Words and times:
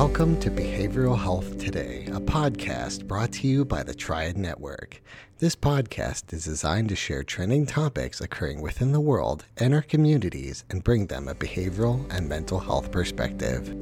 Welcome 0.00 0.40
to 0.40 0.50
Behavioral 0.50 1.18
Health 1.18 1.58
Today, 1.58 2.06
a 2.06 2.20
podcast 2.20 3.06
brought 3.06 3.32
to 3.32 3.46
you 3.46 3.66
by 3.66 3.82
the 3.82 3.92
Triad 3.92 4.38
Network. 4.38 5.02
This 5.40 5.54
podcast 5.54 6.32
is 6.32 6.46
designed 6.46 6.88
to 6.88 6.96
share 6.96 7.22
trending 7.22 7.66
topics 7.66 8.22
occurring 8.22 8.62
within 8.62 8.92
the 8.92 9.00
world 9.00 9.44
and 9.58 9.74
our 9.74 9.82
communities 9.82 10.64
and 10.70 10.82
bring 10.82 11.08
them 11.08 11.28
a 11.28 11.34
behavioral 11.34 12.10
and 12.10 12.26
mental 12.26 12.58
health 12.58 12.90
perspective. 12.90 13.74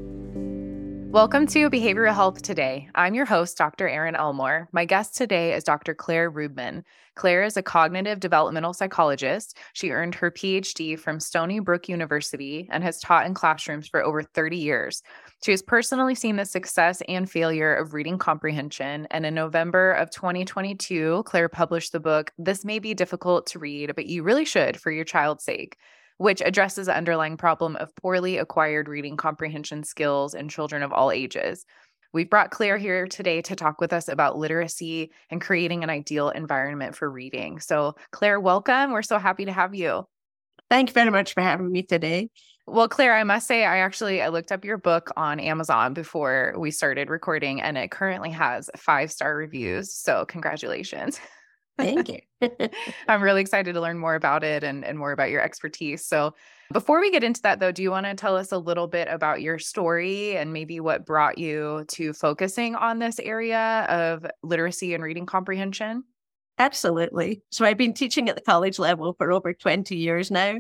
Welcome 1.11 1.47
to 1.47 1.71
Behavioral 1.71 2.15
Health 2.15 2.43
Today. 2.43 2.89
I'm 2.97 3.15
your 3.15 3.25
host, 3.25 3.57
Dr. 3.57 3.89
Erin 3.89 4.17
Elmore. 4.17 4.69
My 4.73 4.85
guest 4.85 5.17
today 5.17 5.55
is 5.55 5.63
Dr. 5.63 5.95
Claire 5.95 6.31
Rubman. 6.31 6.85
Claire 7.15 7.45
is 7.45 7.57
a 7.57 7.63
cognitive 7.63 8.21
developmental 8.21 8.75
psychologist. 8.75 9.57
She 9.73 9.91
earned 9.91 10.17
her 10.17 10.31
PhD 10.31 10.99
from 10.99 11.19
Stony 11.19 11.61
Brook 11.61 11.89
University 11.89 12.69
and 12.71 12.85
has 12.85 13.01
taught 13.01 13.25
in 13.25 13.35
classrooms 13.35 13.89
for 13.89 14.05
over 14.05 14.23
30 14.23 14.57
years. 14.59 15.03
She 15.43 15.53
has 15.53 15.63
personally 15.63 16.15
seen 16.15 16.37
the 16.37 16.45
success 16.45 17.01
and 17.09 17.31
failure 17.31 17.75
of 17.75 17.95
reading 17.95 18.19
comprehension. 18.19 19.07
And 19.11 19.25
in 19.25 19.35
November 19.35 19.93
of 19.93 20.11
2022, 20.11 21.23
Claire 21.27 21.49
published 21.49 21.93
the 21.93 22.01
book, 22.01 22.33
This 22.39 22.65
May 22.65 22.81
Be 22.81 22.93
Difficult 22.95 23.47
to 23.49 23.59
Read, 23.59 23.95
but 23.95 24.07
You 24.07 24.25
Really 24.25 24.45
Should 24.45 24.81
for 24.81 24.91
Your 24.91 25.05
Child's 25.05 25.45
Sake 25.45 25.77
which 26.19 26.43
addresses 26.45 26.87
the 26.87 26.97
underlying 26.97 27.37
problem 27.37 27.77
of 27.77 27.95
poorly 27.97 28.39
acquired 28.39 28.89
reading 28.89 29.17
comprehension 29.17 29.83
skills 29.85 30.35
in 30.35 30.49
children 30.49 30.83
of 30.83 30.93
all 30.93 31.11
ages. 31.11 31.65
We've 32.13 32.29
brought 32.29 32.51
Claire 32.51 32.79
here 32.79 33.07
today 33.07 33.41
to 33.43 33.55
talk 33.55 33.81
with 33.81 33.93
us 33.93 34.09
about 34.09 34.37
literacy 34.37 35.13
and 35.31 35.41
creating 35.41 35.85
an 35.85 35.91
ideal 35.91 36.31
environment 36.31 36.97
for 36.97 37.09
reading. 37.09 37.61
So, 37.61 37.95
Claire, 38.11 38.41
welcome. 38.41 38.93
We're 38.93 39.03
so 39.03 39.19
happy 39.19 39.45
to 39.45 39.53
have 39.53 39.75
you. 39.75 40.07
Thank 40.71 40.91
you 40.91 40.95
very 40.95 41.11
much 41.11 41.35
for 41.35 41.43
having 41.43 41.71
me 41.71 41.83
today. 41.83 42.31
Well, 42.71 42.89
Claire, 42.89 43.15
I 43.15 43.25
must 43.25 43.47
say, 43.47 43.65
I 43.65 43.79
actually 43.79 44.21
I 44.21 44.29
looked 44.29 44.53
up 44.53 44.63
your 44.63 44.77
book 44.77 45.11
on 45.17 45.41
Amazon 45.41 45.95
before 45.95 46.55
we 46.59 46.71
started 46.71 47.09
recording, 47.09 47.63
and 47.63 47.79
it 47.79 47.91
currently 47.91 48.31
has 48.31 48.69
five 48.77 49.11
star 49.11 49.35
reviews. 49.35 49.95
So, 49.95 50.27
congratulations. 50.27 51.19
Thank 51.79 52.09
you. 52.41 52.49
I'm 53.09 53.23
really 53.23 53.41
excited 53.41 53.73
to 53.73 53.81
learn 53.81 53.99
more 53.99 54.17
about 54.17 54.45
it 54.45 54.65
and, 54.65 54.85
and 54.85 54.99
more 54.99 55.13
about 55.13 55.31
your 55.31 55.41
expertise. 55.41 56.05
So, 56.05 56.35
before 56.71 57.01
we 57.01 57.11
get 57.11 57.25
into 57.25 57.41
that, 57.43 57.59
though, 57.59 57.73
do 57.73 57.83
you 57.83 57.91
want 57.91 58.05
to 58.05 58.15
tell 58.15 58.37
us 58.37 58.53
a 58.53 58.59
little 58.59 58.87
bit 58.87 59.09
about 59.11 59.41
your 59.41 59.59
story 59.59 60.37
and 60.37 60.53
maybe 60.53 60.79
what 60.79 61.07
brought 61.07 61.39
you 61.39 61.87
to 61.89 62.13
focusing 62.13 62.75
on 62.75 62.99
this 62.99 63.19
area 63.19 63.87
of 63.89 64.27
literacy 64.43 64.93
and 64.93 65.03
reading 65.03 65.25
comprehension? 65.25 66.05
Absolutely. 66.59 67.41
So, 67.51 67.65
I've 67.65 67.79
been 67.79 67.95
teaching 67.95 68.29
at 68.29 68.37
the 68.37 68.43
college 68.43 68.79
level 68.79 69.15
for 69.15 69.33
over 69.33 69.55
20 69.55 69.97
years 69.97 70.31
now. 70.31 70.57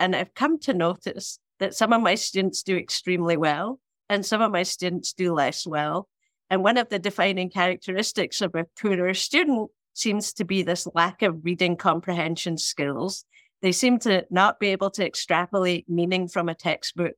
And 0.00 0.16
I've 0.16 0.34
come 0.34 0.58
to 0.60 0.72
notice 0.72 1.38
that 1.60 1.74
some 1.74 1.92
of 1.92 2.00
my 2.00 2.14
students 2.14 2.62
do 2.62 2.76
extremely 2.76 3.36
well 3.36 3.78
and 4.08 4.24
some 4.24 4.40
of 4.40 4.50
my 4.50 4.62
students 4.62 5.12
do 5.12 5.34
less 5.34 5.66
well. 5.66 6.08
And 6.48 6.64
one 6.64 6.78
of 6.78 6.88
the 6.88 6.98
defining 6.98 7.50
characteristics 7.50 8.40
of 8.40 8.54
a 8.54 8.66
poorer 8.80 9.14
student 9.14 9.70
seems 9.92 10.32
to 10.32 10.44
be 10.44 10.62
this 10.62 10.88
lack 10.94 11.20
of 11.22 11.44
reading 11.44 11.76
comprehension 11.76 12.56
skills. 12.56 13.24
They 13.60 13.72
seem 13.72 13.98
to 14.00 14.26
not 14.30 14.58
be 14.58 14.68
able 14.68 14.90
to 14.92 15.06
extrapolate 15.06 15.88
meaning 15.88 16.28
from 16.28 16.48
a 16.48 16.54
textbook. 16.54 17.12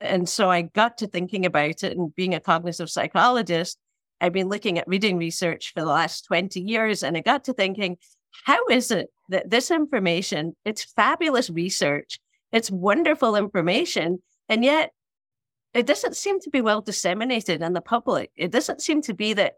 And 0.00 0.28
so 0.28 0.50
I 0.50 0.62
got 0.62 0.98
to 0.98 1.06
thinking 1.06 1.46
about 1.46 1.82
it 1.82 1.96
and 1.96 2.14
being 2.14 2.34
a 2.34 2.40
cognitive 2.40 2.90
psychologist, 2.90 3.78
I've 4.20 4.34
been 4.34 4.50
looking 4.50 4.78
at 4.78 4.86
reading 4.86 5.16
research 5.16 5.72
for 5.72 5.80
the 5.80 5.86
last 5.86 6.26
20 6.26 6.60
years. 6.60 7.02
And 7.02 7.16
I 7.16 7.20
got 7.20 7.44
to 7.44 7.54
thinking, 7.54 7.96
how 8.44 8.66
is 8.66 8.90
it 8.90 9.08
that 9.28 9.50
this 9.50 9.70
information, 9.70 10.56
it's 10.64 10.84
fabulous 10.84 11.50
research, 11.50 12.18
it's 12.52 12.70
wonderful 12.70 13.36
information, 13.36 14.22
and 14.48 14.64
yet 14.64 14.92
it 15.74 15.86
doesn't 15.86 16.16
seem 16.16 16.40
to 16.40 16.50
be 16.50 16.60
well 16.60 16.80
disseminated 16.80 17.60
in 17.60 17.72
the 17.72 17.80
public. 17.80 18.30
It 18.36 18.50
doesn't 18.50 18.80
seem 18.80 19.02
to 19.02 19.14
be 19.14 19.34
that 19.34 19.54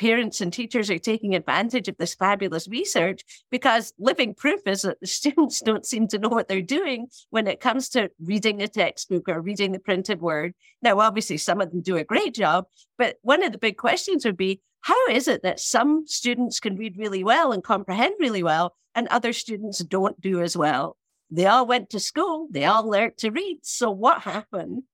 parents 0.00 0.40
and 0.40 0.50
teachers 0.50 0.88
are 0.88 0.98
taking 0.98 1.34
advantage 1.34 1.86
of 1.86 1.96
this 1.98 2.14
fabulous 2.14 2.66
research 2.68 3.22
because 3.50 3.92
living 3.98 4.34
proof 4.34 4.60
is 4.66 4.80
that 4.82 4.98
the 4.98 5.06
students 5.20 5.60
don't 5.60 5.84
seem 5.84 6.08
to 6.08 6.18
know 6.18 6.30
what 6.30 6.48
they're 6.48 6.62
doing 6.62 7.06
when 7.28 7.46
it 7.46 7.60
comes 7.60 7.90
to 7.90 8.10
reading 8.24 8.62
a 8.62 8.68
textbook 8.68 9.28
or 9.28 9.42
reading 9.42 9.72
the 9.72 9.78
printed 9.78 10.22
word. 10.22 10.54
Now, 10.80 10.98
obviously, 11.00 11.36
some 11.36 11.60
of 11.60 11.70
them 11.70 11.82
do 11.82 11.98
a 11.98 12.04
great 12.04 12.34
job, 12.34 12.64
but 12.96 13.16
one 13.20 13.42
of 13.42 13.52
the 13.52 13.58
big 13.58 13.76
questions 13.76 14.24
would 14.24 14.38
be 14.38 14.62
how 14.80 15.08
is 15.08 15.28
it 15.28 15.42
that 15.42 15.60
some 15.60 16.06
students 16.06 16.58
can 16.60 16.76
read 16.76 16.96
really 16.96 17.22
well 17.22 17.52
and 17.52 17.62
comprehend 17.62 18.14
really 18.18 18.42
well, 18.42 18.74
and 18.94 19.06
other 19.08 19.34
students 19.34 19.80
don't 19.80 20.18
do 20.18 20.40
as 20.40 20.56
well? 20.56 20.96
They 21.30 21.44
all 21.44 21.66
went 21.66 21.90
to 21.90 22.00
school, 22.00 22.48
they 22.50 22.64
all 22.64 22.88
learned 22.88 23.18
to 23.18 23.30
read. 23.30 23.58
So, 23.62 23.90
what 23.90 24.22
happened? 24.22 24.84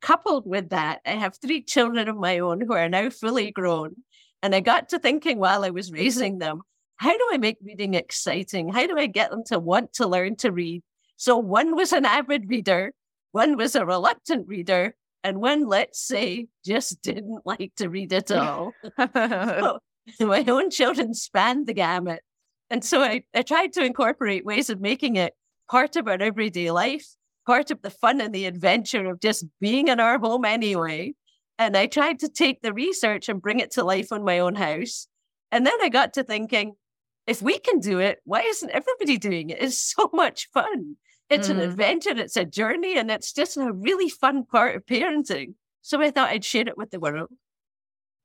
Coupled 0.00 0.46
with 0.46 0.70
that, 0.70 1.00
I 1.04 1.10
have 1.10 1.36
three 1.36 1.60
children 1.60 2.08
of 2.08 2.16
my 2.16 2.38
own 2.38 2.62
who 2.62 2.72
are 2.72 2.88
now 2.88 3.10
fully 3.10 3.50
grown. 3.50 3.96
And 4.42 4.54
I 4.54 4.60
got 4.60 4.90
to 4.90 4.98
thinking 4.98 5.38
while 5.38 5.64
I 5.64 5.70
was 5.70 5.90
raising 5.90 6.38
them, 6.38 6.62
how 6.96 7.16
do 7.16 7.28
I 7.32 7.38
make 7.38 7.58
reading 7.62 7.94
exciting? 7.94 8.68
How 8.68 8.86
do 8.86 8.98
I 8.98 9.06
get 9.06 9.30
them 9.30 9.44
to 9.46 9.58
want 9.58 9.94
to 9.94 10.06
learn 10.06 10.36
to 10.36 10.52
read? 10.52 10.82
So 11.16 11.36
one 11.36 11.74
was 11.74 11.92
an 11.92 12.04
avid 12.04 12.48
reader, 12.48 12.92
one 13.32 13.56
was 13.56 13.74
a 13.74 13.84
reluctant 13.84 14.46
reader, 14.46 14.94
and 15.24 15.40
one, 15.40 15.66
let's 15.66 16.00
say, 16.00 16.46
just 16.64 17.02
didn't 17.02 17.42
like 17.44 17.74
to 17.76 17.88
read 17.88 18.12
at 18.12 18.30
all. 18.32 18.72
so 18.96 19.78
my 20.20 20.44
own 20.46 20.70
children 20.70 21.14
spanned 21.14 21.66
the 21.66 21.74
gamut. 21.74 22.22
And 22.70 22.84
so 22.84 23.02
I, 23.02 23.22
I 23.34 23.42
tried 23.42 23.72
to 23.74 23.84
incorporate 23.84 24.44
ways 24.44 24.70
of 24.70 24.80
making 24.80 25.16
it 25.16 25.34
part 25.70 25.96
of 25.96 26.06
our 26.06 26.20
everyday 26.20 26.70
life, 26.70 27.06
part 27.46 27.70
of 27.70 27.82
the 27.82 27.90
fun 27.90 28.20
and 28.20 28.34
the 28.34 28.46
adventure 28.46 29.10
of 29.10 29.20
just 29.20 29.44
being 29.60 29.88
in 29.88 30.00
our 30.00 30.18
home 30.18 30.44
anyway. 30.44 31.14
And 31.58 31.76
I 31.76 31.86
tried 31.86 32.20
to 32.20 32.28
take 32.28 32.62
the 32.62 32.72
research 32.72 33.28
and 33.28 33.42
bring 33.42 33.60
it 33.60 33.72
to 33.72 33.84
life 33.84 34.12
on 34.12 34.24
my 34.24 34.38
own 34.38 34.54
house. 34.54 35.08
And 35.50 35.66
then 35.66 35.74
I 35.82 35.88
got 35.88 36.14
to 36.14 36.22
thinking, 36.22 36.74
if 37.26 37.42
we 37.42 37.58
can 37.58 37.80
do 37.80 37.98
it, 37.98 38.20
why 38.24 38.40
isn't 38.42 38.70
everybody 38.70 39.18
doing 39.18 39.50
it? 39.50 39.60
It's 39.60 39.94
so 39.94 40.08
much 40.14 40.48
fun. 40.52 40.96
It's 41.28 41.48
mm. 41.48 41.52
an 41.52 41.60
adventure, 41.60 42.16
it's 42.16 42.36
a 42.36 42.44
journey, 42.44 42.96
and 42.96 43.10
it's 43.10 43.32
just 43.32 43.56
a 43.56 43.72
really 43.72 44.08
fun 44.08 44.44
part 44.44 44.76
of 44.76 44.86
parenting. 44.86 45.54
So 45.82 46.00
I 46.00 46.10
thought 46.10 46.30
I'd 46.30 46.44
share 46.44 46.66
it 46.66 46.78
with 46.78 46.90
the 46.90 47.00
world. 47.00 47.28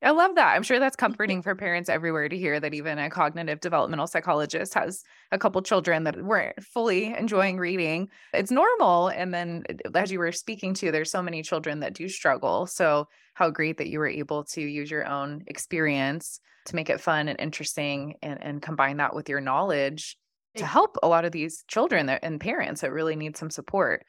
I 0.04 0.12
love 0.12 0.36
that. 0.36 0.54
I'm 0.54 0.64
sure 0.64 0.80
that's 0.80 0.98
comforting 0.98 1.42
for 1.42 1.56
parents 1.56 1.88
everywhere 1.88 2.28
to 2.28 2.38
hear 2.38 2.60
that 2.60 2.74
even 2.74 3.00
a 3.00 3.10
cognitive 3.10 3.62
developmental 3.62 4.06
psychologist 4.06 4.74
has 4.74 5.04
a 5.32 5.38
couple 5.38 5.62
children 5.62 6.04
that 6.04 6.22
weren't 6.22 6.62
fully 6.62 7.14
enjoying 7.14 7.58
reading. 7.58 8.10
It's 8.34 8.52
normal. 8.52 9.08
And 9.08 9.34
then, 9.34 9.64
as 9.96 10.12
you 10.12 10.20
were 10.20 10.34
speaking 10.34 10.74
to, 10.76 10.92
there's 10.92 11.10
so 11.10 11.24
many 11.24 11.42
children 11.42 11.80
that 11.80 11.94
do 11.94 12.10
struggle. 12.10 12.68
So, 12.68 13.08
how 13.34 13.50
great 13.50 13.78
that 13.78 13.88
you 13.88 14.00
were 14.00 14.08
able 14.08 14.44
to 14.44 14.62
use 14.62 14.92
your 14.92 15.08
own 15.08 15.44
experience 15.48 16.40
to 16.66 16.76
make 16.76 16.90
it 16.90 17.02
fun 17.02 17.28
and 17.28 17.40
interesting 17.40 18.16
and, 18.22 18.44
and 18.44 18.62
combine 18.62 18.98
that 18.98 19.16
with 19.16 19.30
your 19.30 19.42
knowledge 19.42 20.18
to 20.56 20.66
help 20.66 20.98
a 21.02 21.08
lot 21.08 21.26
of 21.26 21.32
these 21.32 21.64
children 21.68 22.10
and 22.10 22.40
parents 22.40 22.82
that 22.82 22.92
really 22.92 23.16
need 23.16 23.36
some 23.38 23.50
support. 23.50 24.06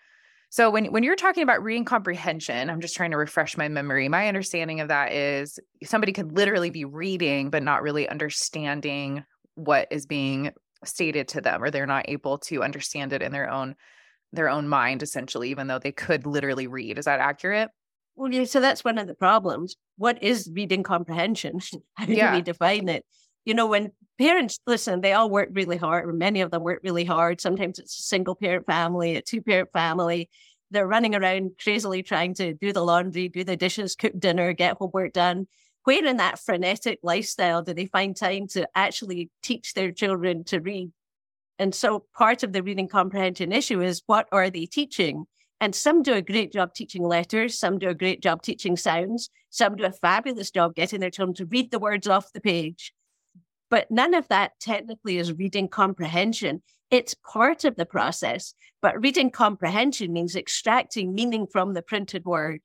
So 0.54 0.70
when 0.70 0.84
when 0.92 1.02
you're 1.02 1.16
talking 1.16 1.42
about 1.42 1.64
reading 1.64 1.84
comprehension, 1.84 2.70
I'm 2.70 2.80
just 2.80 2.94
trying 2.94 3.10
to 3.10 3.16
refresh 3.16 3.56
my 3.56 3.66
memory. 3.66 4.08
My 4.08 4.28
understanding 4.28 4.78
of 4.78 4.86
that 4.86 5.10
is 5.10 5.58
somebody 5.82 6.12
could 6.12 6.30
literally 6.30 6.70
be 6.70 6.84
reading 6.84 7.50
but 7.50 7.64
not 7.64 7.82
really 7.82 8.08
understanding 8.08 9.24
what 9.56 9.88
is 9.90 10.06
being 10.06 10.52
stated 10.84 11.26
to 11.26 11.40
them 11.40 11.60
or 11.60 11.72
they're 11.72 11.88
not 11.88 12.04
able 12.06 12.38
to 12.38 12.62
understand 12.62 13.12
it 13.12 13.20
in 13.20 13.32
their 13.32 13.50
own 13.50 13.74
their 14.32 14.48
own 14.48 14.68
mind 14.68 15.02
essentially 15.02 15.50
even 15.50 15.66
though 15.66 15.80
they 15.80 15.90
could 15.90 16.24
literally 16.24 16.68
read. 16.68 17.00
Is 17.00 17.06
that 17.06 17.18
accurate? 17.18 17.70
Well, 18.14 18.32
yeah, 18.32 18.44
so 18.44 18.60
that's 18.60 18.84
one 18.84 18.98
of 18.98 19.08
the 19.08 19.14
problems. 19.14 19.74
What 19.96 20.22
is 20.22 20.48
reading 20.54 20.84
comprehension? 20.84 21.58
How 21.94 22.06
do 22.06 22.14
yeah. 22.14 22.32
we 22.32 22.42
define 22.42 22.88
it? 22.88 23.04
You 23.44 23.54
know, 23.54 23.66
when 23.66 23.90
parents 24.18 24.58
listen, 24.66 25.00
they 25.00 25.12
all 25.12 25.30
work 25.30 25.48
really 25.52 25.76
hard, 25.76 26.08
or 26.08 26.12
many 26.12 26.40
of 26.40 26.50
them 26.50 26.62
work 26.62 26.80
really 26.82 27.04
hard. 27.04 27.40
Sometimes 27.40 27.78
it's 27.78 27.98
a 27.98 28.02
single 28.02 28.34
parent 28.34 28.66
family, 28.66 29.16
a 29.16 29.22
two 29.22 29.42
parent 29.42 29.70
family. 29.72 30.30
They're 30.74 30.86
running 30.86 31.14
around 31.14 31.52
crazily 31.62 32.02
trying 32.02 32.34
to 32.34 32.52
do 32.52 32.72
the 32.72 32.84
laundry, 32.84 33.28
do 33.28 33.44
the 33.44 33.56
dishes, 33.56 33.94
cook 33.94 34.12
dinner, 34.18 34.52
get 34.52 34.76
homework 34.76 35.12
done. 35.12 35.46
Where 35.84 36.04
in 36.04 36.16
that 36.16 36.40
frenetic 36.40 36.98
lifestyle 37.02 37.62
do 37.62 37.74
they 37.74 37.86
find 37.86 38.16
time 38.16 38.48
to 38.48 38.68
actually 38.74 39.30
teach 39.40 39.74
their 39.74 39.92
children 39.92 40.42
to 40.44 40.60
read? 40.60 40.90
And 41.58 41.72
so 41.72 42.06
part 42.16 42.42
of 42.42 42.52
the 42.52 42.62
reading 42.62 42.88
comprehension 42.88 43.52
issue 43.52 43.80
is 43.80 44.02
what 44.06 44.28
are 44.32 44.50
they 44.50 44.66
teaching? 44.66 45.26
And 45.60 45.74
some 45.74 46.02
do 46.02 46.14
a 46.14 46.22
great 46.22 46.52
job 46.52 46.74
teaching 46.74 47.04
letters, 47.04 47.56
some 47.56 47.78
do 47.78 47.88
a 47.88 47.94
great 47.94 48.20
job 48.20 48.42
teaching 48.42 48.76
sounds, 48.76 49.30
some 49.50 49.76
do 49.76 49.84
a 49.84 49.92
fabulous 49.92 50.50
job 50.50 50.74
getting 50.74 50.98
their 50.98 51.10
children 51.10 51.34
to 51.36 51.46
read 51.46 51.70
the 51.70 51.78
words 51.78 52.08
off 52.08 52.32
the 52.32 52.40
page. 52.40 52.92
But 53.70 53.90
none 53.90 54.14
of 54.14 54.28
that 54.28 54.52
technically 54.60 55.18
is 55.18 55.32
reading 55.32 55.68
comprehension. 55.68 56.62
It's 56.90 57.14
part 57.14 57.64
of 57.64 57.76
the 57.76 57.86
process. 57.86 58.54
But 58.82 59.02
reading 59.02 59.30
comprehension 59.30 60.12
means 60.12 60.36
extracting 60.36 61.14
meaning 61.14 61.46
from 61.46 61.74
the 61.74 61.82
printed 61.82 62.24
word. 62.24 62.60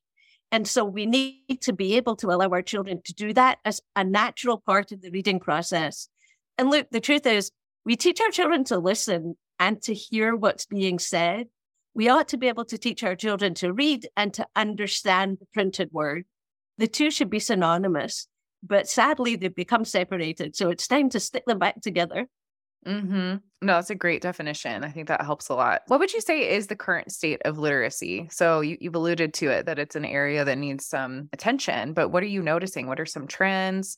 And 0.52 0.68
so 0.68 0.84
we 0.84 1.06
need 1.06 1.62
to 1.62 1.74
be 1.74 1.96
able 1.96 2.16
to 2.18 2.28
allow 2.32 2.50
our 2.50 2.62
children 2.62 3.02
to 3.06 3.14
do 3.14 3.34
that 3.34 3.60
as 3.66 3.82
a 3.96 4.04
natural 4.04 4.62
part 4.66 4.92
of 4.92 5.02
the 5.02 5.12
reading 5.12 5.40
process. 5.40 6.10
And 6.58 6.70
look, 6.70 6.90
the 6.90 7.00
truth 7.00 7.26
is, 7.26 7.52
we 7.86 7.96
teach 7.96 8.20
our 8.20 8.32
children 8.32 8.64
to 8.66 8.78
listen 8.78 9.36
and 9.60 9.82
to 9.84 9.94
hear 9.94 10.36
what's 10.36 10.66
being 10.66 11.00
said. 11.00 11.48
We 11.94 12.10
ought 12.10 12.28
to 12.30 12.38
be 12.38 12.48
able 12.48 12.66
to 12.66 12.78
teach 12.78 13.04
our 13.04 13.16
children 13.16 13.54
to 13.56 13.74
read 13.74 14.08
and 14.18 14.34
to 14.36 14.48
understand 14.56 15.38
the 15.40 15.48
printed 15.54 15.92
word. 15.92 16.26
The 16.78 16.88
two 16.88 17.12
should 17.12 17.30
be 17.30 17.40
synonymous, 17.40 18.28
but 18.64 18.88
sadly, 18.88 19.36
they've 19.36 19.54
become 19.54 19.86
separated. 19.86 20.56
So 20.56 20.70
it's 20.70 20.88
time 20.88 21.10
to 21.10 21.20
stick 21.20 21.46
them 21.46 21.60
back 21.60 21.82
together. 21.82 22.28
Mm-hmm. 22.86 23.38
No, 23.62 23.74
that's 23.74 23.90
a 23.90 23.96
great 23.96 24.22
definition. 24.22 24.84
I 24.84 24.90
think 24.90 25.10
that 25.10 25.22
helps 25.22 25.50
a 25.50 25.54
lot. 25.54 25.82
What 25.88 26.00
would 26.00 26.14
you 26.14 26.22
say 26.22 26.56
is 26.56 26.68
the 26.68 26.76
current 26.76 27.12
state 27.12 27.42
of 27.44 27.58
literacy? 27.58 28.28
So 28.32 28.62
you, 28.62 28.78
you've 28.80 28.96
alluded 28.96 29.34
to 29.36 29.50
it 29.50 29.66
that 29.66 29.80
it's 29.80 29.98
an 29.98 30.06
area 30.06 30.46
that 30.46 30.58
needs 30.58 30.86
some 30.86 31.30
attention, 31.34 31.94
but 31.94 32.10
what 32.10 32.24
are 32.24 32.28
you 32.28 32.42
noticing? 32.42 32.88
What 32.88 33.00
are 33.00 33.06
some 33.06 33.28
trends? 33.28 33.98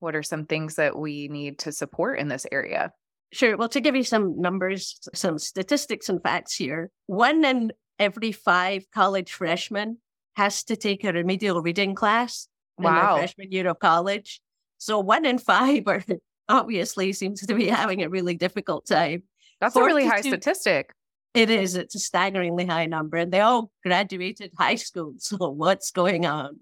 What 0.00 0.16
are 0.16 0.22
some 0.22 0.46
things 0.46 0.76
that 0.76 0.96
we 0.96 1.28
need 1.28 1.58
to 1.60 1.72
support 1.72 2.18
in 2.18 2.28
this 2.28 2.46
area? 2.50 2.92
Sure. 3.32 3.56
Well, 3.56 3.68
to 3.68 3.80
give 3.80 3.96
you 3.96 4.04
some 4.04 4.40
numbers, 4.40 4.98
some 5.14 5.38
statistics 5.38 6.08
and 6.08 6.22
facts 6.22 6.54
here, 6.54 6.90
one 7.06 7.44
in 7.44 7.72
every 7.98 8.32
five 8.32 8.84
college 8.94 9.32
freshmen 9.32 9.98
has 10.36 10.64
to 10.64 10.76
take 10.76 11.04
a 11.04 11.12
remedial 11.12 11.62
reading 11.62 11.94
class 11.94 12.48
wow. 12.78 13.16
freshman 13.16 13.52
year 13.52 13.68
of 13.68 13.78
college. 13.78 14.40
So 14.78 14.98
one 14.98 15.24
in 15.24 15.38
five 15.38 15.84
are 15.86 16.02
obviously 16.48 17.12
seems 17.12 17.46
to 17.46 17.54
be 17.54 17.68
having 17.68 18.02
a 18.02 18.08
really 18.08 18.34
difficult 18.34 18.86
time. 18.86 19.22
That's 19.60 19.74
42, 19.74 19.84
a 19.84 19.94
really 19.94 20.08
high 20.08 20.20
statistic. 20.20 20.92
It 21.34 21.48
is. 21.48 21.76
It's 21.76 21.94
a 21.94 21.98
staggeringly 21.98 22.66
high 22.66 22.86
number. 22.86 23.16
And 23.16 23.32
they 23.32 23.40
all 23.40 23.70
graduated 23.82 24.52
high 24.58 24.74
school. 24.74 25.14
So 25.18 25.36
what's 25.50 25.90
going 25.90 26.26
on? 26.26 26.60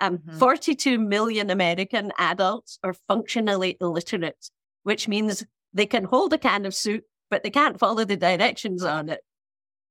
Um, 0.00 0.18
mm-hmm. 0.18 0.38
42 0.38 0.98
million 0.98 1.50
American 1.50 2.12
adults 2.18 2.78
are 2.82 2.94
functionally 3.08 3.76
illiterate, 3.80 4.50
which 4.82 5.08
means 5.08 5.44
they 5.72 5.86
can 5.86 6.04
hold 6.04 6.32
a 6.32 6.38
can 6.38 6.66
of 6.66 6.74
soup, 6.74 7.04
but 7.30 7.42
they 7.42 7.50
can't 7.50 7.78
follow 7.78 8.04
the 8.04 8.16
directions 8.16 8.84
on 8.84 9.08
it. 9.08 9.20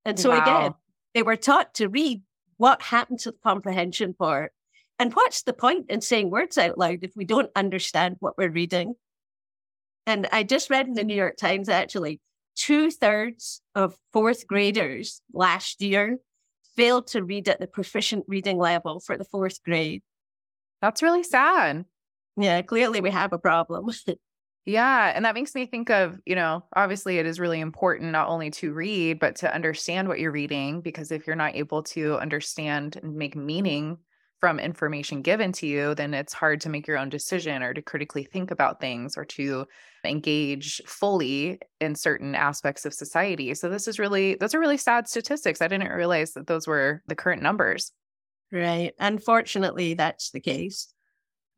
And 0.06 0.20
so 0.20 0.30
wow. 0.30 0.42
again, 0.42 0.74
they 1.14 1.24
were 1.24 1.36
taught 1.36 1.74
to 1.76 1.88
read 1.88 2.22
what 2.58 2.82
happened 2.82 3.20
to 3.20 3.32
the 3.32 3.38
comprehension 3.44 4.14
part. 4.14 4.54
And 5.02 5.12
what's 5.16 5.42
the 5.42 5.54
point 5.54 5.88
in 5.90 6.00
saying 6.00 6.30
words 6.30 6.60
out 6.60 6.78
loud 6.78 7.00
if 7.02 7.14
we 7.16 7.26
don't 7.26 7.50
understand 7.56 8.18
what 8.20 8.38
we're 8.38 8.52
reading? 8.52 8.94
And 10.06 10.28
I 10.32 10.44
just 10.44 10.70
read 10.70 10.86
in 10.86 10.94
the 10.94 11.04
New 11.04 11.16
York 11.16 11.38
Times 11.38 11.70
actually, 11.70 12.22
two 12.56 12.92
thirds 12.92 13.64
of 13.74 13.96
fourth 14.14 14.46
graders 14.46 15.24
last 15.34 15.82
year 15.82 16.20
failed 16.76 17.08
to 17.08 17.24
read 17.24 17.50
at 17.50 17.60
the 17.60 17.66
proficient 17.66 18.26
reading 18.28 18.60
level 18.60 19.00
for 19.00 19.18
the 19.18 19.24
fourth 19.24 19.64
grade. 19.64 20.04
That's 20.84 21.02
really 21.02 21.24
sad. 21.24 21.84
Yeah, 22.38 22.62
clearly 22.62 23.02
we 23.02 23.10
have 23.10 23.34
a 23.34 23.40
problem. 23.40 23.90
yeah. 24.66 25.14
And 25.16 25.26
that 25.26 25.34
makes 25.34 25.56
me 25.56 25.66
think 25.66 25.90
of, 25.90 26.20
you 26.28 26.36
know, 26.36 26.64
obviously 26.76 27.18
it 27.18 27.26
is 27.26 27.40
really 27.40 27.60
important 27.60 28.12
not 28.12 28.28
only 28.28 28.52
to 28.52 28.72
read, 28.72 29.18
but 29.18 29.38
to 29.38 29.52
understand 29.52 30.08
what 30.08 30.20
you're 30.20 30.32
reading. 30.32 30.82
Because 30.82 31.12
if 31.12 31.26
you're 31.26 31.36
not 31.36 31.56
able 31.56 31.82
to 31.86 32.20
understand 32.20 32.98
and 33.02 33.16
make 33.16 33.36
meaning 33.36 33.98
from 34.42 34.60
information 34.60 35.22
given 35.22 35.52
to 35.54 35.68
you, 35.68 35.94
then 35.94 36.16
it's 36.16 36.34
hard 36.34 36.60
to 36.60 36.68
make 36.68 36.88
your 36.88 36.98
own 36.98 37.10
decision 37.10 37.62
or 37.62 37.76
to 37.76 37.82
critically 37.82 38.24
think 38.24 38.50
about 38.50 38.82
things 38.82 39.16
or 39.16 39.24
to 39.24 39.68
engage 40.04 40.82
fully 40.88 41.60
in 41.80 41.94
certain 41.94 42.34
aspects 42.34 42.84
of 42.84 42.94
society. 42.94 43.54
So 43.54 43.70
this 43.70 43.88
is 43.88 44.00
really 44.00 44.36
those 44.36 44.56
are 44.56 44.60
really 44.60 44.78
sad 44.78 45.08
statistics. 45.08 45.62
I 45.62 45.68
didn't 45.68 45.92
realize 45.92 46.34
that 46.34 46.48
those 46.48 46.68
were 46.68 47.04
the 47.08 47.16
current 47.16 47.44
numbers. 47.44 47.92
Right. 48.52 48.94
Unfortunately, 49.00 49.94
that's 49.94 50.32
the 50.32 50.42
case. 50.42 50.92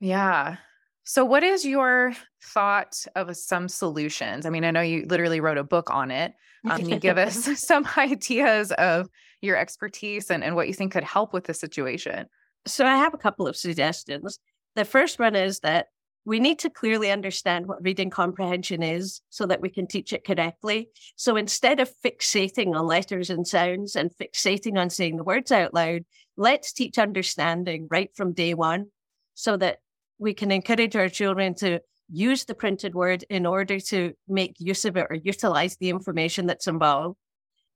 Yeah. 0.01 0.57
So 1.05 1.23
what 1.23 1.43
is 1.43 1.65
your 1.65 2.13
thought 2.43 2.97
of 3.15 3.35
some 3.37 3.69
solutions? 3.69 4.45
I 4.45 4.49
mean, 4.49 4.65
I 4.65 4.71
know 4.71 4.81
you 4.81 5.05
literally 5.07 5.39
wrote 5.39 5.57
a 5.57 5.63
book 5.63 5.89
on 5.89 6.11
it. 6.11 6.33
Um, 6.69 6.77
can 6.77 6.89
you 6.89 6.99
give 6.99 7.17
us 7.17 7.45
some 7.65 7.87
ideas 7.97 8.73
of 8.73 9.07
your 9.41 9.55
expertise 9.55 10.29
and, 10.29 10.43
and 10.43 10.55
what 10.55 10.67
you 10.67 10.73
think 10.73 10.91
could 10.91 11.03
help 11.05 11.33
with 11.33 11.45
the 11.45 11.53
situation? 11.53 12.27
So 12.65 12.85
I 12.85 12.97
have 12.97 13.13
a 13.13 13.17
couple 13.17 13.47
of 13.47 13.55
suggestions. 13.55 14.39
The 14.75 14.85
first 14.85 15.19
one 15.19 15.35
is 15.35 15.59
that 15.59 15.87
we 16.25 16.39
need 16.39 16.59
to 16.59 16.69
clearly 16.69 17.11
understand 17.11 17.67
what 17.67 17.83
reading 17.83 18.09
comprehension 18.09 18.81
is 18.81 19.21
so 19.29 19.45
that 19.45 19.59
we 19.59 19.69
can 19.69 19.87
teach 19.87 20.13
it 20.13 20.25
correctly. 20.25 20.89
So 21.17 21.35
instead 21.35 21.81
of 21.81 21.91
fixating 22.03 22.73
on 22.75 22.87
letters 22.87 23.29
and 23.29 23.45
sounds 23.45 23.95
and 23.97 24.09
fixating 24.11 24.77
on 24.77 24.89
saying 24.89 25.17
the 25.17 25.23
words 25.23 25.51
out 25.51 25.73
loud, 25.73 26.05
let's 26.37 26.71
teach 26.71 26.97
understanding 26.97 27.87
right 27.91 28.09
from 28.15 28.31
day 28.31 28.53
one 28.53 28.87
so 29.33 29.57
that 29.57 29.79
we 30.17 30.33
can 30.33 30.51
encourage 30.51 30.95
our 30.95 31.09
children 31.09 31.55
to 31.55 31.81
use 32.09 32.45
the 32.45 32.55
printed 32.55 32.95
word 32.95 33.25
in 33.29 33.45
order 33.45 33.79
to 33.79 34.13
make 34.27 34.55
use 34.59 34.85
of 34.85 34.95
it 34.95 35.07
or 35.09 35.17
utilize 35.17 35.75
the 35.77 35.89
information 35.89 36.45
that's 36.45 36.67
involved. 36.67 37.17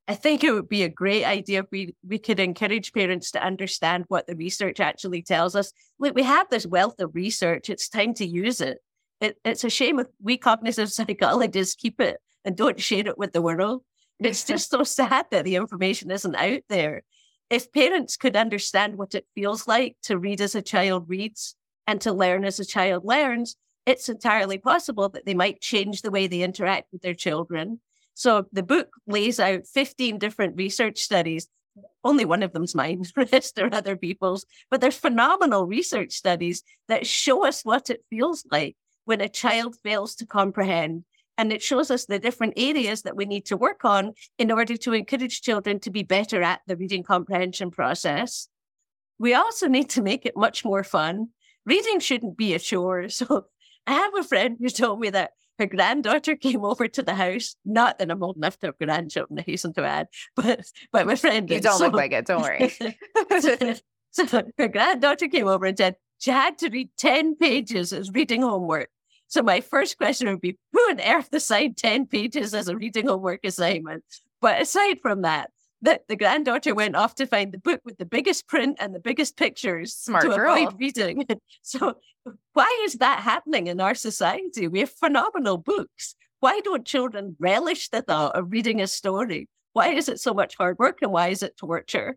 I 0.08 0.14
think 0.14 0.42
it 0.42 0.52
would 0.52 0.70
be 0.70 0.84
a 0.84 0.88
great 0.88 1.24
idea 1.24 1.60
if 1.60 1.66
we, 1.70 1.94
we 2.02 2.18
could 2.18 2.40
encourage 2.40 2.94
parents 2.94 3.30
to 3.32 3.44
understand 3.44 4.06
what 4.08 4.26
the 4.26 4.34
research 4.34 4.80
actually 4.80 5.20
tells 5.20 5.54
us. 5.54 5.70
Look, 5.98 6.14
we 6.14 6.22
have 6.22 6.48
this 6.48 6.66
wealth 6.66 6.98
of 6.98 7.14
research. 7.14 7.68
It's 7.68 7.90
time 7.90 8.14
to 8.14 8.26
use 8.26 8.62
it. 8.62 8.78
it 9.20 9.36
it's 9.44 9.64
a 9.64 9.70
shame 9.70 9.98
if 9.98 10.06
we 10.22 10.38
cognitive 10.38 10.90
psychologists 10.92 11.74
keep 11.74 12.00
it 12.00 12.16
and 12.42 12.56
don't 12.56 12.80
share 12.80 13.06
it 13.06 13.18
with 13.18 13.34
the 13.34 13.42
world. 13.42 13.82
It's 14.18 14.44
just 14.46 14.70
so 14.70 14.82
sad 14.82 15.26
that 15.30 15.44
the 15.44 15.56
information 15.56 16.10
isn't 16.10 16.34
out 16.36 16.62
there. 16.70 17.02
If 17.50 17.70
parents 17.70 18.16
could 18.16 18.34
understand 18.34 18.96
what 18.96 19.14
it 19.14 19.26
feels 19.34 19.68
like 19.68 19.96
to 20.04 20.18
read 20.18 20.40
as 20.40 20.54
a 20.54 20.62
child 20.62 21.04
reads 21.08 21.54
and 21.86 22.00
to 22.00 22.14
learn 22.14 22.46
as 22.46 22.58
a 22.58 22.64
child 22.64 23.04
learns, 23.04 23.56
it's 23.84 24.08
entirely 24.08 24.56
possible 24.56 25.10
that 25.10 25.26
they 25.26 25.34
might 25.34 25.60
change 25.60 26.00
the 26.00 26.10
way 26.10 26.26
they 26.26 26.40
interact 26.40 26.88
with 26.92 27.02
their 27.02 27.14
children 27.14 27.80
so 28.18 28.46
the 28.50 28.64
book 28.64 28.88
lays 29.06 29.38
out 29.38 29.68
15 29.72 30.18
different 30.18 30.56
research 30.56 30.98
studies. 30.98 31.46
Only 32.02 32.24
one 32.24 32.42
of 32.42 32.52
them's 32.52 32.74
mine, 32.74 33.04
the 33.14 33.28
rest 33.32 33.60
are 33.60 33.72
other 33.72 33.96
people's, 33.96 34.44
but 34.72 34.80
there's 34.80 34.98
phenomenal 34.98 35.66
research 35.66 36.14
studies 36.14 36.64
that 36.88 37.06
show 37.06 37.46
us 37.46 37.62
what 37.62 37.90
it 37.90 38.04
feels 38.10 38.44
like 38.50 38.76
when 39.04 39.20
a 39.20 39.28
child 39.28 39.76
fails 39.84 40.16
to 40.16 40.26
comprehend. 40.26 41.04
And 41.36 41.52
it 41.52 41.62
shows 41.62 41.92
us 41.92 42.06
the 42.06 42.18
different 42.18 42.54
areas 42.56 43.02
that 43.02 43.14
we 43.14 43.24
need 43.24 43.46
to 43.46 43.56
work 43.56 43.84
on 43.84 44.14
in 44.36 44.50
order 44.50 44.76
to 44.76 44.94
encourage 44.94 45.40
children 45.40 45.78
to 45.78 45.90
be 45.90 46.02
better 46.02 46.42
at 46.42 46.62
the 46.66 46.76
reading 46.76 47.04
comprehension 47.04 47.70
process. 47.70 48.48
We 49.20 49.34
also 49.34 49.68
need 49.68 49.90
to 49.90 50.02
make 50.02 50.26
it 50.26 50.36
much 50.36 50.64
more 50.64 50.82
fun. 50.82 51.28
Reading 51.64 52.00
shouldn't 52.00 52.36
be 52.36 52.52
a 52.54 52.58
chore. 52.58 53.08
So 53.10 53.46
I 53.86 53.92
have 53.92 54.16
a 54.16 54.24
friend 54.24 54.56
who 54.58 54.70
told 54.70 54.98
me 54.98 55.10
that 55.10 55.30
her 55.58 55.66
granddaughter 55.66 56.36
came 56.36 56.64
over 56.64 56.88
to 56.88 57.02
the 57.02 57.14
house. 57.14 57.56
Not 57.64 57.98
that 57.98 58.10
I'm 58.10 58.22
old 58.22 58.36
enough 58.36 58.58
to 58.60 58.68
have 58.68 58.78
grandchildren, 58.78 59.38
I 59.38 59.42
hasten 59.42 59.72
to 59.74 59.84
add, 59.84 60.08
but 60.36 60.64
but 60.92 61.06
my 61.06 61.16
friend. 61.16 61.48
You 61.50 61.60
don't 61.60 61.78
so, 61.78 61.86
look 61.86 61.94
like 61.94 62.12
it. 62.12 62.26
Don't 62.26 62.42
worry. 62.42 62.68
so, 63.40 63.74
so 64.26 64.42
her 64.58 64.68
granddaughter 64.68 65.28
came 65.28 65.48
over 65.48 65.66
and 65.66 65.76
said 65.76 65.96
she 66.18 66.30
had 66.30 66.58
to 66.58 66.70
read 66.70 66.90
ten 66.96 67.36
pages 67.36 67.92
as 67.92 68.10
reading 68.10 68.42
homework. 68.42 68.90
So 69.26 69.42
my 69.42 69.60
first 69.60 69.98
question 69.98 70.28
would 70.28 70.40
be, 70.40 70.56
who 70.72 70.80
on 70.90 71.00
earth 71.00 71.28
assigned 71.32 71.76
ten 71.76 72.06
pages 72.06 72.54
as 72.54 72.68
a 72.68 72.76
reading 72.76 73.08
homework 73.08 73.44
assignment? 73.44 74.04
But 74.40 74.62
aside 74.62 75.00
from 75.00 75.22
that, 75.22 75.50
the, 75.80 76.00
the 76.08 76.16
granddaughter 76.16 76.74
went 76.74 76.96
off 76.96 77.14
to 77.16 77.26
find 77.26 77.52
the 77.52 77.58
book 77.58 77.80
with 77.84 77.98
the 77.98 78.04
biggest 78.04 78.48
print 78.48 78.78
and 78.80 78.94
the 78.94 79.00
biggest 79.00 79.36
pictures 79.36 79.94
Smart 79.94 80.24
to 80.24 80.30
girl. 80.30 80.54
avoid 80.54 80.78
reading. 80.78 81.24
so 81.62 81.94
why 82.52 82.82
is 82.84 82.94
that 82.94 83.20
happening 83.20 83.68
in 83.68 83.80
our 83.80 83.94
society? 83.94 84.68
We 84.68 84.80
have 84.80 84.90
phenomenal 84.90 85.58
books. 85.58 86.14
Why 86.40 86.60
don't 86.60 86.84
children 86.84 87.36
relish 87.38 87.88
the 87.88 88.02
thought 88.02 88.34
of 88.34 88.52
reading 88.52 88.80
a 88.80 88.86
story? 88.86 89.48
Why 89.72 89.88
is 89.88 90.08
it 90.08 90.20
so 90.20 90.34
much 90.34 90.56
hard 90.56 90.78
work 90.78 90.98
and 91.02 91.12
why 91.12 91.28
is 91.28 91.42
it 91.42 91.56
torture? 91.56 92.16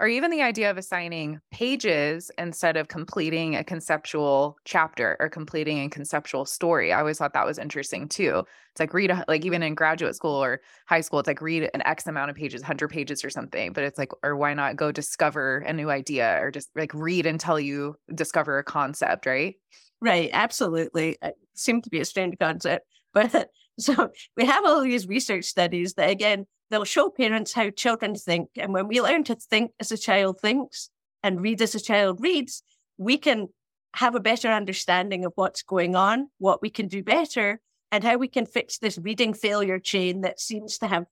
Or 0.00 0.06
even 0.06 0.30
the 0.30 0.42
idea 0.42 0.70
of 0.70 0.78
assigning 0.78 1.40
pages 1.50 2.30
instead 2.38 2.76
of 2.76 2.88
completing 2.88 3.56
a 3.56 3.64
conceptual 3.64 4.56
chapter 4.64 5.16
or 5.18 5.28
completing 5.28 5.80
a 5.80 5.88
conceptual 5.90 6.44
story. 6.44 6.92
I 6.92 7.00
always 7.00 7.18
thought 7.18 7.32
that 7.32 7.46
was 7.46 7.58
interesting 7.58 8.08
too. 8.08 8.44
It's 8.70 8.80
like 8.80 8.94
read, 8.94 9.10
a, 9.10 9.24
like 9.26 9.44
even 9.44 9.62
in 9.62 9.74
graduate 9.74 10.14
school 10.14 10.36
or 10.42 10.60
high 10.86 11.00
school, 11.00 11.18
it's 11.18 11.26
like 11.26 11.40
read 11.40 11.68
an 11.74 11.82
X 11.84 12.06
amount 12.06 12.30
of 12.30 12.36
pages, 12.36 12.60
100 12.62 12.88
pages 12.88 13.24
or 13.24 13.30
something. 13.30 13.72
But 13.72 13.84
it's 13.84 13.98
like, 13.98 14.12
or 14.22 14.36
why 14.36 14.54
not 14.54 14.76
go 14.76 14.92
discover 14.92 15.58
a 15.58 15.72
new 15.72 15.90
idea 15.90 16.38
or 16.40 16.50
just 16.50 16.68
like 16.76 16.94
read 16.94 17.26
until 17.26 17.58
you 17.58 17.96
discover 18.14 18.58
a 18.58 18.64
concept, 18.64 19.26
right? 19.26 19.56
Right. 20.00 20.30
Absolutely. 20.32 21.16
It 21.20 21.34
seemed 21.54 21.84
to 21.84 21.90
be 21.90 22.00
a 22.00 22.04
strange 22.04 22.36
concept. 22.40 22.86
But 23.14 23.48
so 23.80 24.10
we 24.36 24.44
have 24.44 24.66
all 24.66 24.82
these 24.82 25.08
research 25.08 25.46
studies 25.46 25.94
that, 25.94 26.10
again, 26.10 26.46
they'll 26.70 26.84
show 26.84 27.10
parents 27.10 27.52
how 27.52 27.70
children 27.70 28.14
think. 28.14 28.50
And 28.56 28.72
when 28.72 28.88
we 28.88 29.00
learn 29.00 29.24
to 29.24 29.34
think 29.34 29.72
as 29.80 29.92
a 29.92 29.98
child 29.98 30.40
thinks 30.40 30.90
and 31.22 31.40
read 31.40 31.62
as 31.62 31.74
a 31.74 31.80
child 31.80 32.20
reads, 32.20 32.62
we 32.96 33.18
can 33.18 33.48
have 33.94 34.14
a 34.14 34.20
better 34.20 34.48
understanding 34.48 35.24
of 35.24 35.32
what's 35.34 35.62
going 35.62 35.96
on, 35.96 36.28
what 36.38 36.62
we 36.62 36.70
can 36.70 36.88
do 36.88 37.02
better, 37.02 37.60
and 37.90 38.04
how 38.04 38.16
we 38.16 38.28
can 38.28 38.46
fix 38.46 38.78
this 38.78 38.98
reading 38.98 39.32
failure 39.32 39.78
chain 39.78 40.20
that 40.20 40.40
seems 40.40 40.78
to 40.78 40.86
have 40.86 41.06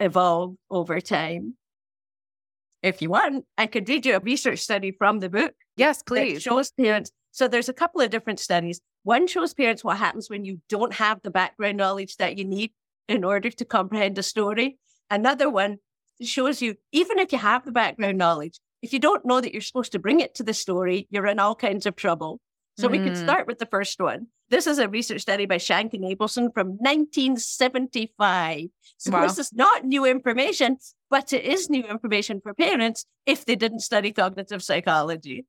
evolved 0.00 0.56
over 0.70 1.00
time. 1.00 1.54
If 2.82 3.02
you 3.02 3.10
want, 3.10 3.44
I 3.58 3.66
could 3.66 3.88
read 3.88 4.06
you 4.06 4.16
a 4.16 4.20
research 4.20 4.60
study 4.60 4.90
from 4.90 5.20
the 5.20 5.28
book. 5.28 5.52
Yes, 5.76 6.02
please. 6.02 6.42
shows 6.42 6.72
parents. 6.72 7.12
So 7.30 7.46
there's 7.46 7.68
a 7.68 7.74
couple 7.74 8.00
of 8.00 8.10
different 8.10 8.40
studies. 8.40 8.80
One 9.02 9.26
shows 9.26 9.54
parents 9.54 9.84
what 9.84 9.98
happens 9.98 10.28
when 10.28 10.44
you 10.44 10.60
don't 10.68 10.94
have 10.94 11.20
the 11.22 11.30
background 11.30 11.76
knowledge 11.76 12.16
that 12.16 12.36
you 12.38 12.44
need 12.44 12.72
in 13.10 13.24
order 13.24 13.50
to 13.50 13.64
comprehend 13.64 14.16
a 14.16 14.22
story. 14.22 14.78
Another 15.10 15.50
one 15.50 15.78
shows 16.22 16.62
you, 16.62 16.76
even 16.92 17.18
if 17.18 17.32
you 17.32 17.38
have 17.38 17.64
the 17.64 17.72
background 17.72 18.16
knowledge, 18.16 18.60
if 18.82 18.92
you 18.92 19.00
don't 19.00 19.26
know 19.26 19.40
that 19.40 19.52
you're 19.52 19.60
supposed 19.60 19.92
to 19.92 19.98
bring 19.98 20.20
it 20.20 20.34
to 20.36 20.44
the 20.44 20.54
story, 20.54 21.08
you're 21.10 21.26
in 21.26 21.40
all 21.40 21.56
kinds 21.56 21.86
of 21.86 21.96
trouble. 21.96 22.40
So 22.78 22.88
mm. 22.88 22.92
we 22.92 22.98
could 22.98 23.14
mm. 23.14 23.22
start 23.22 23.48
with 23.48 23.58
the 23.58 23.66
first 23.66 24.00
one. 24.00 24.28
This 24.48 24.66
is 24.66 24.78
a 24.78 24.88
research 24.88 25.22
study 25.22 25.46
by 25.46 25.56
Schank 25.56 25.92
and 25.92 26.04
Abelson 26.04 26.54
from 26.54 26.68
1975. 26.78 28.66
So 28.96 29.10
wow. 29.10 29.22
this 29.22 29.38
is 29.38 29.52
not 29.52 29.84
new 29.84 30.04
information, 30.04 30.78
but 31.10 31.32
it 31.32 31.44
is 31.44 31.68
new 31.68 31.84
information 31.84 32.40
for 32.40 32.54
parents 32.54 33.04
if 33.26 33.44
they 33.44 33.56
didn't 33.56 33.80
study 33.80 34.12
cognitive 34.12 34.62
psychology. 34.62 35.46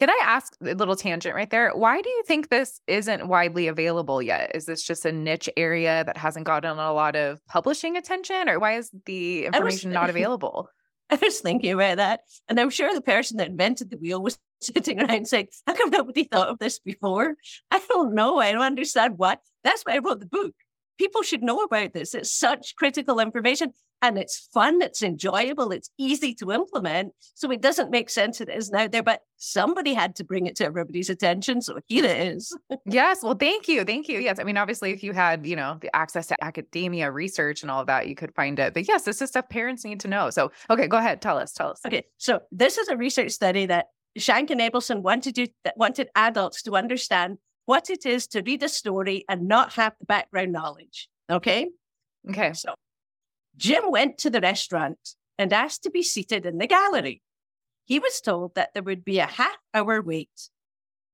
Can 0.00 0.10
I 0.10 0.20
ask 0.24 0.54
a 0.62 0.74
little 0.74 0.96
tangent 0.96 1.34
right 1.34 1.48
there? 1.48 1.70
Why 1.74 2.00
do 2.00 2.08
you 2.08 2.24
think 2.26 2.48
this 2.48 2.80
isn't 2.86 3.28
widely 3.28 3.68
available 3.68 4.20
yet? 4.20 4.50
Is 4.54 4.66
this 4.66 4.82
just 4.82 5.04
a 5.04 5.12
niche 5.12 5.48
area 5.56 6.02
that 6.04 6.16
hasn't 6.16 6.46
gotten 6.46 6.78
a 6.78 6.92
lot 6.92 7.14
of 7.14 7.44
publishing 7.46 7.96
attention, 7.96 8.48
or 8.48 8.58
why 8.58 8.76
is 8.76 8.90
the 9.06 9.46
information 9.46 9.90
was, 9.90 9.94
not 9.94 10.10
available? 10.10 10.68
I 11.10 11.18
was 11.22 11.40
thinking 11.40 11.72
about 11.72 11.98
that. 11.98 12.22
And 12.48 12.58
I'm 12.58 12.70
sure 12.70 12.92
the 12.94 13.00
person 13.00 13.36
that 13.36 13.48
invented 13.48 13.90
the 13.90 13.98
wheel 13.98 14.22
was 14.22 14.38
sitting 14.60 15.00
around 15.00 15.28
saying, 15.28 15.48
How 15.66 15.74
come 15.74 15.90
nobody 15.90 16.24
thought 16.24 16.48
of 16.48 16.58
this 16.58 16.78
before? 16.78 17.36
I 17.70 17.80
don't 17.88 18.14
know. 18.14 18.38
I 18.38 18.52
don't 18.52 18.62
understand 18.62 19.18
what. 19.18 19.40
That's 19.62 19.82
why 19.82 19.94
I 19.94 19.98
wrote 19.98 20.20
the 20.20 20.26
book. 20.26 20.54
People 20.98 21.22
should 21.22 21.42
know 21.42 21.62
about 21.62 21.92
this. 21.92 22.14
It's 22.14 22.32
such 22.32 22.74
critical 22.76 23.18
information 23.20 23.72
and 24.02 24.18
it's 24.18 24.48
fun, 24.52 24.82
it's 24.82 25.00
enjoyable, 25.02 25.70
it's 25.70 25.88
easy 25.96 26.34
to 26.34 26.50
implement. 26.50 27.12
So 27.34 27.50
it 27.52 27.62
doesn't 27.62 27.90
make 27.90 28.10
sense 28.10 28.40
it 28.40 28.48
is 28.48 28.70
now 28.70 28.88
there, 28.88 29.02
but 29.02 29.20
somebody 29.36 29.94
had 29.94 30.16
to 30.16 30.24
bring 30.24 30.46
it 30.46 30.56
to 30.56 30.64
everybody's 30.64 31.08
attention. 31.08 31.62
So 31.62 31.78
here 31.86 32.04
it 32.04 32.34
is. 32.34 32.56
yes. 32.84 33.22
Well, 33.22 33.36
thank 33.36 33.68
you. 33.68 33.84
Thank 33.84 34.08
you. 34.08 34.18
Yes. 34.18 34.40
I 34.40 34.42
mean, 34.42 34.56
obviously, 34.56 34.90
if 34.90 35.04
you 35.04 35.12
had, 35.12 35.46
you 35.46 35.54
know, 35.54 35.78
the 35.80 35.94
access 35.94 36.26
to 36.26 36.44
academia 36.44 37.12
research 37.12 37.62
and 37.62 37.70
all 37.70 37.80
of 37.80 37.86
that, 37.86 38.08
you 38.08 38.16
could 38.16 38.34
find 38.34 38.58
it. 38.58 38.74
But 38.74 38.88
yes, 38.88 39.04
this 39.04 39.22
is 39.22 39.30
stuff 39.30 39.48
parents 39.48 39.84
need 39.84 40.00
to 40.00 40.08
know. 40.08 40.30
So, 40.30 40.50
okay, 40.68 40.88
go 40.88 40.96
ahead. 40.96 41.22
Tell 41.22 41.38
us. 41.38 41.52
Tell 41.52 41.70
us. 41.70 41.80
Okay. 41.86 42.04
So 42.18 42.40
this 42.50 42.78
is 42.78 42.88
a 42.88 42.96
research 42.96 43.30
study 43.30 43.66
that 43.66 43.86
Schank 44.18 44.50
and 44.50 44.60
Abelson 44.60 45.02
wanted, 45.02 45.36
to, 45.36 45.46
wanted 45.76 46.08
adults 46.16 46.62
to 46.62 46.74
understand 46.74 47.38
what 47.66 47.90
it 47.90 48.04
is 48.06 48.26
to 48.28 48.42
read 48.42 48.62
a 48.62 48.68
story 48.68 49.24
and 49.28 49.48
not 49.48 49.74
have 49.74 49.94
the 49.98 50.06
background 50.06 50.52
knowledge. 50.52 51.08
Okay. 51.30 51.68
Okay. 52.28 52.52
So 52.52 52.74
Jim 53.56 53.90
went 53.90 54.18
to 54.18 54.30
the 54.30 54.40
restaurant 54.40 54.98
and 55.38 55.52
asked 55.52 55.82
to 55.84 55.90
be 55.90 56.02
seated 56.02 56.46
in 56.46 56.58
the 56.58 56.66
gallery. 56.66 57.22
He 57.84 57.98
was 57.98 58.20
told 58.20 58.54
that 58.54 58.70
there 58.74 58.82
would 58.82 59.04
be 59.04 59.18
a 59.18 59.26
half 59.26 59.56
hour 59.74 60.00
wait. 60.00 60.50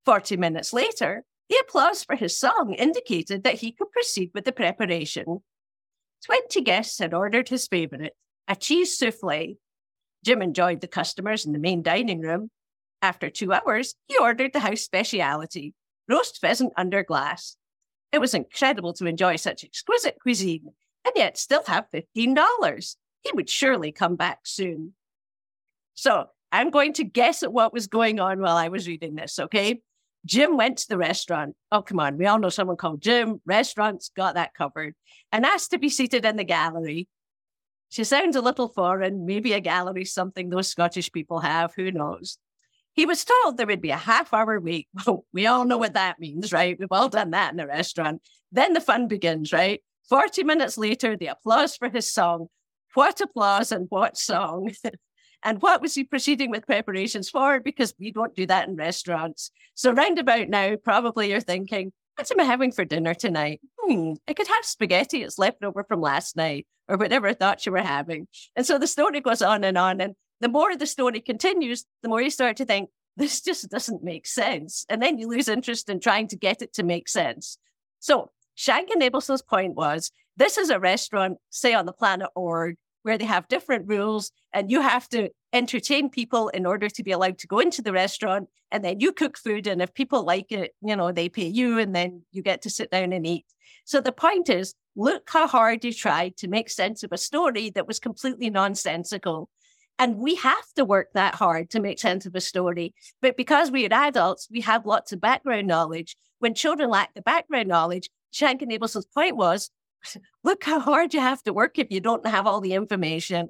40 0.04 0.36
minutes 0.36 0.72
later, 0.72 1.24
the 1.48 1.56
applause 1.62 2.04
for 2.04 2.14
his 2.14 2.38
song 2.38 2.74
indicated 2.74 3.44
that 3.44 3.60
he 3.60 3.72
could 3.72 3.90
proceed 3.90 4.30
with 4.34 4.44
the 4.44 4.52
preparation. 4.52 5.42
20 6.26 6.60
guests 6.62 6.98
had 6.98 7.14
ordered 7.14 7.48
his 7.48 7.66
favorite, 7.66 8.14
a 8.46 8.56
cheese 8.56 8.98
souffle. 8.98 9.56
Jim 10.24 10.42
enjoyed 10.42 10.80
the 10.80 10.88
customers 10.88 11.46
in 11.46 11.52
the 11.52 11.58
main 11.58 11.82
dining 11.82 12.20
room. 12.20 12.50
After 13.00 13.30
two 13.30 13.52
hours, 13.52 13.94
he 14.06 14.18
ordered 14.18 14.52
the 14.52 14.60
house 14.60 14.80
speciality, 14.80 15.74
roast 16.08 16.40
pheasant 16.40 16.72
under 16.76 17.02
glass. 17.02 17.56
It 18.12 18.20
was 18.20 18.34
incredible 18.34 18.92
to 18.94 19.06
enjoy 19.06 19.36
such 19.36 19.64
exquisite 19.64 20.16
cuisine 20.20 20.72
and 21.04 21.12
yet 21.14 21.36
still 21.36 21.62
have 21.66 21.86
$15. 21.92 22.96
He 23.22 23.32
would 23.32 23.50
surely 23.50 23.92
come 23.92 24.16
back 24.16 24.40
soon. 24.44 24.94
So 25.94 26.26
I'm 26.50 26.70
going 26.70 26.94
to 26.94 27.04
guess 27.04 27.42
at 27.42 27.52
what 27.52 27.72
was 27.72 27.86
going 27.86 28.20
on 28.20 28.40
while 28.40 28.56
I 28.56 28.68
was 28.68 28.88
reading 28.88 29.14
this, 29.14 29.38
okay? 29.38 29.82
Jim 30.24 30.56
went 30.56 30.78
to 30.78 30.88
the 30.88 30.98
restaurant. 30.98 31.54
Oh, 31.70 31.82
come 31.82 32.00
on. 32.00 32.18
We 32.18 32.26
all 32.26 32.38
know 32.38 32.48
someone 32.48 32.76
called 32.76 33.00
Jim. 33.00 33.40
Restaurants 33.46 34.10
got 34.14 34.34
that 34.34 34.54
covered 34.54 34.94
and 35.32 35.46
asked 35.46 35.70
to 35.70 35.78
be 35.78 35.88
seated 35.88 36.24
in 36.24 36.36
the 36.36 36.44
gallery. 36.44 37.08
She 37.88 38.04
sounds 38.04 38.36
a 38.36 38.42
little 38.42 38.68
foreign. 38.68 39.26
Maybe 39.26 39.52
a 39.52 39.60
gallery, 39.60 40.04
something 40.04 40.50
those 40.50 40.68
Scottish 40.68 41.10
people 41.12 41.40
have. 41.40 41.72
Who 41.74 41.90
knows? 41.90 42.38
He 42.98 43.06
was 43.06 43.24
told 43.24 43.56
there 43.56 43.66
would 43.68 43.80
be 43.80 43.90
a 43.90 43.96
half 43.96 44.34
hour 44.34 44.58
wait. 44.58 44.88
Well, 45.06 45.24
we 45.32 45.46
all 45.46 45.64
know 45.64 45.78
what 45.78 45.94
that 45.94 46.18
means, 46.18 46.52
right? 46.52 46.76
We've 46.76 46.88
all 46.90 47.08
done 47.08 47.30
that 47.30 47.52
in 47.52 47.60
a 47.60 47.66
restaurant. 47.68 48.20
Then 48.50 48.72
the 48.72 48.80
fun 48.80 49.06
begins, 49.06 49.52
right? 49.52 49.80
40 50.08 50.42
minutes 50.42 50.76
later, 50.76 51.16
the 51.16 51.28
applause 51.28 51.76
for 51.76 51.88
his 51.90 52.10
song. 52.10 52.48
What 52.94 53.20
applause 53.20 53.70
and 53.70 53.86
what 53.88 54.18
song? 54.18 54.72
and 55.44 55.62
what 55.62 55.80
was 55.80 55.94
he 55.94 56.02
proceeding 56.02 56.50
with 56.50 56.66
preparations 56.66 57.30
for? 57.30 57.60
Because 57.60 57.94
we 58.00 58.10
don't 58.10 58.34
do 58.34 58.46
that 58.46 58.66
in 58.66 58.74
restaurants. 58.74 59.52
So, 59.76 59.92
roundabout 59.92 60.48
now, 60.48 60.74
probably 60.74 61.30
you're 61.30 61.38
thinking, 61.38 61.92
what 62.16 62.28
am 62.32 62.40
I 62.40 62.44
having 62.44 62.72
for 62.72 62.84
dinner 62.84 63.14
tonight? 63.14 63.60
Hmm, 63.78 64.14
I 64.26 64.32
could 64.32 64.48
have 64.48 64.64
spaghetti. 64.64 65.22
It's 65.22 65.38
left 65.38 65.62
over 65.62 65.84
from 65.84 66.00
last 66.00 66.34
night 66.34 66.66
or 66.88 66.96
whatever 66.96 67.32
thought 67.32 67.64
you 67.64 67.70
were 67.70 67.78
having. 67.78 68.26
And 68.56 68.66
so 68.66 68.76
the 68.76 68.88
story 68.88 69.20
goes 69.20 69.40
on 69.40 69.62
and 69.62 69.78
on. 69.78 70.00
And 70.00 70.16
the 70.40 70.48
more 70.48 70.76
the 70.76 70.86
story 70.86 71.20
continues, 71.20 71.84
the 72.02 72.08
more 72.08 72.22
you 72.22 72.30
start 72.30 72.56
to 72.58 72.64
think, 72.64 72.90
this 73.16 73.40
just 73.40 73.68
doesn't 73.68 74.04
make 74.04 74.26
sense. 74.26 74.86
And 74.88 75.02
then 75.02 75.18
you 75.18 75.28
lose 75.28 75.48
interest 75.48 75.88
in 75.88 75.98
trying 75.98 76.28
to 76.28 76.36
get 76.36 76.62
it 76.62 76.72
to 76.74 76.82
make 76.84 77.08
sense. 77.08 77.58
So 77.98 78.30
Schank 78.56 78.90
and 78.92 79.02
Abelson's 79.02 79.42
point 79.42 79.74
was 79.74 80.12
this 80.36 80.56
is 80.56 80.70
a 80.70 80.78
restaurant, 80.78 81.38
say 81.50 81.74
on 81.74 81.86
the 81.86 81.92
planet 81.92 82.28
org, 82.36 82.76
where 83.02 83.18
they 83.18 83.24
have 83.24 83.48
different 83.48 83.88
rules 83.88 84.30
and 84.52 84.70
you 84.70 84.80
have 84.80 85.08
to 85.08 85.30
entertain 85.52 86.10
people 86.10 86.48
in 86.48 86.66
order 86.66 86.88
to 86.88 87.02
be 87.02 87.10
allowed 87.10 87.38
to 87.38 87.46
go 87.46 87.58
into 87.58 87.82
the 87.82 87.92
restaurant. 87.92 88.48
And 88.70 88.84
then 88.84 89.00
you 89.00 89.12
cook 89.12 89.38
food. 89.38 89.66
And 89.66 89.80
if 89.80 89.94
people 89.94 90.24
like 90.24 90.52
it, 90.52 90.74
you 90.82 90.94
know, 90.94 91.10
they 91.10 91.28
pay 91.28 91.46
you 91.46 91.78
and 91.78 91.94
then 91.94 92.22
you 92.32 92.42
get 92.42 92.62
to 92.62 92.70
sit 92.70 92.90
down 92.90 93.12
and 93.12 93.26
eat. 93.26 93.46
So 93.84 94.00
the 94.00 94.12
point 94.12 94.48
is 94.48 94.74
look 94.94 95.28
how 95.30 95.46
hard 95.46 95.84
you 95.84 95.92
tried 95.92 96.36
to 96.36 96.48
make 96.48 96.68
sense 96.68 97.02
of 97.02 97.12
a 97.12 97.16
story 97.16 97.70
that 97.70 97.86
was 97.86 97.98
completely 97.98 98.50
nonsensical. 98.50 99.48
And 99.98 100.18
we 100.18 100.36
have 100.36 100.72
to 100.76 100.84
work 100.84 101.08
that 101.14 101.34
hard 101.34 101.70
to 101.70 101.80
make 101.80 101.98
sense 101.98 102.24
of 102.24 102.34
a 102.34 102.40
story. 102.40 102.94
But 103.20 103.36
because 103.36 103.70
we 103.70 103.84
are 103.86 103.92
adults, 103.92 104.48
we 104.50 104.60
have 104.60 104.86
lots 104.86 105.12
of 105.12 105.20
background 105.20 105.66
knowledge. 105.66 106.16
When 106.38 106.54
children 106.54 106.88
lack 106.88 107.14
the 107.14 107.22
background 107.22 107.68
knowledge, 107.68 108.08
Schank 108.32 108.62
and 108.62 108.70
Abelson's 108.70 109.06
point 109.06 109.36
was 109.36 109.70
look 110.44 110.64
how 110.64 110.78
hard 110.78 111.14
you 111.14 111.20
have 111.20 111.42
to 111.42 111.52
work 111.52 111.78
if 111.78 111.88
you 111.90 112.00
don't 112.00 112.26
have 112.26 112.46
all 112.46 112.60
the 112.60 112.74
information. 112.74 113.48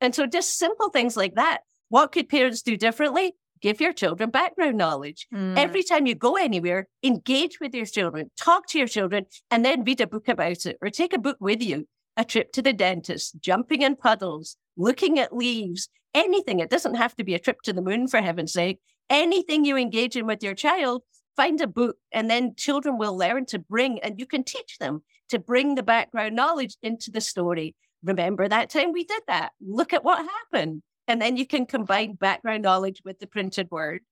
And 0.00 0.14
so, 0.14 0.26
just 0.26 0.58
simple 0.58 0.88
things 0.90 1.16
like 1.16 1.34
that. 1.34 1.60
What 1.88 2.12
could 2.12 2.28
parents 2.28 2.62
do 2.62 2.76
differently? 2.76 3.34
Give 3.60 3.80
your 3.80 3.92
children 3.92 4.30
background 4.30 4.78
knowledge. 4.78 5.26
Mm. 5.34 5.58
Every 5.58 5.82
time 5.82 6.06
you 6.06 6.14
go 6.14 6.36
anywhere, 6.36 6.88
engage 7.02 7.60
with 7.60 7.74
your 7.74 7.84
children, 7.84 8.30
talk 8.38 8.66
to 8.68 8.78
your 8.78 8.86
children, 8.86 9.26
and 9.50 9.64
then 9.64 9.84
read 9.84 10.00
a 10.00 10.06
book 10.06 10.28
about 10.28 10.64
it 10.64 10.78
or 10.80 10.88
take 10.88 11.12
a 11.12 11.18
book 11.18 11.36
with 11.40 11.62
you. 11.62 11.86
A 12.16 12.24
trip 12.24 12.52
to 12.52 12.62
the 12.62 12.72
dentist, 12.72 13.40
jumping 13.40 13.82
in 13.82 13.96
puddles, 13.96 14.56
looking 14.76 15.18
at 15.18 15.36
leaves, 15.36 15.88
anything. 16.14 16.60
It 16.60 16.70
doesn't 16.70 16.96
have 16.96 17.14
to 17.16 17.24
be 17.24 17.34
a 17.34 17.38
trip 17.38 17.62
to 17.62 17.72
the 17.72 17.82
moon, 17.82 18.08
for 18.08 18.20
heaven's 18.20 18.52
sake. 18.52 18.80
Anything 19.08 19.64
you 19.64 19.76
engage 19.76 20.16
in 20.16 20.26
with 20.26 20.42
your 20.42 20.54
child 20.54 21.02
find 21.36 21.60
a 21.60 21.66
book 21.66 21.96
and 22.12 22.28
then 22.28 22.54
children 22.54 22.98
will 22.98 23.16
learn 23.16 23.46
to 23.46 23.58
bring 23.58 23.98
and 24.00 24.18
you 24.18 24.26
can 24.26 24.44
teach 24.44 24.78
them 24.78 25.02
to 25.28 25.38
bring 25.38 25.74
the 25.74 25.82
background 25.82 26.36
knowledge 26.36 26.76
into 26.82 27.10
the 27.10 27.20
story 27.20 27.74
remember 28.02 28.48
that 28.48 28.70
time 28.70 28.92
we 28.92 29.04
did 29.04 29.22
that 29.26 29.50
look 29.66 29.92
at 29.92 30.04
what 30.04 30.26
happened 30.52 30.82
and 31.08 31.20
then 31.20 31.36
you 31.36 31.46
can 31.46 31.64
combine 31.66 32.12
background 32.14 32.62
knowledge 32.62 33.00
with 33.04 33.18
the 33.20 33.26
printed 33.26 33.70
word 33.70 34.02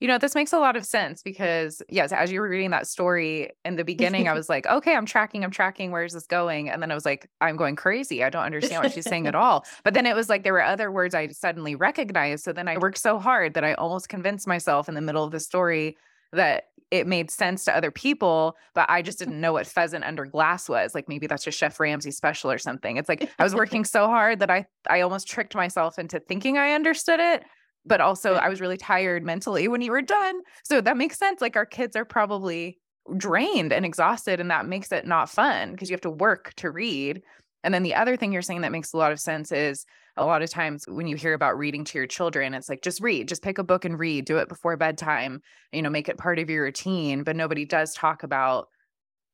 you 0.00 0.06
know, 0.06 0.18
this 0.18 0.34
makes 0.34 0.52
a 0.52 0.58
lot 0.58 0.76
of 0.76 0.84
sense 0.84 1.22
because, 1.22 1.82
yes, 1.88 2.12
as 2.12 2.30
you 2.30 2.40
were 2.40 2.48
reading 2.48 2.70
that 2.70 2.86
story 2.86 3.50
in 3.64 3.76
the 3.76 3.84
beginning, 3.84 4.28
I 4.28 4.32
was 4.34 4.48
like, 4.48 4.66
okay, 4.66 4.94
I'm 4.94 5.06
tracking, 5.06 5.42
I'm 5.42 5.50
tracking. 5.50 5.90
Where's 5.90 6.12
this 6.12 6.26
going? 6.26 6.70
And 6.70 6.80
then 6.80 6.90
I 6.90 6.94
was 6.94 7.04
like, 7.04 7.28
I'm 7.40 7.56
going 7.56 7.74
crazy. 7.74 8.22
I 8.22 8.30
don't 8.30 8.44
understand 8.44 8.82
what 8.82 8.92
she's 8.92 9.08
saying 9.08 9.26
at 9.26 9.34
all. 9.34 9.64
But 9.82 9.94
then 9.94 10.06
it 10.06 10.14
was 10.14 10.28
like 10.28 10.44
there 10.44 10.52
were 10.52 10.62
other 10.62 10.92
words 10.92 11.14
I 11.14 11.28
suddenly 11.28 11.74
recognized. 11.74 12.44
So 12.44 12.52
then 12.52 12.68
I 12.68 12.78
worked 12.78 12.98
so 12.98 13.18
hard 13.18 13.54
that 13.54 13.64
I 13.64 13.74
almost 13.74 14.08
convinced 14.08 14.46
myself 14.46 14.88
in 14.88 14.94
the 14.94 15.00
middle 15.00 15.24
of 15.24 15.32
the 15.32 15.40
story 15.40 15.96
that 16.32 16.64
it 16.90 17.06
made 17.06 17.30
sense 17.30 17.64
to 17.64 17.76
other 17.76 17.90
people, 17.90 18.56
but 18.74 18.88
I 18.88 19.02
just 19.02 19.18
didn't 19.18 19.40
know 19.40 19.52
what 19.52 19.66
pheasant 19.66 20.04
under 20.04 20.24
glass 20.24 20.68
was. 20.68 20.94
Like 20.94 21.08
maybe 21.08 21.26
that's 21.26 21.46
a 21.46 21.50
Chef 21.50 21.78
Ramsay 21.78 22.12
special 22.12 22.50
or 22.50 22.58
something. 22.58 22.96
It's 22.96 23.08
like 23.08 23.30
I 23.38 23.44
was 23.44 23.54
working 23.54 23.84
so 23.84 24.06
hard 24.06 24.38
that 24.40 24.50
I 24.50 24.66
I 24.88 25.02
almost 25.02 25.28
tricked 25.28 25.54
myself 25.54 25.98
into 25.98 26.20
thinking 26.20 26.56
I 26.56 26.72
understood 26.72 27.20
it, 27.20 27.44
but 27.88 28.00
also 28.00 28.34
I 28.34 28.48
was 28.48 28.60
really 28.60 28.76
tired 28.76 29.24
mentally 29.24 29.66
when 29.68 29.80
you 29.80 29.90
were 29.90 30.02
done. 30.02 30.40
So 30.64 30.80
that 30.80 30.96
makes 30.96 31.18
sense. 31.18 31.40
Like 31.40 31.56
our 31.56 31.66
kids 31.66 31.96
are 31.96 32.04
probably 32.04 32.78
drained 33.16 33.72
and 33.72 33.84
exhausted 33.84 34.38
and 34.38 34.50
that 34.50 34.66
makes 34.66 34.92
it 34.92 35.06
not 35.06 35.30
fun 35.30 35.72
because 35.72 35.88
you 35.88 35.94
have 35.94 36.00
to 36.02 36.10
work 36.10 36.52
to 36.56 36.70
read. 36.70 37.22
And 37.64 37.74
then 37.74 37.82
the 37.82 37.94
other 37.94 38.16
thing 38.16 38.32
you're 38.32 38.42
saying 38.42 38.60
that 38.60 38.72
makes 38.72 38.92
a 38.92 38.96
lot 38.96 39.12
of 39.12 39.18
sense 39.18 39.50
is 39.50 39.84
a 40.16 40.26
lot 40.26 40.42
of 40.42 40.50
times 40.50 40.84
when 40.88 41.06
you 41.06 41.16
hear 41.16 41.32
about 41.32 41.58
reading 41.58 41.84
to 41.84 41.98
your 41.98 42.06
children, 42.06 42.54
it's 42.54 42.68
like 42.68 42.82
just 42.82 43.00
read, 43.00 43.28
just 43.28 43.42
pick 43.42 43.58
a 43.58 43.64
book 43.64 43.84
and 43.84 43.98
read, 43.98 44.24
do 44.24 44.38
it 44.38 44.48
before 44.48 44.76
bedtime, 44.76 45.40
you 45.72 45.82
know, 45.82 45.90
make 45.90 46.08
it 46.08 46.18
part 46.18 46.38
of 46.38 46.50
your 46.50 46.64
routine. 46.64 47.22
But 47.22 47.36
nobody 47.36 47.64
does 47.64 47.94
talk 47.94 48.22
about 48.22 48.68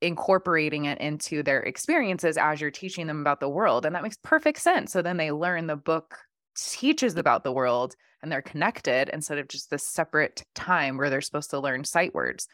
incorporating 0.00 0.84
it 0.84 0.98
into 1.00 1.42
their 1.42 1.62
experiences 1.62 2.36
as 2.36 2.60
you're 2.60 2.70
teaching 2.70 3.06
them 3.06 3.20
about 3.20 3.40
the 3.40 3.48
world. 3.48 3.86
And 3.86 3.94
that 3.94 4.02
makes 4.02 4.18
perfect 4.22 4.60
sense. 4.60 4.92
So 4.92 5.02
then 5.02 5.16
they 5.16 5.30
learn 5.30 5.66
the 5.66 5.76
book 5.76 6.18
teaches 6.56 7.16
about 7.16 7.44
the 7.44 7.52
world 7.52 7.94
and 8.22 8.32
they're 8.32 8.42
connected 8.42 9.10
instead 9.12 9.38
of 9.38 9.48
just 9.48 9.70
this 9.70 9.86
separate 9.86 10.42
time 10.54 10.96
where 10.96 11.10
they're 11.10 11.20
supposed 11.20 11.50
to 11.50 11.60
learn 11.60 11.84
sight 11.84 12.14
words. 12.14 12.48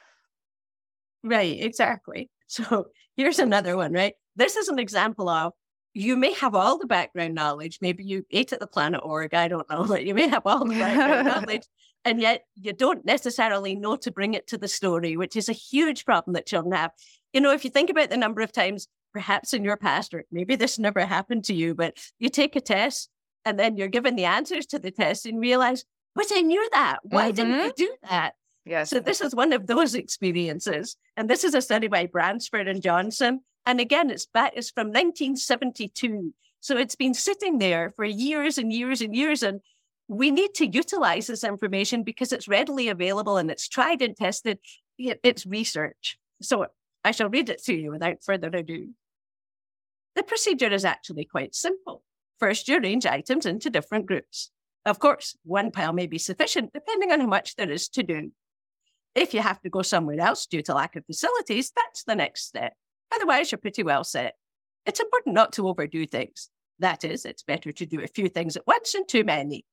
Right, 1.22 1.60
exactly. 1.60 2.30
So 2.50 2.88
here's 3.16 3.38
another 3.38 3.76
one, 3.76 3.92
right? 3.92 4.14
This 4.34 4.56
is 4.56 4.66
an 4.66 4.80
example 4.80 5.28
of 5.28 5.52
you 5.94 6.16
may 6.16 6.32
have 6.32 6.56
all 6.56 6.78
the 6.78 6.86
background 6.86 7.32
knowledge. 7.32 7.78
Maybe 7.80 8.02
you 8.02 8.26
ate 8.32 8.52
at 8.52 8.58
the 8.58 8.66
Planet 8.66 9.00
Org. 9.04 9.34
I 9.34 9.46
don't 9.46 9.70
know, 9.70 9.84
but 9.88 10.04
you 10.04 10.14
may 10.14 10.26
have 10.26 10.42
all 10.44 10.64
the 10.64 10.74
background 10.74 11.28
knowledge, 11.46 11.62
and 12.04 12.20
yet 12.20 12.42
you 12.56 12.72
don't 12.72 13.04
necessarily 13.04 13.76
know 13.76 13.94
to 13.98 14.10
bring 14.10 14.34
it 14.34 14.48
to 14.48 14.58
the 14.58 14.66
story, 14.66 15.16
which 15.16 15.36
is 15.36 15.48
a 15.48 15.52
huge 15.52 16.04
problem 16.04 16.34
that 16.34 16.46
children 16.46 16.72
have. 16.72 16.90
You 17.32 17.40
know, 17.40 17.52
if 17.52 17.64
you 17.64 17.70
think 17.70 17.88
about 17.88 18.10
the 18.10 18.16
number 18.16 18.40
of 18.40 18.50
times, 18.50 18.88
perhaps 19.12 19.54
in 19.54 19.62
your 19.62 19.76
past, 19.76 20.12
or 20.12 20.24
maybe 20.32 20.56
this 20.56 20.76
never 20.76 21.06
happened 21.06 21.44
to 21.44 21.54
you, 21.54 21.76
but 21.76 21.96
you 22.18 22.28
take 22.28 22.56
a 22.56 22.60
test 22.60 23.10
and 23.44 23.58
then 23.58 23.76
you're 23.76 23.88
given 23.88 24.16
the 24.16 24.24
answers 24.24 24.66
to 24.66 24.78
the 24.78 24.90
test 24.90 25.26
and 25.26 25.40
realize, 25.40 25.84
but 26.14 26.26
I 26.34 26.40
knew 26.40 26.68
that. 26.72 26.98
Why 27.02 27.30
mm-hmm. 27.30 27.36
didn't 27.36 27.64
you 27.64 27.72
do 27.76 27.94
that? 28.08 28.34
Yes. 28.64 28.90
So 28.90 29.00
this 29.00 29.20
is 29.20 29.34
one 29.34 29.52
of 29.52 29.66
those 29.66 29.94
experiences. 29.94 30.96
And 31.16 31.28
this 31.28 31.44
is 31.44 31.54
a 31.54 31.62
study 31.62 31.88
by 31.88 32.06
Bransford 32.06 32.68
and 32.68 32.82
Johnson. 32.82 33.40
And 33.66 33.80
again, 33.80 34.10
it's 34.10 34.26
back, 34.26 34.52
it's 34.54 34.70
from 34.70 34.88
1972. 34.88 36.34
So 36.60 36.76
it's 36.76 36.94
been 36.94 37.14
sitting 37.14 37.58
there 37.58 37.92
for 37.96 38.04
years 38.04 38.58
and 38.58 38.72
years 38.72 39.00
and 39.00 39.14
years. 39.14 39.42
And 39.42 39.60
we 40.08 40.30
need 40.30 40.54
to 40.54 40.66
utilize 40.66 41.26
this 41.26 41.44
information 41.44 42.02
because 42.02 42.32
it's 42.32 42.48
readily 42.48 42.88
available 42.88 43.38
and 43.38 43.50
it's 43.50 43.68
tried 43.68 44.02
and 44.02 44.16
tested. 44.16 44.58
It's 44.98 45.46
research. 45.46 46.18
So 46.42 46.66
I 47.02 47.12
shall 47.12 47.30
read 47.30 47.48
it 47.48 47.62
to 47.64 47.74
you 47.74 47.90
without 47.90 48.22
further 48.22 48.48
ado. 48.48 48.90
The 50.16 50.22
procedure 50.22 50.72
is 50.72 50.84
actually 50.84 51.24
quite 51.24 51.54
simple. 51.54 52.02
First, 52.40 52.68
you 52.68 52.78
arrange 52.78 53.04
items 53.04 53.44
into 53.44 53.68
different 53.68 54.06
groups. 54.06 54.50
Of 54.86 54.98
course, 54.98 55.36
one 55.44 55.70
pile 55.70 55.92
may 55.92 56.06
be 56.06 56.18
sufficient 56.18 56.72
depending 56.72 57.12
on 57.12 57.20
how 57.20 57.26
much 57.26 57.54
there 57.56 57.70
is 57.70 57.88
to 57.90 58.02
do. 58.02 58.32
If 59.14 59.34
you 59.34 59.40
have 59.40 59.60
to 59.60 59.68
go 59.68 59.82
somewhere 59.82 60.20
else 60.20 60.46
due 60.46 60.62
to 60.62 60.74
lack 60.74 60.96
of 60.96 61.04
facilities, 61.04 61.70
that's 61.76 62.04
the 62.04 62.14
next 62.14 62.46
step. 62.46 62.72
Otherwise, 63.14 63.52
you're 63.52 63.58
pretty 63.58 63.82
well 63.82 64.04
set. 64.04 64.36
It's 64.86 65.00
important 65.00 65.34
not 65.34 65.52
to 65.54 65.68
overdo 65.68 66.06
things. 66.06 66.48
That 66.78 67.04
is, 67.04 67.26
it's 67.26 67.42
better 67.42 67.72
to 67.72 67.86
do 67.86 68.00
a 68.00 68.06
few 68.06 68.28
things 68.28 68.56
at 68.56 68.66
once 68.66 68.92
than 68.92 69.06
too 69.06 69.22
many. 69.24 69.66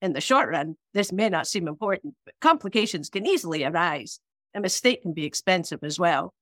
In 0.00 0.12
the 0.12 0.20
short 0.20 0.48
run, 0.50 0.76
this 0.92 1.10
may 1.10 1.28
not 1.28 1.48
seem 1.48 1.66
important, 1.66 2.14
but 2.24 2.34
complications 2.40 3.08
can 3.08 3.26
easily 3.26 3.64
arise. 3.64 4.20
A 4.54 4.60
mistake 4.60 5.02
can 5.02 5.14
be 5.14 5.24
expensive 5.24 5.80
as 5.82 5.98
well. 5.98 6.32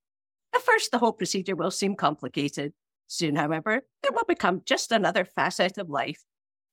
At 0.55 0.61
first, 0.63 0.91
the 0.91 0.99
whole 0.99 1.13
procedure 1.13 1.57
will 1.57 1.71
seem 1.71 1.95
complicated. 1.95 2.75
Soon, 3.13 3.37
however, 3.37 3.83
it 4.03 4.15
will 4.15 4.25
become 4.27 4.63
just 4.65 4.91
another 4.91 5.27
facet 5.27 5.77
of 5.77 5.91
life. 5.91 6.23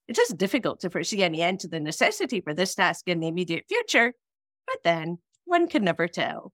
It 0.08 0.17
is 0.17 0.29
difficult 0.29 0.79
to 0.79 0.89
foresee 0.89 1.22
any 1.22 1.41
end 1.41 1.60
to 1.60 1.67
the 1.67 1.81
necessity 1.81 2.39
for 2.39 2.53
this 2.53 2.75
task 2.75 3.10
in 3.10 3.19
the 3.19 3.27
immediate 3.27 3.65
future, 3.67 4.13
but 4.65 4.77
then 4.86 5.17
one 5.43 5.67
can 5.67 5.84
never 5.84 6.08
tell. 6.08 6.53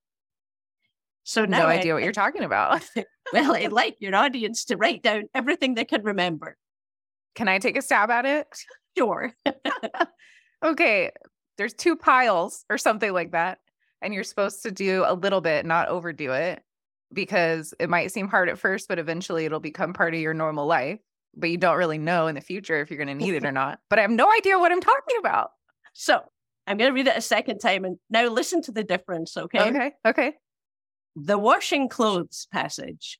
So 1.23 1.45
no 1.45 1.67
idea 1.67 1.91
I, 1.91 1.93
what 1.93 2.03
you're 2.03 2.11
talking 2.23 2.43
about. 2.43 2.83
well, 3.31 3.55
I'd 3.55 3.71
like 3.71 3.97
your 3.99 4.15
audience 4.15 4.65
to 4.65 4.75
write 4.75 5.03
down 5.03 5.25
everything 5.35 5.75
they 5.75 5.85
can 5.85 6.01
remember. 6.01 6.57
Can 7.35 7.47
I 7.47 7.59
take 7.59 7.77
a 7.77 7.83
stab 7.83 8.09
at 8.09 8.25
it? 8.25 8.47
Sure. 8.97 9.33
okay. 10.65 11.11
There's 11.59 11.75
two 11.75 11.95
piles 11.95 12.65
or 12.71 12.79
something 12.79 13.13
like 13.13 13.33
that. 13.33 13.59
And 14.01 14.15
you're 14.15 14.23
supposed 14.23 14.63
to 14.63 14.71
do 14.71 15.03
a 15.05 15.13
little 15.13 15.41
bit, 15.41 15.63
not 15.63 15.89
overdo 15.89 16.31
it, 16.31 16.63
because 17.15 17.73
it 17.79 17.89
might 17.89 18.11
seem 18.11 18.27
hard 18.27 18.49
at 18.49 18.59
first, 18.59 18.87
but 18.87 18.99
eventually 18.99 19.45
it'll 19.45 19.59
become 19.59 19.93
part 19.93 20.13
of 20.13 20.19
your 20.19 20.35
normal 20.35 20.67
life. 20.67 20.99
But 21.35 21.49
you 21.49 21.57
don't 21.57 21.77
really 21.77 21.97
know 21.97 22.27
in 22.27 22.35
the 22.35 22.41
future 22.41 22.79
if 22.79 22.89
you're 22.89 23.03
going 23.03 23.07
to 23.07 23.25
need 23.25 23.33
it 23.33 23.45
or 23.45 23.51
not. 23.51 23.79
But 23.89 23.99
I 23.99 24.03
have 24.03 24.11
no 24.11 24.31
idea 24.31 24.59
what 24.59 24.71
I'm 24.71 24.79
talking 24.79 25.17
about. 25.19 25.49
So 25.93 26.21
I'm 26.67 26.77
going 26.77 26.89
to 26.89 26.93
read 26.93 27.07
it 27.07 27.17
a 27.17 27.21
second 27.21 27.59
time 27.59 27.83
and 27.83 27.97
now 28.09 28.27
listen 28.27 28.61
to 28.63 28.71
the 28.71 28.83
difference, 28.83 29.35
okay? 29.35 29.69
Okay. 29.69 29.91
Okay. 30.07 30.33
The 31.15 31.37
washing 31.37 31.89
clothes 31.89 32.47
passage. 32.51 33.19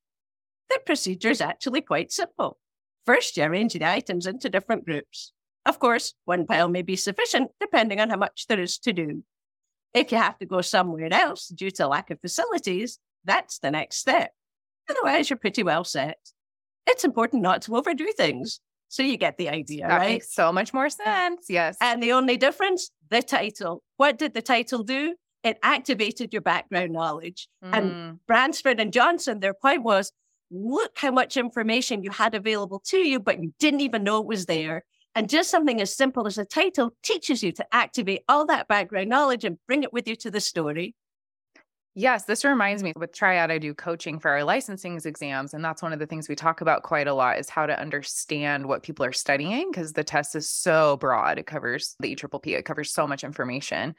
The 0.70 0.80
procedure 0.86 1.30
is 1.30 1.42
actually 1.42 1.82
quite 1.82 2.12
simple. 2.12 2.58
First, 3.06 3.38
you 3.38 3.44
arrange 3.44 3.74
the 3.74 3.86
items 3.86 4.28
into 4.28 4.50
different 4.50 4.86
groups. 4.86 5.32
Of 5.66 5.80
course, 5.80 6.14
one 6.26 6.46
pile 6.46 6.68
may 6.70 6.82
be 6.82 6.96
sufficient 6.96 7.52
depending 7.60 8.00
on 8.00 8.10
how 8.10 8.18
much 8.18 8.48
there 8.48 8.60
is 8.60 8.78
to 8.80 8.94
do. 8.94 9.24
If 9.94 10.12
you 10.12 10.18
have 10.18 10.38
to 10.40 10.46
go 10.46 10.62
somewhere 10.62 11.12
else 11.12 11.48
due 11.48 11.72
to 11.72 11.88
lack 11.88 12.12
of 12.12 12.20
facilities, 12.20 13.00
that's 13.26 13.60
the 13.60 13.72
next 13.72 13.98
step. 13.98 14.32
Otherwise, 14.90 15.30
you're 15.30 15.38
pretty 15.38 15.64
well 15.64 15.84
set. 15.84 16.18
It's 16.88 17.04
important 17.04 17.42
not 17.42 17.64
to 17.64 17.76
overdo 17.76 18.08
things. 18.16 18.60
So 18.90 19.04
you 19.04 19.18
get 19.18 19.38
the 19.38 19.50
idea, 19.50 19.88
that 19.88 19.98
right? 19.98 20.10
Makes 20.12 20.34
so 20.34 20.52
much 20.52 20.74
more 20.74 20.90
sense. 20.90 21.48
Yes. 21.50 21.76
And 21.82 22.02
the 22.02 22.12
only 22.12 22.38
difference, 22.38 22.92
the 23.10 23.22
title. 23.22 23.84
What 23.98 24.18
did 24.18 24.34
the 24.34 24.42
title 24.42 24.84
do? 24.84 25.16
It 25.44 25.58
activated 25.64 26.32
your 26.32 26.42
background 26.42 26.94
knowledge. 26.94 27.48
Mm. 27.64 27.74
And 27.74 28.20
Bransford 28.28 28.80
and 28.80 28.94
Johnson, 28.94 29.40
their 29.40 29.54
point 29.54 29.84
was 29.84 30.12
look 30.52 30.92
how 30.98 31.12
much 31.12 31.38
information 31.38 32.04
you 32.04 32.12
had 32.12 32.36
available 32.36 32.80
to 32.86 32.98
you, 32.98 33.20
but 33.20 33.42
you 33.42 33.54
didn't 33.60 33.82
even 33.82 34.04
know 34.04 34.20
it 34.20 34.28
was 34.28 34.46
there. 34.46 34.84
And 35.16 35.30
just 35.30 35.50
something 35.50 35.82
as 35.82 35.96
simple 35.96 36.28
as 36.28 36.38
a 36.38 36.46
title 36.46 36.92
teaches 37.04 37.42
you 37.42 37.52
to 37.54 37.66
activate 37.72 38.22
all 38.28 38.46
that 38.48 38.68
background 38.68 39.10
knowledge 39.10 39.44
and 39.44 39.58
bring 39.66 39.84
it 39.84 39.94
with 39.94 40.08
you 40.08 40.16
to 40.18 40.30
the 40.30 40.42
story. 40.42 40.94
Yes, 41.98 42.26
this 42.26 42.44
reminds 42.44 42.84
me 42.84 42.92
with 42.98 43.14
Triad, 43.14 43.50
I 43.50 43.58
do 43.58 43.74
coaching 43.74 44.20
for 44.20 44.30
our 44.30 44.44
licensing 44.44 45.00
exams. 45.06 45.54
And 45.54 45.64
that's 45.64 45.82
one 45.82 45.94
of 45.94 46.00
the 46.00 46.06
things 46.06 46.28
we 46.28 46.36
talk 46.36 46.60
about 46.60 46.84
quite 46.84 47.08
a 47.08 47.14
lot 47.14 47.40
is 47.40 47.50
how 47.50 47.66
to 47.66 47.80
understand 47.80 48.66
what 48.66 48.84
people 48.84 49.06
are 49.06 49.14
studying 49.14 49.72
because 49.72 49.94
the 49.94 50.04
test 50.04 50.36
is 50.36 50.50
so 50.50 50.98
broad. 50.98 51.40
It 51.40 51.48
covers 51.48 51.96
the 52.02 52.14
EPPP, 52.14 52.48
it 52.48 52.66
covers 52.66 52.92
so 52.92 53.08
much 53.08 53.24
information. 53.24 53.96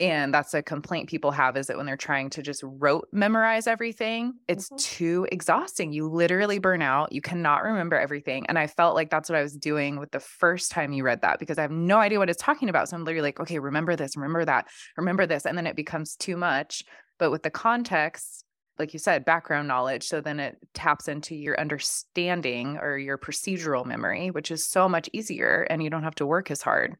And 0.00 0.32
that's 0.32 0.54
a 0.54 0.62
complaint 0.62 1.08
people 1.08 1.32
have 1.32 1.56
is 1.56 1.66
that 1.66 1.76
when 1.76 1.84
they're 1.84 1.96
trying 1.96 2.30
to 2.30 2.42
just 2.42 2.62
rote 2.64 3.08
memorize 3.12 3.66
everything, 3.66 4.34
it's 4.46 4.66
mm-hmm. 4.66 4.76
too 4.76 5.26
exhausting. 5.30 5.92
You 5.92 6.08
literally 6.08 6.60
burn 6.60 6.82
out. 6.82 7.12
You 7.12 7.20
cannot 7.20 7.64
remember 7.64 7.98
everything. 7.98 8.46
And 8.46 8.58
I 8.58 8.68
felt 8.68 8.94
like 8.94 9.10
that's 9.10 9.28
what 9.28 9.36
I 9.36 9.42
was 9.42 9.56
doing 9.56 9.98
with 9.98 10.12
the 10.12 10.20
first 10.20 10.70
time 10.70 10.92
you 10.92 11.02
read 11.02 11.22
that 11.22 11.40
because 11.40 11.58
I 11.58 11.62
have 11.62 11.72
no 11.72 11.98
idea 11.98 12.20
what 12.20 12.30
it's 12.30 12.42
talking 12.42 12.68
about. 12.68 12.88
So 12.88 12.96
I'm 12.96 13.04
literally 13.04 13.26
like, 13.26 13.40
okay, 13.40 13.58
remember 13.58 13.96
this, 13.96 14.16
remember 14.16 14.44
that, 14.44 14.68
remember 14.96 15.26
this. 15.26 15.44
And 15.44 15.58
then 15.58 15.66
it 15.66 15.76
becomes 15.76 16.14
too 16.14 16.36
much. 16.36 16.84
But 17.18 17.30
with 17.30 17.42
the 17.42 17.50
context, 17.50 18.44
like 18.78 18.92
you 18.92 18.98
said, 18.98 19.24
background 19.24 19.68
knowledge. 19.68 20.04
So 20.04 20.20
then 20.20 20.38
it 20.40 20.56
taps 20.72 21.08
into 21.08 21.34
your 21.34 21.58
understanding 21.60 22.78
or 22.78 22.96
your 22.96 23.18
procedural 23.18 23.84
memory, 23.84 24.30
which 24.30 24.50
is 24.50 24.66
so 24.66 24.88
much 24.88 25.10
easier 25.12 25.66
and 25.68 25.82
you 25.82 25.90
don't 25.90 26.04
have 26.04 26.14
to 26.16 26.26
work 26.26 26.50
as 26.50 26.62
hard. 26.62 26.96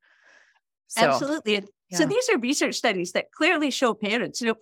So, 0.88 1.02
Absolutely. 1.02 1.64
Yeah. 1.90 1.98
So 1.98 2.06
these 2.06 2.28
are 2.30 2.38
research 2.38 2.74
studies 2.74 3.12
that 3.12 3.30
clearly 3.32 3.70
show 3.70 3.94
parents, 3.94 4.40
you 4.40 4.48
know, 4.48 4.54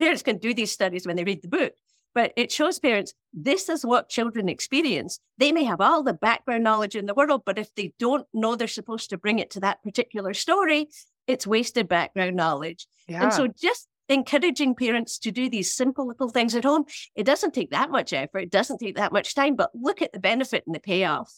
parents 0.00 0.22
can 0.22 0.38
do 0.38 0.54
these 0.54 0.72
studies 0.72 1.06
when 1.06 1.16
they 1.16 1.24
read 1.24 1.42
the 1.42 1.48
book, 1.48 1.72
but 2.14 2.32
it 2.36 2.50
shows 2.50 2.78
parents 2.78 3.14
this 3.32 3.68
is 3.68 3.84
what 3.84 4.08
children 4.08 4.48
experience. 4.48 5.20
They 5.38 5.52
may 5.52 5.64
have 5.64 5.80
all 5.80 6.02
the 6.02 6.14
background 6.14 6.64
knowledge 6.64 6.96
in 6.96 7.06
the 7.06 7.14
world, 7.14 7.42
but 7.44 7.58
if 7.58 7.74
they 7.74 7.92
don't 7.98 8.26
know 8.32 8.56
they're 8.56 8.68
supposed 8.68 9.10
to 9.10 9.18
bring 9.18 9.38
it 9.38 9.50
to 9.50 9.60
that 9.60 9.82
particular 9.82 10.34
story, 10.34 10.88
it's 11.26 11.46
wasted 11.46 11.88
background 11.88 12.36
knowledge. 12.36 12.86
Yeah. 13.06 13.24
And 13.24 13.32
so 13.32 13.46
just 13.46 13.88
encouraging 14.10 14.74
parents 14.74 15.18
to 15.20 15.30
do 15.30 15.48
these 15.48 15.74
simple 15.74 16.06
little 16.06 16.28
things 16.28 16.54
at 16.54 16.64
home, 16.64 16.84
it 17.14 17.24
doesn't 17.24 17.54
take 17.54 17.70
that 17.70 17.90
much 17.90 18.12
effort, 18.12 18.40
it 18.40 18.50
doesn't 18.50 18.78
take 18.78 18.96
that 18.96 19.12
much 19.12 19.34
time, 19.34 19.56
but 19.56 19.70
look 19.74 20.02
at 20.02 20.12
the 20.12 20.20
benefit 20.20 20.64
and 20.66 20.74
the 20.74 20.80
payoff. 20.80 21.32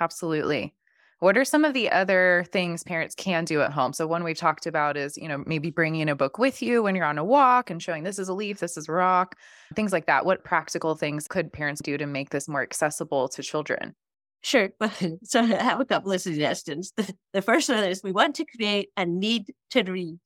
Absolutely. 0.00 0.74
What 1.20 1.36
are 1.36 1.44
some 1.44 1.64
of 1.64 1.74
the 1.74 1.90
other 1.90 2.46
things 2.52 2.84
parents 2.84 3.16
can 3.16 3.44
do 3.44 3.60
at 3.60 3.72
home? 3.72 3.92
So 3.92 4.06
one 4.06 4.22
we've 4.22 4.38
talked 4.38 4.66
about 4.66 4.96
is, 4.96 5.16
you 5.16 5.26
know, 5.26 5.42
maybe 5.46 5.70
bringing 5.70 6.08
a 6.08 6.14
book 6.14 6.38
with 6.38 6.62
you 6.62 6.84
when 6.84 6.94
you're 6.94 7.04
on 7.04 7.18
a 7.18 7.24
walk 7.24 7.70
and 7.70 7.82
showing 7.82 8.04
this 8.04 8.20
is 8.20 8.28
a 8.28 8.34
leaf, 8.34 8.60
this 8.60 8.76
is 8.76 8.88
a 8.88 8.92
rock, 8.92 9.34
things 9.74 9.92
like 9.92 10.06
that. 10.06 10.24
What 10.24 10.44
practical 10.44 10.94
things 10.94 11.26
could 11.26 11.52
parents 11.52 11.82
do 11.82 11.98
to 11.98 12.06
make 12.06 12.30
this 12.30 12.46
more 12.46 12.62
accessible 12.62 13.28
to 13.30 13.42
children? 13.42 13.96
Sure. 14.42 14.70
So 15.24 15.40
I 15.40 15.46
have 15.46 15.80
a 15.80 15.84
couple 15.84 16.12
of 16.12 16.20
suggestions. 16.20 16.92
The, 16.96 17.12
the 17.32 17.42
first 17.42 17.68
one 17.68 17.82
is 17.82 18.02
we 18.02 18.12
want 18.12 18.36
to 18.36 18.44
create 18.44 18.90
a 18.96 19.04
need 19.04 19.52
to 19.70 19.82
read. 19.82 20.18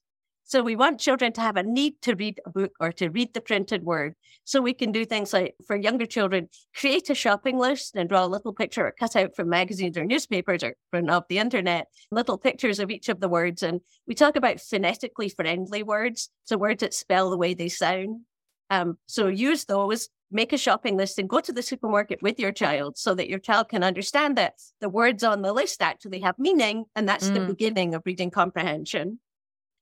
So 0.44 0.62
we 0.62 0.76
want 0.76 1.00
children 1.00 1.32
to 1.34 1.40
have 1.40 1.56
a 1.56 1.62
need 1.62 2.02
to 2.02 2.14
read 2.14 2.40
a 2.44 2.50
book 2.50 2.72
or 2.80 2.92
to 2.92 3.08
read 3.08 3.32
the 3.32 3.40
printed 3.40 3.84
word. 3.84 4.14
So 4.44 4.60
we 4.60 4.74
can 4.74 4.92
do 4.92 5.04
things 5.04 5.32
like 5.32 5.54
for 5.66 5.76
younger 5.76 6.04
children, 6.04 6.48
create 6.74 7.08
a 7.10 7.14
shopping 7.14 7.58
list 7.58 7.96
and 7.96 8.08
draw 8.08 8.24
a 8.24 8.26
little 8.26 8.52
picture 8.52 8.86
or 8.86 8.94
cut 8.98 9.16
out 9.16 9.34
from 9.34 9.48
magazines 9.48 9.96
or 9.96 10.04
newspapers 10.04 10.62
or 10.62 10.74
from 10.90 11.08
off 11.08 11.28
the 11.28 11.38
internet, 11.38 11.86
little 12.10 12.38
pictures 12.38 12.80
of 12.80 12.90
each 12.90 13.08
of 13.08 13.20
the 13.20 13.28
words. 13.28 13.62
And 13.62 13.80
we 14.06 14.14
talk 14.14 14.36
about 14.36 14.60
phonetically 14.60 15.28
friendly 15.28 15.82
words. 15.82 16.28
So 16.44 16.58
words 16.58 16.80
that 16.80 16.94
spell 16.94 17.30
the 17.30 17.38
way 17.38 17.54
they 17.54 17.68
sound. 17.68 18.22
Um, 18.68 18.98
so 19.06 19.28
use 19.28 19.64
those, 19.66 20.08
make 20.30 20.52
a 20.52 20.58
shopping 20.58 20.96
list 20.96 21.18
and 21.18 21.28
go 21.28 21.40
to 21.40 21.52
the 21.52 21.62
supermarket 21.62 22.22
with 22.22 22.38
your 22.38 22.52
child 22.52 22.98
so 22.98 23.14
that 23.14 23.28
your 23.28 23.38
child 23.38 23.68
can 23.68 23.84
understand 23.84 24.36
that 24.38 24.54
the 24.80 24.88
words 24.88 25.22
on 25.22 25.42
the 25.42 25.52
list 25.52 25.82
actually 25.82 26.20
have 26.20 26.38
meaning. 26.38 26.84
And 26.96 27.08
that's 27.08 27.28
mm. 27.28 27.34
the 27.34 27.46
beginning 27.46 27.94
of 27.94 28.02
reading 28.04 28.30
comprehension 28.30 29.20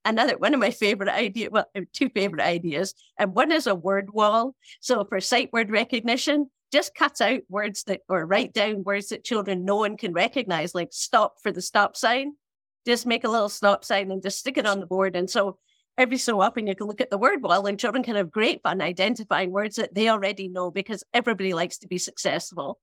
another 0.05 0.37
one 0.39 0.55
of 0.55 0.61
my 0.61 0.71
favorite 0.71 1.09
ideas, 1.09 1.51
well, 1.53 1.67
uh, 1.77 1.83
two 1.93 2.09
favorite 2.09 2.43
ideas. 2.43 2.95
And 3.19 3.35
one 3.35 3.53
is 3.53 3.67
a 3.67 3.75
word 3.75 4.11
wall. 4.13 4.55
So 4.81 5.05
for 5.05 5.21
sight 5.21 5.53
word 5.53 5.71
recognition, 5.71 6.51
just 6.73 6.95
cut 6.95 7.21
out 7.21 7.41
words 7.49 7.85
that 7.85 8.01
or 8.09 8.25
write 8.27 8.53
down 8.53 8.85
words 8.85 9.09
that 9.09 9.25
children 9.25 9.65
know 9.65 9.85
and 9.85 9.99
can 9.99 10.13
recognize, 10.13 10.75
like 10.75 10.93
stop 10.93 11.35
for 11.43 11.53
the 11.53 11.63
stop 11.63 11.97
sign. 11.97 12.33
Just 12.87 13.07
make 13.07 13.25
a 13.25 13.29
little 13.29 13.49
stop 13.49 13.85
sign 13.85 14.11
and 14.11 14.23
just 14.23 14.39
stick 14.39 14.57
it 14.57 14.67
on 14.67 14.81
the 14.81 14.87
board. 14.87 15.17
And 15.17 15.29
so 15.29 15.59
every 15.99 16.17
so 16.17 16.41
often 16.41 16.67
you 16.67 16.75
can 16.75 16.87
look 16.87 17.01
at 17.01 17.11
the 17.11 17.19
word 17.19 17.43
wall 17.43 17.67
and 17.67 17.79
children 17.79 18.03
can 18.03 18.17
have 18.17 18.31
great 18.31 18.63
fun 18.63 18.81
identifying 18.81 19.51
words 19.51 19.77
that 19.77 19.95
they 19.95 20.09
already 20.09 20.49
know 20.49 20.71
because 20.71 21.05
everybody 21.13 21.53
likes 21.53 21.79
to 21.79 21.89
be 21.89 21.99
successful. 21.99 22.79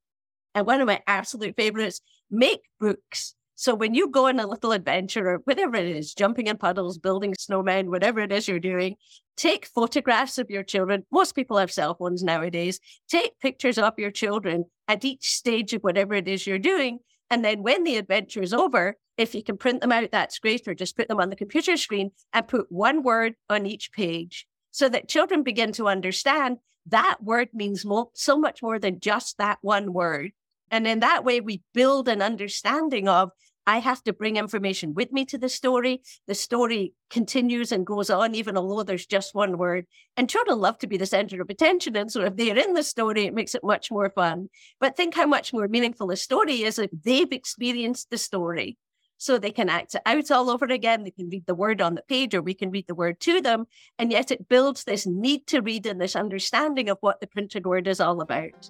And 0.53 0.65
one 0.65 0.81
of 0.81 0.87
my 0.87 1.01
absolute 1.07 1.55
favorites, 1.55 2.01
make 2.29 2.61
books. 2.79 3.35
So 3.59 3.73
when 3.73 3.95
you 3.95 4.07
go 4.09 4.27
on 4.27 4.39
a 4.39 4.45
little 4.45 4.71
adventure 4.71 5.27
or 5.27 5.37
whatever 5.45 5.77
it 5.77 5.87
is, 5.87 6.13
jumping 6.13 6.45
in 6.45 6.57
puddles, 6.57 6.99
building 6.99 7.33
snowmen, 7.33 7.89
whatever 7.89 8.19
it 8.19 8.31
is 8.31 8.47
you're 8.47 8.59
doing, 8.59 8.97
take 9.35 9.65
photographs 9.65 10.37
of 10.37 10.51
your 10.51 10.61
children. 10.61 11.03
Most 11.11 11.33
people 11.33 11.57
have 11.57 11.71
cell 11.71 11.95
phones 11.95 12.23
nowadays. 12.23 12.79
Take 13.09 13.39
pictures 13.39 13.79
of 13.79 13.97
your 13.97 14.11
children 14.11 14.65
at 14.87 15.03
each 15.03 15.31
stage 15.31 15.73
of 15.73 15.81
whatever 15.81 16.13
it 16.13 16.27
is 16.27 16.45
you're 16.45 16.59
doing. 16.59 16.99
And 17.31 17.43
then 17.43 17.63
when 17.63 17.83
the 17.83 17.97
adventure 17.97 18.43
is 18.43 18.53
over, 18.53 18.95
if 19.17 19.33
you 19.33 19.43
can 19.43 19.57
print 19.57 19.81
them 19.81 19.91
out, 19.91 20.11
that's 20.11 20.37
great, 20.37 20.67
or 20.67 20.75
just 20.75 20.95
put 20.95 21.07
them 21.07 21.19
on 21.19 21.31
the 21.31 21.35
computer 21.35 21.77
screen 21.77 22.11
and 22.33 22.47
put 22.47 22.71
one 22.71 23.01
word 23.01 23.33
on 23.49 23.65
each 23.65 23.91
page 23.91 24.45
so 24.69 24.87
that 24.87 25.09
children 25.09 25.41
begin 25.41 25.71
to 25.71 25.87
understand 25.87 26.57
that 26.85 27.17
word 27.23 27.49
means 27.55 27.83
so 28.13 28.37
much 28.37 28.61
more 28.61 28.77
than 28.77 28.99
just 28.99 29.39
that 29.39 29.57
one 29.61 29.93
word. 29.93 30.31
And 30.69 30.85
in 30.85 30.99
that 30.99 31.23
way, 31.23 31.41
we 31.41 31.61
build 31.73 32.07
an 32.07 32.21
understanding 32.21 33.07
of 33.07 33.31
I 33.67 33.79
have 33.79 34.01
to 34.05 34.13
bring 34.13 34.37
information 34.37 34.93
with 34.93 35.11
me 35.11 35.25
to 35.25 35.37
the 35.37 35.49
story. 35.49 36.01
The 36.25 36.35
story 36.35 36.93
continues 37.09 37.73
and 37.73 37.85
goes 37.85 38.09
on, 38.09 38.33
even 38.33 38.55
although 38.55 38.83
there's 38.83 39.05
just 39.05 39.35
one 39.35 39.57
word. 39.57 39.85
And 40.15 40.29
children 40.29 40.61
love 40.61 40.77
to 40.79 40.87
be 40.87 40.95
the 40.95 41.05
center 41.05 41.41
of 41.41 41.49
attention. 41.49 41.97
And 41.97 42.09
so 42.09 42.21
if 42.21 42.37
they're 42.37 42.57
in 42.57 42.73
the 42.75 42.81
story, 42.81 43.25
it 43.25 43.33
makes 43.33 43.55
it 43.55 43.65
much 43.65 43.91
more 43.91 44.09
fun. 44.09 44.47
But 44.79 44.95
think 44.95 45.15
how 45.15 45.25
much 45.25 45.51
more 45.51 45.67
meaningful 45.67 46.09
a 46.11 46.15
story 46.15 46.63
is 46.63 46.79
if 46.79 46.89
they've 47.03 47.29
experienced 47.29 48.09
the 48.09 48.17
story. 48.17 48.77
So 49.17 49.37
they 49.37 49.51
can 49.51 49.67
act 49.67 49.95
it 49.95 50.01
out 50.05 50.31
all 50.31 50.49
over 50.49 50.65
again. 50.65 51.03
They 51.03 51.11
can 51.11 51.27
read 51.27 51.45
the 51.45 51.55
word 51.55 51.81
on 51.81 51.95
the 51.95 52.03
page 52.03 52.33
or 52.33 52.41
we 52.41 52.53
can 52.53 52.71
read 52.71 52.87
the 52.87 52.95
word 52.95 53.19
to 53.21 53.41
them. 53.41 53.65
And 53.99 54.13
yet 54.13 54.31
it 54.31 54.47
builds 54.47 54.85
this 54.85 55.05
need 55.05 55.45
to 55.47 55.59
read 55.59 55.85
and 55.85 55.99
this 55.99 56.15
understanding 56.15 56.87
of 56.87 56.99
what 57.01 57.19
the 57.19 57.27
printed 57.27 57.65
word 57.65 57.89
is 57.89 57.99
all 57.99 58.21
about. 58.21 58.69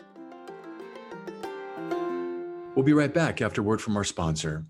We'll 2.73 2.85
be 2.85 2.93
right 2.93 3.13
back 3.13 3.43
after 3.43 3.61
word 3.61 3.79
from 3.79 3.95
our 3.95 4.03
sponsor. 4.03 4.65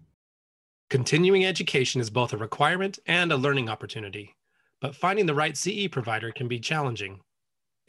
Continuing 0.89 1.45
education 1.45 2.00
is 2.00 2.10
both 2.10 2.32
a 2.32 2.38
requirement 2.38 2.97
and 3.08 3.34
a 3.34 3.36
learning 3.36 3.67
opportunity, 3.67 4.34
but 4.80 4.95
finding 4.95 5.26
the 5.26 5.36
right 5.36 5.58
CE 5.58 5.89
provider 5.91 6.32
can 6.32 6.47
be 6.47 6.62
challenging. 6.62 7.19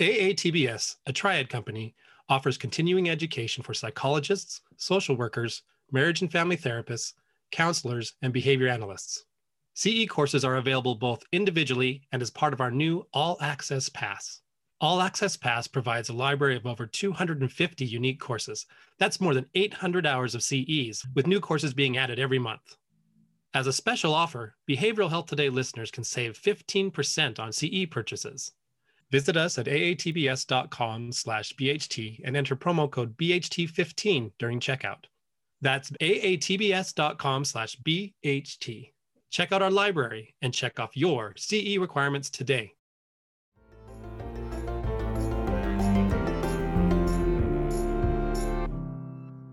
AATBS, 0.00 0.96
a 1.06 1.12
triad 1.12 1.48
company, 1.48 1.94
offers 2.28 2.58
continuing 2.58 3.08
education 3.08 3.62
for 3.62 3.72
psychologists, 3.72 4.62
social 4.78 5.14
workers, 5.14 5.62
marriage 5.92 6.22
and 6.22 6.32
family 6.32 6.56
therapists, 6.56 7.12
counselors, 7.52 8.14
and 8.22 8.32
behavior 8.32 8.66
analysts. 8.66 9.26
CE 9.74 10.08
courses 10.08 10.44
are 10.44 10.56
available 10.56 10.96
both 10.96 11.22
individually 11.30 12.02
and 12.10 12.20
as 12.20 12.32
part 12.32 12.52
of 12.52 12.60
our 12.60 12.72
new 12.72 13.06
All 13.12 13.38
Access 13.40 13.88
Pass. 13.88 14.40
All 14.80 15.00
Access 15.00 15.36
Pass 15.36 15.68
provides 15.68 16.08
a 16.08 16.14
library 16.14 16.56
of 16.56 16.66
over 16.66 16.84
250 16.84 17.84
unique 17.84 18.18
courses. 18.18 18.66
That's 18.98 19.20
more 19.20 19.34
than 19.34 19.46
800 19.54 20.04
hours 20.04 20.34
of 20.34 20.42
CEs, 20.42 21.06
with 21.14 21.28
new 21.28 21.38
courses 21.38 21.72
being 21.72 21.96
added 21.96 22.18
every 22.18 22.40
month. 22.40 22.76
As 23.58 23.66
a 23.66 23.72
special 23.72 24.14
offer, 24.14 24.54
Behavioral 24.70 25.10
Health 25.10 25.26
Today 25.26 25.48
listeners 25.48 25.90
can 25.90 26.04
save 26.04 26.40
15% 26.40 27.40
on 27.40 27.50
CE 27.50 27.86
purchases. 27.90 28.52
Visit 29.10 29.36
us 29.36 29.58
at 29.58 29.66
aatbs.com 29.66 31.10
slash 31.10 31.52
BHT 31.54 32.20
and 32.24 32.36
enter 32.36 32.54
promo 32.54 32.88
code 32.88 33.16
BHT15 33.16 34.30
during 34.38 34.60
checkout. 34.60 35.06
That's 35.60 35.90
aatbs.com 35.90 37.44
slash 37.44 37.76
BHT. 37.80 38.92
Check 39.28 39.50
out 39.50 39.62
our 39.62 39.72
library 39.72 40.36
and 40.40 40.54
check 40.54 40.78
off 40.78 40.96
your 40.96 41.34
CE 41.36 41.78
requirements 41.78 42.30
today. 42.30 42.74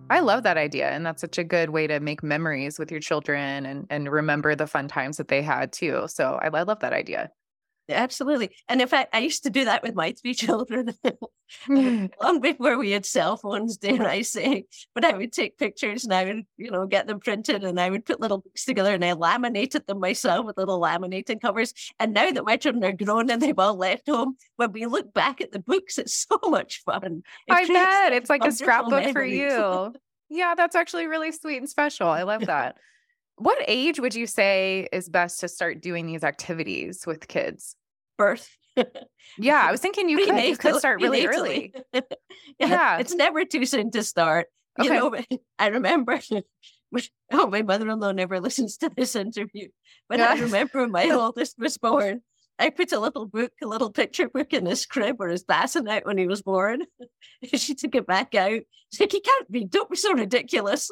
I 0.09 0.19
love 0.19 0.43
that 0.43 0.57
idea. 0.57 0.89
And 0.91 1.05
that's 1.05 1.21
such 1.21 1.37
a 1.37 1.43
good 1.43 1.71
way 1.71 1.87
to 1.87 1.99
make 1.99 2.21
memories 2.23 2.77
with 2.77 2.91
your 2.91 2.99
children 2.99 3.65
and, 3.65 3.87
and 3.89 4.11
remember 4.11 4.55
the 4.55 4.67
fun 4.67 4.87
times 4.87 5.17
that 5.17 5.29
they 5.29 5.41
had 5.41 5.73
too. 5.73 6.05
So 6.07 6.39
I, 6.41 6.47
I 6.47 6.61
love 6.63 6.79
that 6.81 6.93
idea. 6.93 7.31
Absolutely. 7.89 8.55
And 8.67 8.81
in 8.81 8.87
fact, 8.87 9.13
I 9.13 9.19
used 9.19 9.43
to 9.43 9.49
do 9.49 9.65
that 9.65 9.83
with 9.83 9.95
my 9.95 10.13
three 10.13 10.33
children 10.35 10.93
long 11.69 12.41
before 12.41 12.77
we 12.77 12.91
had 12.91 13.05
cell 13.05 13.37
phones, 13.37 13.77
dare 13.77 14.07
I 14.07 14.23
say. 14.23 14.65
But 14.93 15.05
I 15.05 15.13
would 15.13 15.31
take 15.31 15.57
pictures 15.57 16.03
and 16.03 16.13
I 16.13 16.25
would, 16.25 16.45
you 16.57 16.71
know, 16.71 16.87
get 16.87 17.07
them 17.07 17.19
printed 17.19 17.63
and 17.63 17.79
I 17.79 17.89
would 17.89 18.05
put 18.05 18.19
little 18.19 18.39
books 18.39 18.65
together 18.65 18.93
and 18.93 19.05
I 19.05 19.13
laminated 19.13 19.85
them 19.85 19.99
myself 19.99 20.45
with 20.45 20.57
little 20.57 20.81
laminating 20.81 21.39
covers. 21.39 21.73
And 21.99 22.13
now 22.13 22.31
that 22.31 22.45
my 22.45 22.57
children 22.57 22.83
are 22.83 22.91
grown 22.91 23.29
and 23.29 23.41
they've 23.41 23.57
all 23.57 23.75
left 23.75 24.09
home, 24.09 24.37
when 24.55 24.71
we 24.71 24.85
look 24.85 25.13
back 25.13 25.41
at 25.41 25.51
the 25.51 25.59
books, 25.59 25.97
it's 25.97 26.25
so 26.27 26.39
much 26.49 26.81
fun. 26.83 27.23
It 27.47 27.53
I 27.53 27.65
bet. 27.65 28.13
It's 28.13 28.29
like 28.29 28.45
a 28.45 28.51
scrapbook 28.51 29.03
memories. 29.03 29.13
for 29.13 29.23
you. 29.23 29.93
yeah, 30.29 30.55
that's 30.55 30.75
actually 30.75 31.07
really 31.07 31.31
sweet 31.31 31.57
and 31.57 31.69
special. 31.69 32.07
I 32.07 32.23
love 32.23 32.47
that. 32.47 32.77
What 33.37 33.57
age 33.67 33.99
would 33.99 34.15
you 34.15 34.27
say 34.27 34.87
is 34.91 35.09
best 35.09 35.41
to 35.41 35.47
start 35.47 35.81
doing 35.81 36.05
these 36.05 36.23
activities 36.23 37.05
with 37.05 37.27
kids? 37.27 37.75
Birth. 38.17 38.49
yeah, 39.37 39.61
I 39.65 39.71
was 39.71 39.81
thinking 39.81 40.09
you 40.09 40.25
could, 40.25 40.41
you 40.41 40.57
could 40.57 40.75
start 40.75 41.01
really 41.01 41.25
early. 41.27 41.73
yeah, 41.93 42.01
yeah, 42.59 42.97
it's 42.97 43.13
never 43.13 43.43
too 43.45 43.65
soon 43.65 43.91
to 43.91 44.03
start. 44.03 44.47
Okay. 44.79 44.93
You 44.93 44.99
know, 44.99 45.15
I 45.59 45.67
remember. 45.67 46.19
Oh, 47.31 47.47
my 47.47 47.61
mother-in-law 47.61 48.13
never 48.13 48.39
listens 48.39 48.77
to 48.77 48.89
this 48.95 49.15
interview, 49.15 49.67
but 50.07 50.21
I 50.21 50.39
remember 50.39 50.81
when 50.81 50.91
my 50.91 51.09
oldest 51.09 51.55
was 51.57 51.77
born. 51.77 52.21
I 52.57 52.69
put 52.69 52.93
a 52.93 52.99
little 52.99 53.25
book, 53.25 53.51
a 53.61 53.67
little 53.67 53.91
picture 53.91 54.29
book 54.29 54.53
in 54.53 54.65
his 54.65 54.85
crib 54.85 55.17
or 55.19 55.27
his 55.27 55.43
bassinet 55.43 56.05
when 56.05 56.17
he 56.17 56.25
was 56.25 56.41
born. 56.41 56.83
she 57.53 57.75
took 57.75 57.95
it 57.95 58.07
back 58.07 58.33
out. 58.33 58.61
She's 58.93 59.01
like, 59.01 59.11
he 59.11 59.19
can't 59.19 59.51
be, 59.51 59.65
don't 59.65 59.89
be 59.89 59.97
so 59.97 60.13
ridiculous. 60.13 60.89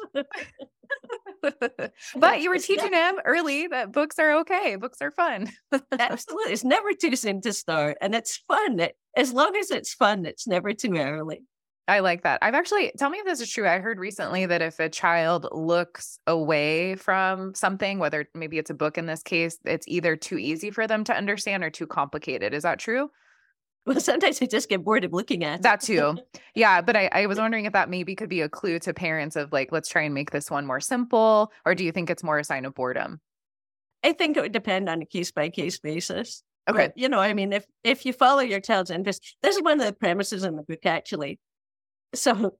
but 2.16 2.40
you 2.40 2.50
were 2.50 2.58
teaching 2.58 2.92
him 2.92 3.16
early 3.24 3.66
that 3.68 3.92
books 3.92 4.18
are 4.18 4.38
okay. 4.40 4.76
Books 4.76 4.98
are 5.00 5.10
fun. 5.10 5.50
Absolutely. 5.98 6.52
It's 6.52 6.64
never 6.64 6.92
too 6.92 7.16
soon 7.16 7.40
to 7.42 7.52
start. 7.52 7.96
And 8.00 8.14
it's 8.14 8.38
fun. 8.48 8.80
It, 8.80 8.96
as 9.16 9.32
long 9.32 9.54
as 9.56 9.70
it's 9.70 9.94
fun, 9.94 10.26
it's 10.26 10.46
never 10.46 10.72
too 10.72 10.94
early. 10.96 11.42
I 11.86 12.00
like 12.00 12.22
that. 12.22 12.38
I've 12.40 12.54
actually, 12.54 12.92
tell 12.98 13.10
me 13.10 13.18
if 13.18 13.26
this 13.26 13.42
is 13.42 13.50
true. 13.50 13.68
I 13.68 13.78
heard 13.78 13.98
recently 13.98 14.46
that 14.46 14.62
if 14.62 14.80
a 14.80 14.88
child 14.88 15.46
looks 15.52 16.18
away 16.26 16.94
from 16.94 17.54
something, 17.54 17.98
whether 17.98 18.26
maybe 18.34 18.56
it's 18.56 18.70
a 18.70 18.74
book 18.74 18.96
in 18.96 19.04
this 19.04 19.22
case, 19.22 19.58
it's 19.66 19.86
either 19.86 20.16
too 20.16 20.38
easy 20.38 20.70
for 20.70 20.86
them 20.86 21.04
to 21.04 21.14
understand 21.14 21.62
or 21.62 21.68
too 21.68 21.86
complicated. 21.86 22.54
Is 22.54 22.62
that 22.62 22.78
true? 22.78 23.10
Well, 23.86 24.00
sometimes 24.00 24.40
I 24.40 24.46
just 24.46 24.68
get 24.68 24.82
bored 24.82 25.04
of 25.04 25.12
looking 25.12 25.44
at 25.44 25.62
that 25.62 25.80
too. 25.80 26.16
Yeah. 26.54 26.82
But 26.82 26.94
I, 26.96 27.08
I 27.10 27.26
was 27.26 27.38
wondering 27.38 27.64
if 27.64 27.72
that 27.72 27.90
maybe 27.90 28.14
could 28.14 28.28
be 28.28 28.40
a 28.40 28.48
clue 28.48 28.78
to 28.78 28.94
parents 28.94 29.34
of 29.34 29.52
like, 29.52 29.72
let's 29.72 29.88
try 29.88 30.02
and 30.02 30.14
make 30.14 30.30
this 30.30 30.52
one 30.52 30.66
more 30.66 30.78
simple. 30.78 31.50
Or 31.66 31.74
do 31.74 31.84
you 31.84 31.90
think 31.90 32.10
it's 32.10 32.22
more 32.22 32.38
a 32.38 32.44
sign 32.44 32.64
of 32.64 32.74
boredom? 32.74 33.20
I 34.04 34.12
think 34.12 34.36
it 34.36 34.40
would 34.40 34.52
depend 34.52 34.88
on 34.88 35.02
a 35.02 35.04
case 35.04 35.32
by 35.32 35.48
case 35.48 35.80
basis. 35.80 36.44
Okay. 36.68 36.86
But, 36.86 36.92
you 36.96 37.08
know, 37.08 37.18
I 37.18 37.34
mean, 37.34 37.52
if 37.52 37.66
if 37.82 38.06
you 38.06 38.12
follow 38.12 38.40
your 38.40 38.60
child's 38.60 38.90
interest, 38.92 39.36
this 39.42 39.56
is 39.56 39.62
one 39.62 39.80
of 39.80 39.86
the 39.86 39.92
premises 39.92 40.44
in 40.44 40.54
the 40.54 40.62
book 40.62 40.86
actually. 40.86 41.40
So 42.14 42.54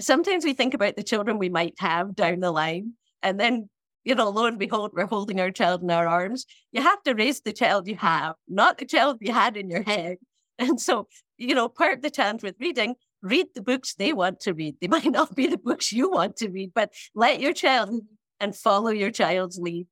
sometimes 0.00 0.44
we 0.44 0.52
think 0.52 0.74
about 0.74 0.94
the 0.94 1.02
children 1.02 1.38
we 1.38 1.48
might 1.48 1.74
have 1.78 2.14
down 2.14 2.38
the 2.40 2.52
line, 2.52 2.92
and 3.22 3.40
then 3.40 3.68
you 4.04 4.14
know, 4.14 4.30
lo 4.30 4.46
and 4.46 4.58
behold, 4.58 4.92
we're 4.94 5.06
holding 5.06 5.40
our 5.40 5.50
child 5.50 5.82
in 5.82 5.90
our 5.90 6.08
arms. 6.08 6.46
You 6.72 6.82
have 6.82 7.02
to 7.04 7.14
raise 7.14 7.40
the 7.40 7.52
child 7.52 7.86
you 7.86 7.96
have, 7.96 8.34
not 8.48 8.78
the 8.78 8.84
child 8.84 9.18
you 9.20 9.32
had 9.32 9.56
in 9.56 9.70
your 9.70 9.82
head. 9.82 10.16
And 10.62 10.80
so, 10.80 11.08
you 11.38 11.54
know, 11.54 11.68
part 11.68 11.94
of 11.94 12.02
the 12.02 12.10
challenge 12.10 12.42
with 12.42 12.54
reading, 12.60 12.94
read 13.20 13.48
the 13.54 13.62
books 13.62 13.94
they 13.94 14.12
want 14.12 14.40
to 14.40 14.54
read. 14.54 14.76
They 14.80 14.88
might 14.96 15.10
not 15.10 15.34
be 15.34 15.46
the 15.48 15.58
books 15.58 15.92
you 15.92 16.10
want 16.10 16.36
to 16.36 16.48
read, 16.48 16.72
but 16.74 16.92
let 17.14 17.40
your 17.40 17.52
child 17.52 18.02
and 18.40 18.54
follow 18.54 18.90
your 18.90 19.10
child's 19.10 19.58
lead. 19.58 19.86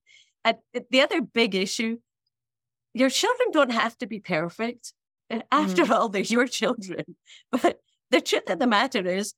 And 0.44 0.56
the 0.90 1.02
other 1.02 1.20
big 1.20 1.54
issue, 1.54 1.98
your 2.94 3.10
children 3.10 3.48
don't 3.52 3.72
have 3.72 3.98
to 3.98 4.06
be 4.06 4.20
perfect. 4.20 4.92
After 5.52 5.84
mm. 5.84 5.90
all, 5.90 6.08
they're 6.08 6.22
your 6.22 6.46
children. 6.46 7.04
But 7.52 7.80
the 8.10 8.20
truth 8.20 8.48
of 8.48 8.58
the 8.58 8.66
matter 8.66 9.06
is, 9.06 9.34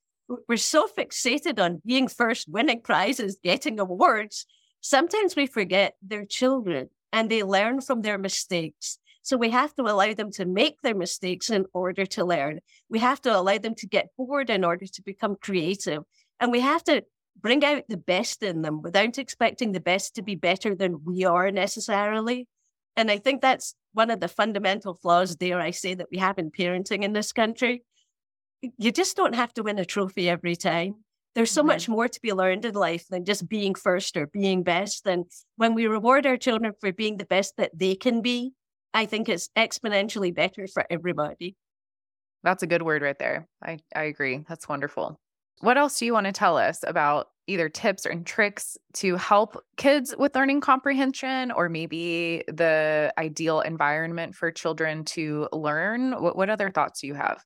we're 0.47 0.57
so 0.57 0.87
fixated 0.87 1.59
on 1.59 1.81
being 1.85 2.07
first, 2.07 2.47
winning 2.47 2.81
prizes, 2.81 3.37
getting 3.43 3.79
awards. 3.79 4.45
Sometimes 4.81 5.35
we 5.35 5.47
forget 5.47 5.95
they're 6.01 6.25
children 6.25 6.89
and 7.11 7.29
they 7.29 7.43
learn 7.43 7.81
from 7.81 8.01
their 8.01 8.17
mistakes. 8.17 8.97
So 9.23 9.37
we 9.37 9.49
have 9.51 9.73
to 9.75 9.83
allow 9.83 10.13
them 10.13 10.31
to 10.31 10.45
make 10.45 10.81
their 10.81 10.95
mistakes 10.95 11.49
in 11.49 11.65
order 11.73 12.05
to 12.05 12.25
learn. 12.25 12.59
We 12.89 12.99
have 12.99 13.21
to 13.21 13.35
allow 13.35 13.57
them 13.57 13.73
to 13.75 13.87
get 13.87 14.09
bored 14.17 14.49
in 14.49 14.65
order 14.65 14.85
to 14.85 15.01
become 15.01 15.37
creative. 15.41 16.03
And 16.41 16.51
we 16.51 16.59
have 16.59 16.83
to 16.85 17.03
bring 17.41 17.63
out 17.63 17.83
the 17.87 17.97
best 17.97 18.43
in 18.43 18.61
them 18.61 18.81
without 18.81 19.17
expecting 19.17 19.71
the 19.71 19.79
best 19.79 20.15
to 20.15 20.21
be 20.21 20.35
better 20.35 20.75
than 20.75 21.05
we 21.05 21.23
are 21.23 21.51
necessarily. 21.51 22.47
And 22.97 23.09
I 23.09 23.17
think 23.17 23.41
that's 23.41 23.75
one 23.93 24.11
of 24.11 24.19
the 24.19 24.27
fundamental 24.27 24.93
flaws, 24.93 25.35
dare 25.37 25.59
I 25.59 25.71
say, 25.71 25.93
that 25.95 26.09
we 26.11 26.17
have 26.17 26.37
in 26.37 26.51
parenting 26.51 27.03
in 27.03 27.13
this 27.13 27.31
country. 27.31 27.83
You 28.77 28.91
just 28.91 29.15
don't 29.15 29.35
have 29.35 29.53
to 29.53 29.63
win 29.63 29.79
a 29.79 29.85
trophy 29.85 30.29
every 30.29 30.55
time. 30.57 30.95
There's 31.33 31.49
so 31.49 31.61
mm-hmm. 31.61 31.67
much 31.67 31.89
more 31.89 32.07
to 32.07 32.21
be 32.21 32.33
learned 32.33 32.65
in 32.65 32.75
life 32.75 33.07
than 33.09 33.25
just 33.25 33.47
being 33.47 33.73
first 33.73 34.17
or 34.17 34.27
being 34.27 34.63
best. 34.63 35.07
And 35.07 35.25
when 35.55 35.73
we 35.73 35.87
reward 35.87 36.25
our 36.27 36.37
children 36.37 36.73
for 36.79 36.91
being 36.91 37.17
the 37.17 37.25
best 37.25 37.55
that 37.57 37.71
they 37.73 37.95
can 37.95 38.21
be, 38.21 38.53
I 38.93 39.05
think 39.05 39.29
it's 39.29 39.49
exponentially 39.57 40.33
better 40.33 40.67
for 40.67 40.85
everybody. 40.89 41.55
That's 42.43 42.63
a 42.63 42.67
good 42.67 42.81
word 42.81 43.01
right 43.01 43.17
there. 43.17 43.47
I, 43.63 43.79
I 43.95 44.03
agree. 44.03 44.43
That's 44.47 44.67
wonderful. 44.67 45.19
What 45.61 45.77
else 45.77 45.97
do 45.97 46.05
you 46.05 46.13
want 46.13 46.25
to 46.25 46.33
tell 46.33 46.57
us 46.57 46.83
about 46.85 47.27
either 47.47 47.69
tips 47.69 48.05
and 48.05 48.25
tricks 48.25 48.77
to 48.93 49.15
help 49.17 49.61
kids 49.77 50.13
with 50.17 50.35
learning 50.35 50.61
comprehension 50.61 51.51
or 51.51 51.69
maybe 51.69 52.43
the 52.47 53.13
ideal 53.17 53.61
environment 53.61 54.35
for 54.35 54.51
children 54.51 55.05
to 55.05 55.47
learn? 55.51 56.21
What, 56.21 56.35
what 56.35 56.49
other 56.49 56.69
thoughts 56.69 57.01
do 57.01 57.07
you 57.07 57.13
have? 57.13 57.41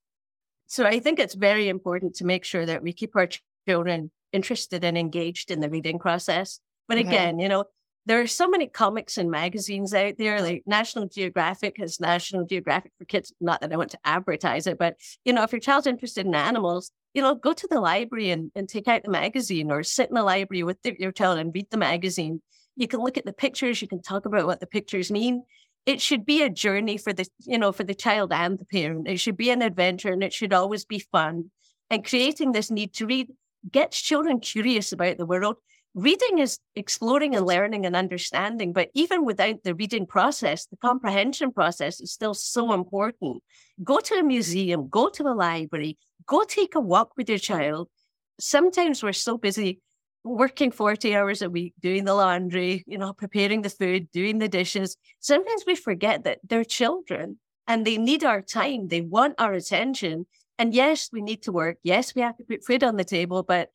So 0.67 0.85
I 0.85 0.99
think 0.99 1.19
it's 1.19 1.35
very 1.35 1.69
important 1.69 2.15
to 2.15 2.25
make 2.25 2.43
sure 2.43 2.65
that 2.65 2.83
we 2.83 2.91
keep 2.91 3.15
our 3.15 3.29
children 3.67 4.11
interested 4.33 4.83
and 4.83 4.97
engaged 4.97 5.51
in 5.51 5.59
the 5.59 5.69
reading 5.69 5.99
process. 5.99 6.59
But 6.87 6.97
okay. 6.97 7.07
again, 7.07 7.39
you 7.39 7.49
know, 7.49 7.65
there 8.07 8.21
are 8.21 8.27
so 8.27 8.47
many 8.47 8.67
comics 8.67 9.17
and 9.17 9.29
magazines 9.29 9.93
out 9.93 10.13
there. 10.17 10.41
Like 10.41 10.63
National 10.65 11.07
Geographic 11.07 11.75
has 11.77 11.99
National 11.99 12.45
Geographic 12.45 12.93
for 12.97 13.03
Kids. 13.03 13.33
Not 13.41 13.59
that 13.59 13.73
I 13.73 13.75
want 13.75 13.91
to 13.91 13.99
advertise 14.05 14.65
it, 14.65 14.79
but 14.79 14.95
you 15.25 15.33
know, 15.33 15.43
if 15.43 15.51
your 15.51 15.59
child's 15.59 15.87
interested 15.87 16.25
in 16.25 16.33
animals, 16.33 16.91
you 17.13 17.21
know, 17.21 17.35
go 17.35 17.51
to 17.51 17.67
the 17.69 17.81
library 17.81 18.29
and, 18.29 18.49
and 18.55 18.69
take 18.69 18.87
out 18.87 19.03
the 19.03 19.11
magazine 19.11 19.69
or 19.69 19.83
sit 19.83 20.07
in 20.07 20.15
the 20.15 20.23
library 20.23 20.63
with 20.63 20.81
the, 20.83 20.95
your 20.97 21.11
child 21.11 21.37
and 21.37 21.53
read 21.53 21.69
the 21.69 21.77
magazine. 21.77 22.41
You 22.77 22.87
can 22.87 23.01
look 23.01 23.17
at 23.17 23.25
the 23.25 23.33
pictures. 23.33 23.81
You 23.81 23.89
can 23.89 24.01
talk 24.01 24.25
about 24.25 24.45
what 24.45 24.61
the 24.61 24.67
pictures 24.67 25.11
mean. 25.11 25.43
It 25.85 25.99
should 25.99 26.25
be 26.25 26.43
a 26.43 26.49
journey 26.49 26.97
for 26.97 27.11
the, 27.11 27.27
you 27.39 27.57
know, 27.57 27.73
for 27.73 27.83
the 27.83 27.95
child 27.95 28.31
and 28.31 28.57
the 28.57 28.65
parent. 28.65 29.09
It 29.09 29.17
should 29.17 29.35
be 29.35 29.49
an 29.49 29.61
adventure 29.61 30.13
and 30.13 30.23
it 30.23 30.31
should 30.31 30.53
always 30.53 30.85
be 30.85 30.99
fun. 30.99 31.51
And 31.89 32.05
creating 32.05 32.53
this 32.53 32.71
need 32.71 32.93
to 32.95 33.05
read 33.05 33.27
gets 33.69 34.01
children 34.01 34.39
curious 34.39 34.93
about 34.93 35.17
the 35.17 35.25
world. 35.25 35.57
Reading 35.97 36.37
is 36.37 36.59
exploring 36.75 37.35
and 37.35 37.47
learning 37.47 37.87
and 37.87 37.95
understanding, 37.95 38.71
but 38.71 38.91
even 38.93 39.25
without 39.25 39.63
the 39.63 39.73
reading 39.73 40.05
process, 40.05 40.67
the 40.67 40.77
comprehension 40.77 41.51
process 41.51 41.99
is 41.99 42.13
still 42.13 42.35
so 42.35 42.71
important. 42.73 43.41
Go 43.83 43.99
to 44.01 44.13
a 44.13 44.21
museum, 44.21 44.89
go 44.89 45.09
to 45.09 45.23
a 45.23 45.33
library, 45.33 45.97
go 46.27 46.43
take 46.43 46.75
a 46.75 46.79
walk 46.79 47.13
with 47.17 47.29
your 47.29 47.39
child. 47.39 47.89
Sometimes 48.39 49.01
we're 49.01 49.11
so 49.11 49.39
busy 49.39 49.81
working 50.23 50.69
40 50.69 51.15
hours 51.15 51.41
a 51.41 51.49
week, 51.49 51.73
doing 51.81 52.05
the 52.05 52.13
laundry, 52.13 52.83
you 52.85 52.99
know, 52.99 53.13
preparing 53.13 53.63
the 53.63 53.71
food, 53.71 54.11
doing 54.11 54.37
the 54.37 54.47
dishes. 54.47 54.97
Sometimes 55.19 55.63
we 55.65 55.73
forget 55.73 56.25
that 56.25 56.37
they're 56.47 56.63
children 56.63 57.39
and 57.65 57.87
they 57.87 57.97
need 57.97 58.23
our 58.23 58.43
time. 58.43 58.89
They 58.89 59.01
want 59.01 59.33
our 59.39 59.53
attention. 59.53 60.27
And 60.59 60.75
yes, 60.75 61.09
we 61.11 61.21
need 61.21 61.41
to 61.43 61.51
work. 61.51 61.77
Yes, 61.81 62.13
we 62.13 62.21
have 62.21 62.37
to 62.37 62.43
put 62.43 62.63
food 62.63 62.83
on 62.83 62.97
the 62.97 63.03
table, 63.03 63.41
but 63.41 63.71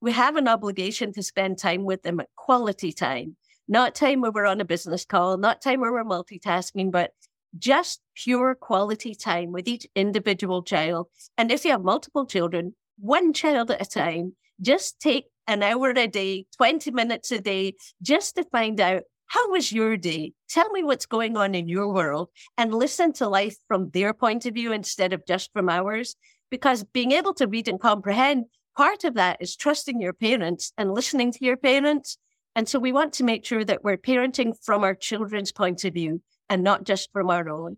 we 0.00 0.12
have 0.12 0.36
an 0.36 0.48
obligation 0.48 1.12
to 1.12 1.22
spend 1.22 1.58
time 1.58 1.84
with 1.84 2.02
them 2.02 2.20
at 2.20 2.28
quality 2.36 2.92
time, 2.92 3.36
not 3.68 3.94
time 3.94 4.20
where 4.20 4.30
we're 4.30 4.46
on 4.46 4.60
a 4.60 4.64
business 4.64 5.04
call, 5.04 5.36
not 5.36 5.62
time 5.62 5.80
where 5.80 5.92
we're 5.92 6.04
multitasking, 6.04 6.90
but 6.90 7.12
just 7.58 8.00
pure 8.14 8.54
quality 8.54 9.14
time 9.14 9.52
with 9.52 9.66
each 9.66 9.86
individual 9.94 10.62
child. 10.62 11.08
And 11.38 11.50
if 11.50 11.64
you 11.64 11.70
have 11.70 11.82
multiple 11.82 12.26
children, 12.26 12.74
one 12.98 13.32
child 13.32 13.70
at 13.70 13.80
a 13.80 13.88
time, 13.88 14.34
just 14.60 15.00
take 15.00 15.26
an 15.46 15.62
hour 15.62 15.90
a 15.90 16.06
day, 16.06 16.46
20 16.56 16.90
minutes 16.90 17.30
a 17.30 17.40
day, 17.40 17.74
just 18.02 18.36
to 18.36 18.44
find 18.44 18.80
out 18.80 19.02
how 19.26 19.50
was 19.50 19.72
your 19.72 19.96
day? 19.96 20.32
Tell 20.48 20.70
me 20.70 20.84
what's 20.84 21.06
going 21.06 21.36
on 21.36 21.54
in 21.54 21.68
your 21.68 21.92
world 21.92 22.28
and 22.56 22.72
listen 22.72 23.12
to 23.14 23.28
life 23.28 23.56
from 23.66 23.90
their 23.90 24.14
point 24.14 24.46
of 24.46 24.54
view 24.54 24.72
instead 24.72 25.12
of 25.12 25.26
just 25.26 25.52
from 25.52 25.68
ours. 25.68 26.14
Because 26.48 26.84
being 26.84 27.10
able 27.10 27.34
to 27.34 27.48
read 27.48 27.66
and 27.66 27.80
comprehend, 27.80 28.44
part 28.76 29.04
of 29.04 29.14
that 29.14 29.38
is 29.40 29.56
trusting 29.56 30.00
your 30.00 30.12
parents 30.12 30.72
and 30.76 30.92
listening 30.92 31.32
to 31.32 31.44
your 31.44 31.56
parents. 31.56 32.18
And 32.54 32.68
so 32.68 32.78
we 32.78 32.92
want 32.92 33.12
to 33.14 33.24
make 33.24 33.44
sure 33.44 33.64
that 33.64 33.84
we're 33.84 33.96
parenting 33.96 34.54
from 34.62 34.82
our 34.82 34.94
children's 34.94 35.52
point 35.52 35.84
of 35.84 35.94
view 35.94 36.22
and 36.48 36.62
not 36.62 36.84
just 36.84 37.10
from 37.12 37.30
our 37.30 37.48
own. 37.48 37.76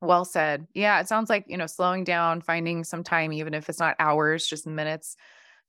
Well 0.00 0.24
said. 0.24 0.66
Yeah, 0.74 1.00
it 1.00 1.08
sounds 1.08 1.30
like, 1.30 1.44
you 1.48 1.56
know, 1.56 1.66
slowing 1.66 2.04
down, 2.04 2.40
finding 2.40 2.84
some 2.84 3.02
time, 3.02 3.32
even 3.32 3.54
if 3.54 3.68
it's 3.68 3.80
not 3.80 3.96
hours, 3.98 4.46
just 4.46 4.66
minutes 4.66 5.16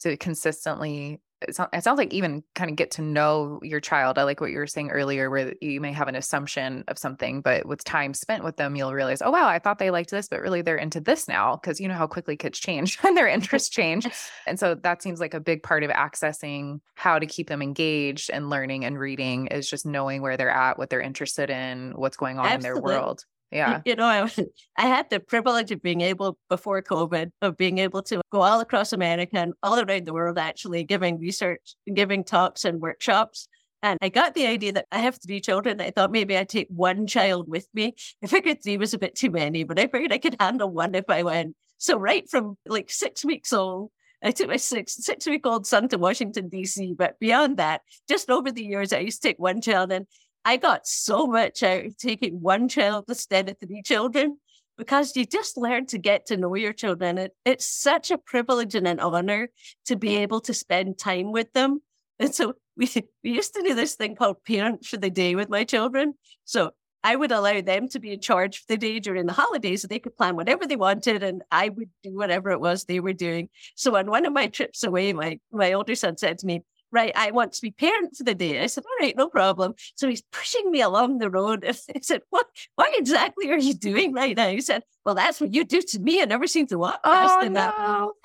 to 0.02 0.18
consistently 0.18 1.20
it, 1.42 1.56
sounds 1.56 1.98
like 1.98 2.14
even 2.14 2.44
kind 2.56 2.70
of 2.70 2.76
get 2.76 2.92
to 2.92 3.02
know 3.02 3.60
your 3.62 3.80
child. 3.80 4.18
I 4.18 4.24
like 4.24 4.42
what 4.42 4.52
you 4.52 4.58
were 4.58 4.68
saying 4.68 4.90
earlier, 4.90 5.30
where 5.30 5.54
you 5.62 5.80
may 5.80 5.92
have 5.92 6.08
an 6.08 6.16
assumption 6.16 6.84
of 6.88 6.98
something, 6.98 7.42
but 7.42 7.66
with 7.66 7.84
time 7.84 8.14
spent 8.14 8.44
with 8.44 8.58
them, 8.58 8.76
you'll 8.76 8.94
realize, 8.94 9.22
oh, 9.22 9.30
wow, 9.30 9.48
I 9.48 9.60
thought 9.60 9.78
they 9.78 9.92
liked 9.92 10.10
this, 10.10 10.28
but 10.28 10.42
really 10.42 10.62
they're 10.62 10.78
into 10.78 11.00
this 11.00 11.28
now. 11.28 11.56
Cause 11.58 11.80
you 11.80 11.88
know 11.88 11.94
how 11.94 12.08
quickly 12.08 12.36
kids 12.36 12.60
change 12.60 12.98
and 13.04 13.16
their 13.16 13.28
interests 13.28 13.70
change. 13.70 14.08
And 14.48 14.60
so 14.60 14.76
that 14.76 15.02
seems 15.04 15.20
like 15.20 15.34
a 15.34 15.40
big 15.40 15.64
part 15.64 15.84
of 15.84 15.92
accessing 15.92 16.80
how 16.96 17.20
to 17.20 17.26
keep 17.26 17.48
them 17.48 17.62
engaged 17.62 18.32
and 18.32 18.50
learning 18.50 18.86
and 18.86 18.98
reading 18.98 19.48
is 19.48 19.70
just 19.70 19.86
knowing 19.86 20.22
where 20.22 20.38
they're 20.38 20.50
at, 20.50 20.80
what 20.80 20.90
they're 20.90 21.02
interested 21.02 21.50
in, 21.50 21.92
what's 21.96 22.18
going 22.18 22.40
on 22.40 22.46
Absolutely. 22.48 22.80
in 22.80 22.84
their 22.84 23.00
world. 23.00 23.26
Yeah. 23.52 23.82
You 23.86 23.96
know, 23.98 24.06
I, 24.06 24.30
I 24.78 24.88
had 24.88 25.10
the 25.10 25.20
privilege 25.20 25.72
of 25.72 25.82
being 25.82 26.02
able, 26.02 26.38
before 26.50 26.82
COVID, 26.82 27.32
of 27.42 27.58
being 27.58 27.78
able 27.78 28.02
to 28.04 28.22
go 28.32 28.42
all 28.42 28.60
across 28.60 28.94
America 28.94 29.38
and 29.38 29.54
all 29.64 29.80
around 29.80 30.06
the 30.06 30.14
world, 30.14 30.38
actually 30.38 30.84
giving 30.84 31.20
research, 31.20 31.76
giving 31.94 32.24
talks 32.24 32.66
and 32.66 32.82
workshops. 32.82 33.48
And 33.84 33.98
I 34.02 34.10
got 34.10 34.34
the 34.34 34.48
idea 34.48 34.74
that 34.74 34.88
I 34.92 35.00
have 35.00 35.20
three 35.22 35.40
children. 35.40 35.80
I 35.80 35.92
thought 35.92 36.12
maybe 36.12 36.36
I'd 36.36 36.50
take 36.50 36.68
one 36.70 37.06
child 37.06 37.48
with 37.48 37.68
me. 37.74 37.96
I 38.24 38.28
figured 38.28 38.64
three 38.64 38.78
was 38.78 38.94
a 38.94 38.98
bit 38.98 39.16
too 39.16 39.30
many, 39.30 39.64
but 39.64 39.80
I 39.80 39.88
figured 39.88 40.12
I 40.12 40.18
could 40.18 40.36
handle 40.40 40.72
one 40.72 40.96
if 40.96 41.06
I 41.10 41.24
went. 41.24 41.56
So 41.78 41.98
right 41.98 42.28
from 42.30 42.58
like 42.66 42.90
six 42.90 43.24
weeks 43.24 43.54
old, 43.54 43.92
I 44.24 44.32
took 44.32 44.48
my 44.48 44.58
six 44.58 44.96
six 44.96 45.28
week 45.28 45.46
old 45.46 45.68
son 45.68 45.88
to 45.90 45.98
Washington 45.98 46.50
D.C. 46.50 46.96
But 46.98 47.20
beyond 47.20 47.58
that, 47.58 47.82
just 48.10 48.32
over 48.32 48.52
the 48.52 48.64
years, 48.64 48.92
I 48.92 49.00
used 49.00 49.22
to 49.22 49.28
take 49.28 49.38
one 49.38 49.62
child, 49.62 49.92
and 49.92 50.08
I 50.48 50.56
got 50.56 50.88
so 50.88 51.28
much 51.28 51.62
out 51.62 51.84
of 51.84 51.98
taking 51.98 52.40
one 52.40 52.70
child 52.70 53.04
instead 53.10 53.50
of 53.50 53.58
three 53.60 53.82
children 53.82 54.38
because 54.78 55.14
you 55.18 55.26
just 55.26 55.58
learn 55.58 55.88
to 55.88 55.98
get 55.98 56.26
to 56.28 56.38
know 56.38 56.56
your 56.56 56.72
children. 56.72 57.18
It, 57.18 57.34
it's 57.44 57.66
such 57.66 58.12
a 58.12 58.18
privilege 58.18 58.74
and 58.74 58.88
an 58.88 59.02
honor 59.02 59.50
to 59.88 59.98
be 59.98 60.16
able 60.16 60.40
to 60.40 60.54
spend 60.54 60.98
time 60.98 61.34
with 61.34 61.52
them. 61.52 61.82
And 62.18 62.34
so 62.34 62.54
we, 62.78 62.90
we 63.26 63.32
used 63.32 63.56
to 63.56 63.62
do 63.62 63.76
this 63.76 63.96
thing 63.96 64.16
called 64.16 64.38
parent 64.46 64.86
for 64.86 64.96
the 64.96 65.10
day 65.10 65.36
with 65.36 65.50
my 65.50 65.66
children. 65.66 66.14
So 66.46 66.72
I 67.04 67.18
would 67.18 67.34
allow 67.34 67.60
them 67.60 67.90
to 67.90 68.00
be 68.00 68.14
in 68.14 68.22
charge 68.22 68.60
for 68.60 68.68
the 68.70 68.78
day 68.78 69.02
during 69.02 69.26
the 69.26 69.34
holidays 69.34 69.82
so 69.82 69.90
they 69.90 70.00
could 70.00 70.16
plan 70.16 70.38
whatever 70.38 70.66
they 70.66 70.78
wanted 70.78 71.24
and 71.24 71.42
I 71.52 71.68
would 71.68 71.90
do 72.04 72.16
whatever 72.16 72.52
it 72.52 72.62
was 72.62 72.86
they 72.86 73.02
were 73.02 73.12
doing. 73.12 73.50
So 73.76 73.98
on 73.98 74.10
one 74.10 74.26
of 74.26 74.32
my 74.32 74.48
trips 74.48 74.86
away, 74.86 75.12
my, 75.12 75.42
my 75.52 75.74
older 75.74 75.96
son 75.96 76.16
said 76.16 76.38
to 76.38 76.46
me, 76.46 76.62
right, 76.92 77.12
I 77.16 77.32
want 77.32 77.54
to 77.54 77.62
be 77.62 77.72
parent 77.72 78.16
for 78.16 78.24
the 78.24 78.36
day. 78.36 78.62
I 78.62 78.68
said, 78.68 78.84
all 78.86 79.06
right, 79.06 79.16
no 79.16 79.28
problem. 79.28 79.74
So 79.96 80.08
he's 80.08 80.24
pushing 80.32 80.72
me 80.72 80.82
along 80.82 81.18
the 81.18 81.30
road. 81.30 81.66
I 81.68 82.00
said, 82.02 82.22
what, 82.30 82.48
what 82.76 82.98
exactly 82.98 83.50
are 83.52 83.58
you 83.58 83.74
doing 83.74 84.14
right 84.14 84.36
now? 84.36 84.50
He 84.50 84.62
said, 84.62 84.84
well, 85.06 85.16
that's 85.16 85.40
what 85.40 85.54
you 85.54 85.64
do 85.64 85.82
to 85.82 86.00
me. 86.00 86.22
I 86.22 86.26
never 86.26 86.48
seem 86.48 86.68
to 86.68 86.78
walk 86.78 87.04
past 87.04 87.36
oh, 87.42 87.48
no. 87.48 87.54
that. 87.54 87.76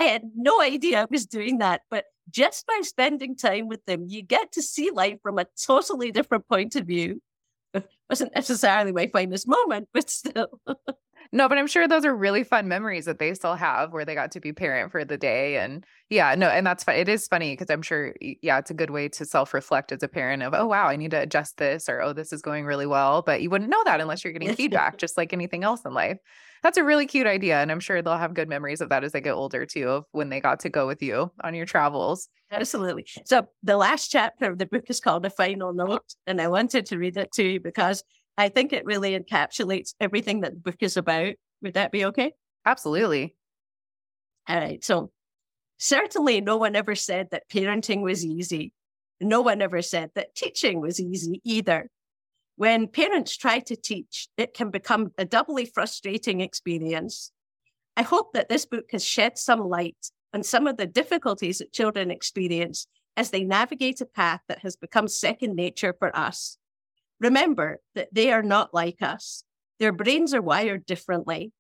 I 0.00 0.04
had 0.04 0.30
no 0.34 0.60
idea 0.60 1.02
I 1.02 1.06
was 1.10 1.26
doing 1.26 1.58
that, 1.58 1.82
but 1.90 2.04
just 2.30 2.66
by 2.66 2.80
spending 2.82 3.36
time 3.36 3.68
with 3.68 3.84
them, 3.84 4.06
you 4.08 4.22
get 4.22 4.52
to 4.52 4.62
see 4.62 4.90
life 4.90 5.18
from 5.22 5.38
a 5.38 5.46
totally 5.66 6.10
different 6.12 6.48
point 6.48 6.76
of 6.76 6.86
view. 6.86 7.20
It 7.74 7.88
wasn't 8.10 8.34
necessarily 8.34 8.92
my 8.92 9.08
finest 9.08 9.48
moment, 9.48 9.88
but 9.92 10.10
still. 10.10 10.60
No, 11.34 11.48
but 11.48 11.56
I'm 11.56 11.66
sure 11.66 11.88
those 11.88 12.04
are 12.04 12.14
really 12.14 12.44
fun 12.44 12.68
memories 12.68 13.06
that 13.06 13.18
they 13.18 13.32
still 13.32 13.54
have 13.54 13.90
where 13.90 14.04
they 14.04 14.14
got 14.14 14.32
to 14.32 14.40
be 14.40 14.52
parent 14.52 14.92
for 14.92 15.02
the 15.02 15.16
day. 15.16 15.56
And 15.56 15.82
yeah, 16.10 16.34
no, 16.34 16.48
and 16.48 16.66
that's 16.66 16.84
fun. 16.84 16.96
It 16.96 17.08
is 17.08 17.26
funny 17.26 17.54
because 17.54 17.70
I'm 17.70 17.80
sure, 17.80 18.14
yeah, 18.20 18.58
it's 18.58 18.70
a 18.70 18.74
good 18.74 18.90
way 18.90 19.08
to 19.08 19.24
self 19.24 19.54
reflect 19.54 19.92
as 19.92 20.02
a 20.02 20.08
parent 20.08 20.42
of, 20.42 20.52
oh, 20.52 20.66
wow, 20.66 20.88
I 20.88 20.96
need 20.96 21.12
to 21.12 21.20
adjust 21.20 21.56
this 21.56 21.88
or, 21.88 22.02
oh, 22.02 22.12
this 22.12 22.34
is 22.34 22.42
going 22.42 22.66
really 22.66 22.84
well. 22.84 23.22
But 23.22 23.40
you 23.40 23.48
wouldn't 23.48 23.70
know 23.70 23.82
that 23.84 23.98
unless 23.98 24.22
you're 24.22 24.34
getting 24.34 24.54
feedback, 24.56 24.98
just 24.98 25.16
like 25.16 25.32
anything 25.32 25.64
else 25.64 25.86
in 25.86 25.94
life. 25.94 26.18
That's 26.62 26.76
a 26.76 26.84
really 26.84 27.06
cute 27.06 27.26
idea. 27.26 27.62
And 27.62 27.72
I'm 27.72 27.80
sure 27.80 28.02
they'll 28.02 28.18
have 28.18 28.34
good 28.34 28.48
memories 28.48 28.82
of 28.82 28.90
that 28.90 29.02
as 29.02 29.12
they 29.12 29.22
get 29.22 29.32
older 29.32 29.64
too, 29.64 29.88
of 29.88 30.04
when 30.12 30.28
they 30.28 30.38
got 30.38 30.60
to 30.60 30.68
go 30.68 30.86
with 30.86 31.02
you 31.02 31.32
on 31.42 31.54
your 31.54 31.66
travels. 31.66 32.28
Absolutely. 32.50 33.06
So 33.24 33.48
the 33.62 33.78
last 33.78 34.08
chapter 34.08 34.50
of 34.50 34.58
the 34.58 34.66
book 34.66 34.84
is 34.88 35.00
called 35.00 35.24
A 35.24 35.30
Final 35.30 35.72
Note. 35.72 36.14
And 36.26 36.42
I 36.42 36.48
wanted 36.48 36.84
to 36.86 36.98
read 36.98 37.16
it 37.16 37.32
to 37.32 37.42
you 37.42 37.58
because 37.58 38.04
I 38.38 38.48
think 38.48 38.72
it 38.72 38.84
really 38.84 39.18
encapsulates 39.18 39.94
everything 40.00 40.40
that 40.40 40.54
the 40.54 40.60
book 40.60 40.76
is 40.80 40.96
about. 40.96 41.34
Would 41.62 41.74
that 41.74 41.92
be 41.92 42.04
okay? 42.06 42.32
Absolutely. 42.64 43.34
All 44.48 44.56
right. 44.56 44.82
So, 44.82 45.10
certainly, 45.78 46.40
no 46.40 46.56
one 46.56 46.74
ever 46.74 46.94
said 46.94 47.28
that 47.30 47.48
parenting 47.48 48.02
was 48.02 48.24
easy. 48.24 48.72
No 49.20 49.40
one 49.40 49.62
ever 49.62 49.82
said 49.82 50.10
that 50.14 50.34
teaching 50.34 50.80
was 50.80 50.98
easy 51.00 51.40
either. 51.44 51.88
When 52.56 52.88
parents 52.88 53.36
try 53.36 53.60
to 53.60 53.76
teach, 53.76 54.28
it 54.36 54.54
can 54.54 54.70
become 54.70 55.12
a 55.16 55.24
doubly 55.24 55.64
frustrating 55.64 56.40
experience. 56.40 57.32
I 57.96 58.02
hope 58.02 58.32
that 58.32 58.48
this 58.48 58.66
book 58.66 58.86
has 58.92 59.04
shed 59.04 59.38
some 59.38 59.68
light 59.68 60.10
on 60.34 60.42
some 60.42 60.66
of 60.66 60.76
the 60.76 60.86
difficulties 60.86 61.58
that 61.58 61.72
children 61.72 62.10
experience 62.10 62.86
as 63.16 63.30
they 63.30 63.44
navigate 63.44 64.00
a 64.00 64.06
path 64.06 64.40
that 64.48 64.60
has 64.60 64.76
become 64.76 65.08
second 65.08 65.54
nature 65.54 65.94
for 65.98 66.14
us. 66.16 66.56
Remember 67.22 67.78
that 67.94 68.08
they 68.12 68.32
are 68.32 68.42
not 68.42 68.74
like 68.74 69.00
us. 69.00 69.44
Their 69.78 69.92
brains 69.92 70.34
are 70.34 70.42
wired 70.42 70.84
differently. 70.84 71.52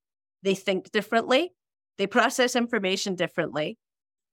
They 0.42 0.56
think 0.56 0.90
differently. 0.90 1.52
They 1.98 2.08
process 2.08 2.56
information 2.56 3.14
differently. 3.14 3.78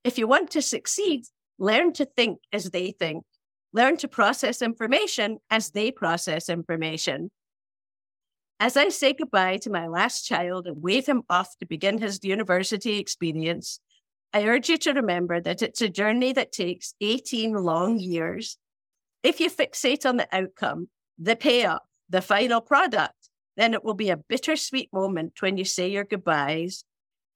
If 0.04 0.18
you 0.18 0.28
want 0.28 0.50
to 0.52 0.62
succeed, 0.62 1.26
learn 1.60 1.94
to 1.94 2.06
think 2.06 2.40
as 2.52 2.72
they 2.72 2.92
think. 2.92 3.24
Learn 3.74 3.98
to 3.98 4.08
process 4.08 4.64
information 4.64 5.38
as 5.52 5.70
they 5.70 5.92
process 5.92 6.50
information. 6.50 7.30
As 8.60 8.76
I 8.76 8.90
say 8.90 9.14
goodbye 9.14 9.58
to 9.58 9.70
my 9.70 9.88
last 9.88 10.26
child 10.26 10.66
and 10.66 10.82
wave 10.82 11.06
him 11.06 11.22
off 11.30 11.56
to 11.60 11.68
begin 11.68 12.00
his 12.00 12.24
university 12.24 12.98
experience, 12.98 13.80
I 14.34 14.46
urge 14.46 14.68
you 14.68 14.78
to 14.80 14.94
remember 14.94 15.40
that 15.42 15.62
it's 15.62 15.82
a 15.82 15.90
journey 15.90 16.34
that 16.34 16.52
takes 16.52 16.96
18 17.02 17.54
long 17.54 18.00
years. 18.00 18.58
If 19.22 19.40
you 19.40 19.50
fixate 19.50 20.08
on 20.08 20.18
the 20.18 20.28
outcome, 20.32 20.90
the 21.20 21.36
payoff, 21.36 21.82
the 22.10 22.22
final 22.22 22.62
product, 22.62 23.30
then 23.58 23.74
it 23.74 23.84
will 23.84 23.94
be 23.94 24.10
a 24.10 24.18
bittersweet 24.18 24.92
moment 24.94 25.42
when 25.42 25.58
you 25.58 25.66
say 25.66 25.90
your 25.90 26.06
goodbyes. 26.06 26.86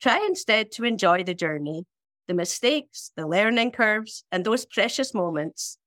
Try 0.02 0.26
instead 0.26 0.72
to 0.74 0.86
enjoy 0.86 1.24
the 1.24 1.34
journey, 1.34 1.86
the 2.28 2.34
mistakes, 2.34 3.12
the 3.18 3.28
learning 3.28 3.72
curves, 3.72 4.24
and 4.32 4.46
those 4.46 4.66
precious 4.66 5.14
moments. 5.14 5.78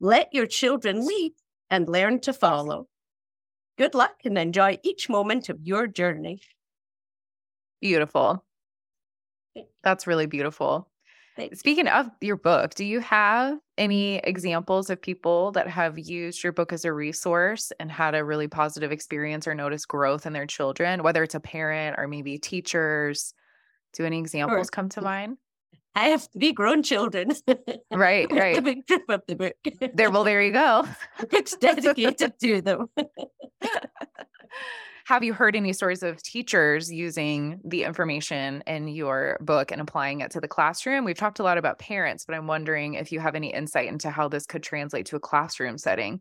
Let 0.00 0.32
your 0.32 0.46
children 0.46 1.06
lead 1.06 1.32
and 1.70 1.88
learn 1.88 2.20
to 2.20 2.32
follow. 2.32 2.88
Good 3.78 3.94
luck 3.94 4.16
and 4.24 4.38
enjoy 4.38 4.78
each 4.82 5.08
moment 5.08 5.48
of 5.48 5.60
your 5.62 5.86
journey. 5.86 6.40
Beautiful. 7.80 8.44
That's 9.82 10.06
really 10.06 10.26
beautiful. 10.26 10.90
Speaking 11.52 11.88
of 11.88 12.10
your 12.20 12.36
book, 12.36 12.74
do 12.74 12.84
you 12.84 13.00
have 13.00 13.58
any 13.76 14.16
examples 14.18 14.88
of 14.90 15.00
people 15.00 15.52
that 15.52 15.68
have 15.68 15.98
used 15.98 16.42
your 16.42 16.52
book 16.52 16.72
as 16.72 16.84
a 16.84 16.92
resource 16.92 17.72
and 17.78 17.90
had 17.90 18.14
a 18.14 18.24
really 18.24 18.48
positive 18.48 18.92
experience 18.92 19.46
or 19.46 19.54
noticed 19.54 19.88
growth 19.88 20.26
in 20.26 20.32
their 20.32 20.46
children, 20.46 21.02
whether 21.02 21.22
it's 21.22 21.34
a 21.34 21.40
parent 21.40 21.96
or 21.98 22.08
maybe 22.08 22.38
teachers? 22.38 23.34
Do 23.92 24.04
any 24.04 24.18
examples 24.18 24.70
come 24.70 24.88
to 24.90 25.00
mm. 25.00 25.04
mind? 25.04 25.38
I 25.94 26.08
have 26.08 26.28
three 26.32 26.52
grown 26.52 26.82
children. 26.82 27.32
Right, 27.90 28.30
right. 28.30 28.62
big 28.62 28.86
trip 28.86 29.02
of 29.08 29.22
the 29.26 29.34
book. 29.34 29.54
There, 29.94 30.10
well, 30.10 30.24
there 30.24 30.42
you 30.42 30.52
go. 30.52 30.86
it's 31.32 31.56
dedicated 31.56 32.38
to 32.38 32.60
them. 32.60 32.88
Have 35.06 35.22
you 35.22 35.34
heard 35.34 35.54
any 35.54 35.72
stories 35.72 36.02
of 36.02 36.20
teachers 36.20 36.92
using 36.92 37.60
the 37.64 37.84
information 37.84 38.64
in 38.66 38.88
your 38.88 39.38
book 39.40 39.70
and 39.70 39.80
applying 39.80 40.20
it 40.20 40.32
to 40.32 40.40
the 40.40 40.48
classroom? 40.48 41.04
We've 41.04 41.16
talked 41.16 41.38
a 41.38 41.44
lot 41.44 41.58
about 41.58 41.78
parents, 41.78 42.24
but 42.24 42.34
I'm 42.34 42.48
wondering 42.48 42.94
if 42.94 43.12
you 43.12 43.20
have 43.20 43.36
any 43.36 43.54
insight 43.54 43.86
into 43.86 44.10
how 44.10 44.26
this 44.26 44.46
could 44.46 44.64
translate 44.64 45.06
to 45.06 45.16
a 45.16 45.20
classroom 45.20 45.78
setting. 45.78 46.20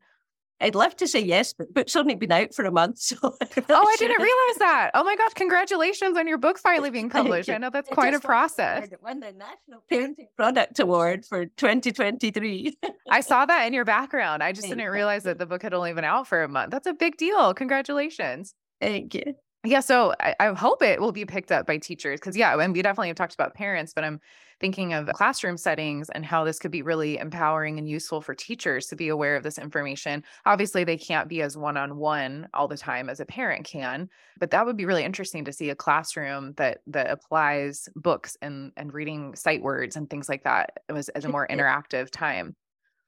I'd 0.62 0.76
love 0.76 0.95
to 0.98 1.08
say 1.08 1.19
yes, 1.19 1.52
but 1.52 1.74
book's 1.74 1.95
only 1.95 2.13
been 2.13 2.32
out 2.32 2.54
for 2.54 2.63
a 2.63 2.71
month. 2.71 3.00
So 3.02 3.17
Oh, 3.24 3.34
I 3.69 3.95
didn't 3.98 4.21
realize 4.21 4.58
that. 4.60 4.91
Oh 4.93 5.04
my 5.04 5.15
gosh, 5.15 5.34
congratulations 5.34 6.15
on 6.15 6.28
your 6.28 6.38
book 6.38 6.60
finally 6.60 6.91
being 6.91 7.10
published. 7.10 7.50
I 7.50 7.58
know 7.58 7.71
that's 7.71 7.89
quite 7.89 8.10
a 8.10 8.12
just 8.12 8.13
won 8.13 8.21
the 8.21 8.28
process. 8.28 8.89
won 9.02 9.19
the 9.19 9.32
National 9.32 9.84
Parenting 9.91 10.28
Product 10.38 10.80
Award 10.80 11.26
for 11.26 11.48
2023. 11.48 12.78
I 13.10 13.21
saw 13.21 13.48
that 13.48 13.65
in 13.65 13.74
your 13.74 13.84
background. 13.84 14.43
I 14.43 14.52
just 14.52 14.67
didn't 14.67 14.91
realize 14.91 15.24
that 15.24 15.39
the 15.39 15.48
book 15.48 15.63
had 15.63 15.74
only 15.74 15.91
been 15.93 16.04
out 16.04 16.28
for 16.28 16.43
a 16.43 16.48
month. 16.48 16.69
That's 16.69 16.86
a 16.86 16.93
big 16.93 17.17
deal. 17.17 17.52
Congratulations. 17.56 18.54
Thank 18.86 19.15
you. 19.15 19.34
Yeah, 19.63 19.80
so 19.80 20.13
I, 20.19 20.36
I 20.39 20.54
hope 20.54 20.84
it 20.84 21.02
will 21.02 21.12
be 21.12 21.26
picked 21.26 21.52
up 21.52 21.65
by 21.65 21.78
teachers 21.80 22.19
because, 22.19 22.38
yeah, 22.38 22.56
and 22.56 22.71
we 22.71 22.84
definitely 22.84 23.08
have 23.08 23.17
talked 23.17 23.34
about 23.34 23.56
parents, 23.56 23.93
but 23.95 24.04
I'm 24.04 24.21
thinking 24.60 24.93
of 24.93 25.08
classroom 25.08 25.58
settings 25.58 26.08
and 26.12 26.24
how 26.24 26.43
this 26.43 26.60
could 26.60 26.69
be 26.69 26.84
really 26.84 27.17
empowering 27.17 27.80
and 27.80 27.89
useful 27.89 28.21
for 28.21 28.36
teachers 28.36 28.86
to 28.88 28.95
be 28.95 29.08
aware 29.08 29.36
of 29.36 29.41
this 29.41 29.58
information. 29.58 30.24
Obviously, 30.45 30.84
they 30.84 30.98
can't 31.00 31.28
be 31.28 31.41
as 31.41 31.58
one 31.58 31.78
on 31.78 31.98
one 31.98 32.48
all 32.54 32.67
the 32.67 32.78
time 32.78 33.10
as 33.10 33.19
a 33.19 33.26
parent 33.26 33.65
can, 33.65 34.08
but 34.39 34.52
that 34.52 34.67
would 34.67 34.78
be 34.78 34.86
really 34.86 35.04
interesting 35.04 35.45
to 35.45 35.52
see 35.52 35.71
a 35.71 35.76
classroom 35.76 36.54
that 36.58 36.82
that 36.86 37.10
applies 37.10 37.89
books 37.95 38.38
and 38.43 38.71
and 38.78 38.93
reading 38.93 39.34
sight 39.34 39.63
words 39.63 39.95
and 39.95 40.12
things 40.12 40.30
like 40.30 40.43
that 40.43 40.78
as, 40.89 41.10
as 41.10 41.26
a 41.26 41.30
more 41.30 41.48
interactive 41.48 42.12
time. 42.12 42.56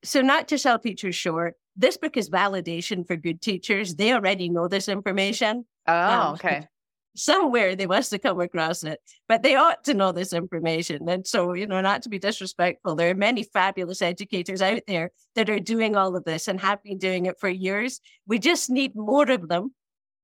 So, 0.04 0.22
not 0.22 0.48
to 0.50 0.58
sell 0.58 0.80
teachers 0.80 1.16
short, 1.16 1.56
this 1.76 1.98
book 1.98 2.18
is 2.18 2.30
validation 2.30 3.06
for 3.06 3.16
good 3.16 3.42
teachers. 3.42 3.96
They 3.96 4.14
already 4.14 4.50
know 4.50 4.68
this 4.68 4.88
information. 4.88 5.66
Oh, 5.88 5.94
Um, 5.94 6.34
okay. 6.36 6.68
Somewhere 7.16 7.76
they 7.76 7.88
must 7.88 8.12
have 8.12 8.22
come 8.22 8.40
across 8.40 8.84
it, 8.84 9.00
but 9.28 9.42
they 9.42 9.56
ought 9.56 9.84
to 9.86 9.96
know 9.96 10.12
this 10.12 10.34
information. 10.34 11.10
And 11.10 11.26
so, 11.26 11.54
you 11.54 11.66
know, 11.66 11.82
not 11.82 12.04
to 12.04 12.10
be 12.10 12.20
disrespectful, 12.20 12.96
there 12.96 13.10
are 13.10 13.16
many 13.16 13.42
fabulous 13.42 14.04
educators 14.04 14.62
out 14.62 14.82
there 14.86 15.10
that 15.34 15.50
are 15.50 15.60
doing 15.60 15.96
all 15.96 16.16
of 16.16 16.26
this 16.26 16.48
and 16.48 16.62
have 16.62 16.84
been 16.84 17.00
doing 17.00 17.26
it 17.26 17.40
for 17.40 17.50
years. 17.50 18.02
We 18.28 18.38
just 18.38 18.70
need 18.70 18.96
more 18.96 19.32
of 19.32 19.48
them. 19.48 19.74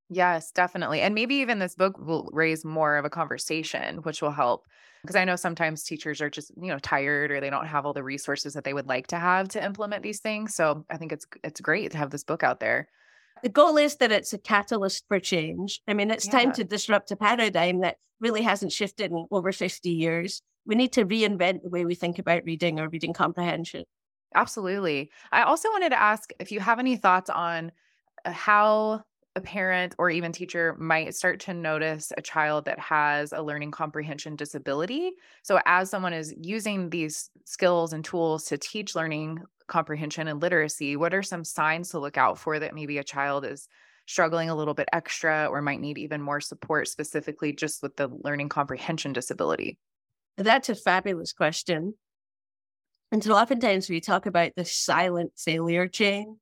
Yes, 0.09 0.51
definitely. 0.51 1.01
And 1.01 1.15
maybe 1.15 1.35
even 1.35 1.57
this 1.57 1.73
book 1.73 1.97
will 1.97 2.29
raise 2.31 2.63
more 2.63 2.97
of 2.97 3.05
a 3.05 3.09
conversation, 3.09 3.97
which 4.03 4.21
will 4.21 4.31
help. 4.31 4.65
Because 5.03 5.15
I 5.15 5.25
know 5.25 5.35
sometimes 5.35 5.83
teachers 5.83 6.21
are 6.21 6.29
just, 6.29 6.51
you 6.55 6.69
know, 6.69 6.79
tired 6.79 7.31
or 7.31 7.39
they 7.39 7.49
don't 7.49 7.67
have 7.67 7.85
all 7.85 7.93
the 7.93 8.03
resources 8.03 8.53
that 8.53 8.63
they 8.63 8.73
would 8.73 8.87
like 8.87 9.07
to 9.07 9.19
have 9.19 9.49
to 9.49 9.63
implement 9.63 10.01
these 10.01 10.21
things. 10.21 10.55
So 10.55 10.85
I 10.89 10.97
think 10.97 11.11
it's 11.11 11.27
it's 11.43 11.61
great 11.61 11.91
to 11.91 11.97
have 11.97 12.09
this 12.09 12.23
book 12.23 12.41
out 12.41 12.59
there. 12.59 12.87
The 13.43 13.49
goal 13.49 13.77
is 13.77 13.97
that 13.97 14.11
it's 14.11 14.31
a 14.31 14.37
catalyst 14.37 15.03
for 15.09 15.19
change. 15.19 15.81
I 15.87 15.93
mean, 15.93 16.09
it's 16.09 16.27
time 16.27 16.53
to 16.53 16.63
disrupt 16.63 17.11
a 17.11 17.17
paradigm 17.17 17.81
that 17.81 17.97
really 18.21 18.41
hasn't 18.41 18.71
shifted 18.71 19.11
in 19.11 19.27
over 19.31 19.51
50 19.51 19.89
years. 19.89 20.41
We 20.65 20.75
need 20.75 20.93
to 20.93 21.05
reinvent 21.05 21.63
the 21.63 21.69
way 21.69 21.83
we 21.83 21.95
think 21.95 22.19
about 22.19 22.45
reading 22.45 22.79
or 22.79 22.87
reading 22.87 23.11
comprehension. 23.11 23.83
Absolutely. 24.33 25.11
I 25.31 25.43
also 25.43 25.69
wanted 25.69 25.89
to 25.89 26.01
ask 26.01 26.31
if 26.39 26.51
you 26.51 26.61
have 26.61 26.79
any 26.79 26.95
thoughts 26.95 27.29
on 27.29 27.73
uh, 28.23 28.31
how 28.31 29.03
a 29.35 29.41
parent 29.41 29.95
or 29.97 30.09
even 30.09 30.31
teacher 30.31 30.75
might 30.79 31.15
start 31.15 31.39
to 31.41 31.53
notice 31.53 32.11
a 32.17 32.21
child 32.21 32.65
that 32.65 32.77
has 32.77 33.33
a 33.33 33.41
learning 33.41 33.71
comprehension 33.71 34.35
disability. 34.35 35.13
So, 35.41 35.59
as 35.65 35.89
someone 35.89 36.13
is 36.13 36.33
using 36.39 36.89
these 36.89 37.31
skills 37.45 37.93
and 37.93 38.05
tools 38.05 38.45
to 38.45 38.57
teach 38.57 38.95
learning 38.95 39.39
comprehension 39.67 40.27
and 40.27 40.41
literacy, 40.41 40.95
what 40.95 41.13
are 41.13 41.23
some 41.23 41.43
signs 41.43 41.89
to 41.89 41.99
look 41.99 42.17
out 42.17 42.37
for 42.37 42.59
that 42.59 42.75
maybe 42.75 42.99
a 42.99 43.03
child 43.03 43.43
is 43.45 43.67
struggling 44.05 44.49
a 44.49 44.55
little 44.55 44.73
bit 44.73 44.89
extra 44.93 45.47
or 45.49 45.61
might 45.61 45.79
need 45.79 45.97
even 45.97 46.21
more 46.21 46.41
support, 46.41 46.87
specifically 46.87 47.53
just 47.53 47.81
with 47.81 47.95
the 47.95 48.09
learning 48.23 48.49
comprehension 48.49 49.13
disability? 49.13 49.79
That's 50.37 50.69
a 50.69 50.75
fabulous 50.75 51.33
question. 51.33 51.95
And 53.11 53.23
so 53.23 53.33
oftentimes 53.33 53.89
we 53.89 54.01
talk 54.01 54.25
about 54.25 54.51
the 54.55 54.65
silent 54.65 55.33
failure 55.37 55.87
chain 55.87 56.39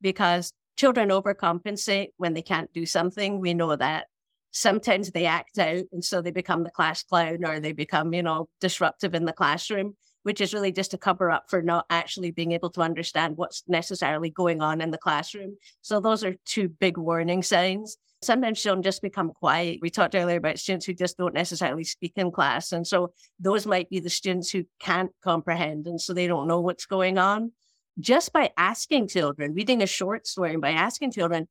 because 0.00 0.52
children 0.78 1.08
overcompensate 1.10 2.12
when 2.16 2.32
they 2.34 2.42
can't 2.42 2.72
do 2.72 2.86
something. 2.86 3.40
We 3.40 3.52
know 3.52 3.74
that. 3.74 4.06
Sometimes 4.52 5.10
they 5.10 5.26
act 5.26 5.58
out 5.58 5.84
and 5.92 6.02
so 6.02 6.22
they 6.22 6.30
become 6.30 6.64
the 6.64 6.70
class 6.70 7.02
clown 7.02 7.44
or 7.44 7.60
they 7.60 7.72
become, 7.72 8.14
you 8.14 8.22
know, 8.22 8.48
disruptive 8.60 9.14
in 9.14 9.26
the 9.26 9.32
classroom, 9.32 9.94
which 10.22 10.40
is 10.40 10.54
really 10.54 10.72
just 10.72 10.94
a 10.94 10.98
cover 10.98 11.30
up 11.30 11.50
for 11.50 11.60
not 11.60 11.84
actually 11.90 12.30
being 12.30 12.52
able 12.52 12.70
to 12.70 12.80
understand 12.80 13.36
what's 13.36 13.64
necessarily 13.68 14.30
going 14.30 14.62
on 14.62 14.80
in 14.80 14.90
the 14.90 14.98
classroom. 14.98 15.56
So 15.82 16.00
those 16.00 16.24
are 16.24 16.36
two 16.46 16.68
big 16.68 16.96
warning 16.96 17.42
signs. 17.42 17.98
Sometimes 18.22 18.62
children 18.62 18.82
just 18.82 19.02
become 19.02 19.32
quiet. 19.32 19.80
We 19.82 19.90
talked 19.90 20.14
earlier 20.14 20.38
about 20.38 20.58
students 20.58 20.86
who 20.86 20.94
just 20.94 21.18
don't 21.18 21.34
necessarily 21.34 21.84
speak 21.84 22.12
in 22.16 22.30
class. 22.30 22.72
And 22.72 22.86
so 22.86 23.12
those 23.38 23.66
might 23.66 23.90
be 23.90 24.00
the 24.00 24.10
students 24.10 24.50
who 24.50 24.64
can't 24.80 25.10
comprehend. 25.22 25.86
And 25.86 26.00
so 26.00 26.14
they 26.14 26.26
don't 26.26 26.48
know 26.48 26.60
what's 26.60 26.86
going 26.86 27.18
on. 27.18 27.52
Just 28.00 28.32
by 28.32 28.50
asking 28.56 29.08
children, 29.08 29.54
reading 29.54 29.82
a 29.82 29.86
short 29.86 30.26
story, 30.26 30.52
and 30.52 30.62
by 30.62 30.70
asking 30.70 31.12
children, 31.12 31.48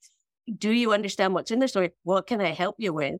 do 0.58 0.72
you 0.72 0.94
understand 0.94 1.34
what's 1.34 1.52
in 1.52 1.60
the 1.60 1.68
story? 1.68 1.92
What 2.04 2.28
can 2.28 2.40
I 2.40 2.52
help 2.52 2.76
you 2.78 2.94
with? 2.94 3.16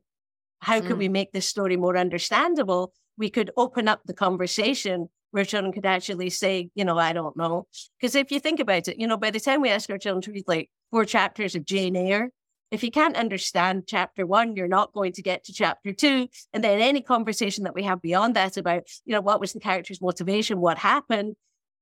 How 0.60 0.80
can 0.80 0.96
Mm. 0.96 0.98
we 0.98 1.08
make 1.08 1.32
this 1.32 1.46
story 1.46 1.76
more 1.76 1.96
understandable? 1.96 2.92
We 3.16 3.30
could 3.30 3.50
open 3.56 3.86
up 3.86 4.00
the 4.04 4.14
conversation 4.14 5.08
where 5.30 5.44
children 5.44 5.72
could 5.72 5.84
actually 5.84 6.30
say, 6.30 6.70
you 6.74 6.84
know, 6.84 6.98
I 6.98 7.12
don't 7.12 7.36
know. 7.36 7.66
Because 8.00 8.14
if 8.14 8.32
you 8.32 8.40
think 8.40 8.60
about 8.60 8.88
it, 8.88 8.98
you 8.98 9.06
know, 9.06 9.18
by 9.18 9.30
the 9.30 9.40
time 9.40 9.60
we 9.60 9.68
ask 9.68 9.90
our 9.90 9.98
children 9.98 10.22
to 10.22 10.32
read 10.32 10.44
like 10.48 10.70
four 10.90 11.04
chapters 11.04 11.54
of 11.54 11.66
Jane 11.66 11.96
Eyre, 11.96 12.30
if 12.70 12.82
you 12.82 12.90
can't 12.90 13.16
understand 13.16 13.84
chapter 13.86 14.26
one, 14.26 14.56
you're 14.56 14.68
not 14.68 14.92
going 14.92 15.12
to 15.12 15.22
get 15.22 15.44
to 15.44 15.52
chapter 15.52 15.92
two. 15.92 16.28
And 16.52 16.64
then 16.64 16.80
any 16.80 17.02
conversation 17.02 17.64
that 17.64 17.74
we 17.74 17.82
have 17.82 18.00
beyond 18.00 18.36
that 18.36 18.56
about, 18.56 18.84
you 19.04 19.12
know, 19.12 19.20
what 19.20 19.40
was 19.40 19.52
the 19.52 19.60
character's 19.60 20.00
motivation, 20.00 20.60
what 20.60 20.78
happened, 20.78 21.36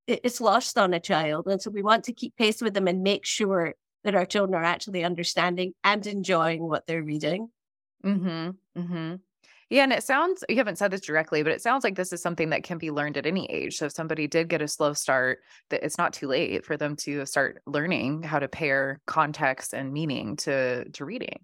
it's 0.07 0.41
lost 0.41 0.79
on 0.79 0.95
a 0.95 1.01
child. 1.01 1.47
And 1.47 1.61
so 1.61 1.71
we 1.71 1.83
want 1.83 2.05
to 2.05 2.13
keep 2.13 2.37
pace 2.37 2.63
with 2.63 2.75
them 2.75 2.89
and 2.89 3.03
make 3.03 3.25
sure 3.25 3.75
that 4.05 4.15
our 4.15 4.27
children 4.27 4.55
are 4.55 4.65
actually 4.65 5.05
understanding 5.05 5.73
and 5.83 6.07
enjoying 6.07 6.63
what 6.63 6.87
they're 6.87 7.03
reading. 7.03 7.49
Mm-hmm. 8.05 8.81
Mm-hmm. 8.81 9.15
Yeah, 9.69 9.83
and 9.83 9.93
it 9.93 10.05
sounds 10.05 10.45
you 10.49 10.57
haven't 10.57 10.79
said 10.79 10.93
this 10.93 11.01
directly, 11.01 11.43
but 11.43 11.51
it 11.51 11.61
sounds 11.61 11.83
like 11.83 11.97
this 11.97 12.13
is 12.13 12.23
something 12.23 12.51
that 12.51 12.63
can 12.63 12.79
be 12.79 12.93
learned 12.93 13.17
at 13.17 13.27
any 13.27 13.51
age. 13.51 13.77
So 13.77 13.87
if 13.87 13.93
somebody 13.93 14.29
did 14.29 14.49
get 14.49 14.63
a 14.63 14.69
slow 14.69 14.93
start, 14.93 15.41
that 15.71 15.83
it's 15.83 15.99
not 15.99 16.13
too 16.13 16.29
late 16.29 16.65
for 16.65 16.77
them 16.77 16.95
to 16.97 17.27
start 17.27 17.63
learning 17.67 18.23
how 18.23 18.39
to 18.39 18.47
pair 18.47 19.01
context 19.07 19.75
and 19.75 19.93
meaning 19.93 20.37
to 20.37 20.89
to 20.91 21.05
reading. 21.05 21.41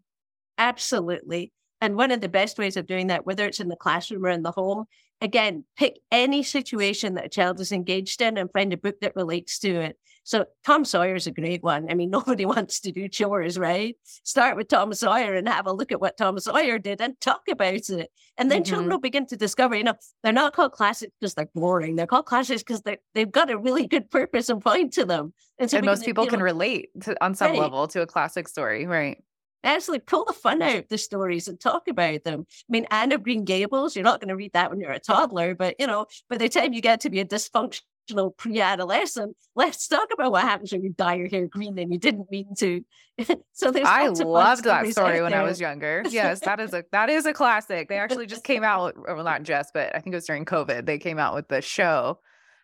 Absolutely. 0.56 1.52
And 1.80 1.96
one 1.96 2.12
of 2.12 2.20
the 2.20 2.28
best 2.28 2.58
ways 2.58 2.76
of 2.76 2.86
doing 2.86 3.08
that, 3.08 3.26
whether 3.26 3.44
it's 3.44 3.58
in 3.58 3.66
the 3.66 3.74
classroom 3.74 4.24
or 4.24 4.28
in 4.28 4.44
the 4.44 4.52
home, 4.52 4.84
again, 5.22 5.64
pick 5.76 6.00
any 6.10 6.42
situation 6.42 7.14
that 7.14 7.26
a 7.26 7.28
child 7.28 7.60
is 7.60 7.72
engaged 7.72 8.20
in 8.20 8.36
and 8.36 8.50
find 8.52 8.72
a 8.72 8.76
book 8.76 9.00
that 9.00 9.16
relates 9.16 9.58
to 9.60 9.70
it. 9.80 9.98
So 10.24 10.46
Tom 10.64 10.84
Sawyer 10.84 11.16
is 11.16 11.26
a 11.26 11.32
great 11.32 11.62
one. 11.64 11.90
I 11.90 11.94
mean, 11.94 12.10
nobody 12.18 12.44
wants 12.44 12.78
to 12.80 12.92
do 12.92 13.08
chores, 13.08 13.58
right? 13.58 13.96
Start 14.24 14.56
with 14.56 14.68
Tom 14.68 14.92
Sawyer 14.94 15.34
and 15.34 15.48
have 15.48 15.66
a 15.66 15.72
look 15.72 15.90
at 15.90 16.00
what 16.00 16.16
Tom 16.16 16.38
Sawyer 16.38 16.78
did 16.78 17.00
and 17.00 17.20
talk 17.20 17.42
about 17.50 17.88
it. 17.88 18.10
And 18.38 18.50
then 18.50 18.62
children 18.64 18.88
Mhm. 18.88 18.92
will 18.92 19.00
begin 19.00 19.26
to 19.26 19.36
discover, 19.36 19.74
you 19.74 19.84
know, 19.84 19.94
they're 20.22 20.32
not 20.32 20.52
called 20.54 20.72
classics 20.72 21.12
because 21.20 21.34
they're 21.34 21.48
boring. 21.54 21.96
They're 21.96 22.06
called 22.06 22.26
classics 22.26 22.62
because 22.62 22.82
they've 23.14 23.32
got 23.32 23.50
a 23.50 23.58
really 23.58 23.86
good 23.86 24.10
purpose 24.10 24.48
and 24.48 24.62
point 24.62 24.92
to 24.94 25.04
them. 25.04 25.32
so 25.66 25.76
And 25.78 25.86
most 25.86 26.04
people 26.04 26.24
you 26.24 26.30
can 26.30 26.42
relate 26.42 26.90
to 27.02 27.16
on 27.24 27.34
some 27.34 27.50
Right. 27.50 27.58
level 27.60 27.88
to 27.88 28.02
a 28.02 28.06
classic 28.06 28.48
story, 28.48 28.86
right? 28.86 29.18
Actually 29.64 29.98
pull 30.00 30.24
the 30.24 30.32
fun 30.32 30.62
out 30.62 30.76
of 30.76 30.88
the 30.88 30.98
stories 30.98 31.48
and 31.48 31.58
talk 31.58 31.88
about 31.88 32.24
them. 32.24 32.46
I 32.48 32.64
mean, 32.68 32.86
Anne 32.90 33.12
of 33.12 33.22
Green 33.22 33.44
Gables, 33.44 33.94
you're 33.94 34.04
not 34.04 34.20
going 34.20 34.28
to 34.28 34.36
read 34.36 34.52
that 34.52 34.70
when 34.70 34.80
you're 34.80 34.90
a 34.90 34.98
toddler, 34.98 35.54
but 35.54 35.76
you 35.78 35.86
know, 35.86 36.06
by 36.28 36.36
the 36.36 36.48
time 36.48 36.72
you 36.72 36.80
get 36.80 37.00
to 37.00 37.10
be 37.10 37.20
a 37.20 37.24
dysfunctional 37.24 38.36
pre-adolescent, 38.36 39.36
let's 39.54 39.86
talk 39.88 40.08
about 40.12 40.32
what 40.32 40.42
happens 40.42 40.72
when 40.72 40.82
you 40.82 40.90
dye 40.90 41.14
your 41.14 41.28
hair 41.28 41.46
green 41.46 41.78
and 41.78 41.92
you 41.92 41.98
didn't 41.98 42.30
mean 42.30 42.54
to. 42.58 42.84
so 43.52 43.70
there's 43.70 43.86
I 43.86 44.08
loved 44.08 44.64
that 44.64 44.88
story 44.88 45.22
when 45.22 45.34
I 45.34 45.42
was 45.42 45.60
younger. 45.60 46.02
Yes, 46.10 46.40
that 46.40 46.60
is 46.60 46.74
a 46.74 46.84
that 46.92 47.08
is 47.08 47.26
a 47.26 47.32
classic. 47.32 47.88
They 47.88 47.98
actually 47.98 48.26
just 48.26 48.44
came 48.44 48.64
out, 48.64 48.94
well, 48.96 49.24
not 49.24 49.44
just, 49.44 49.72
but 49.72 49.94
I 49.94 50.00
think 50.00 50.14
it 50.14 50.16
was 50.16 50.26
during 50.26 50.44
COVID. 50.44 50.84
They 50.84 50.98
came 50.98 51.18
out 51.18 51.34
with 51.34 51.48
the 51.48 51.62
show 51.62 52.18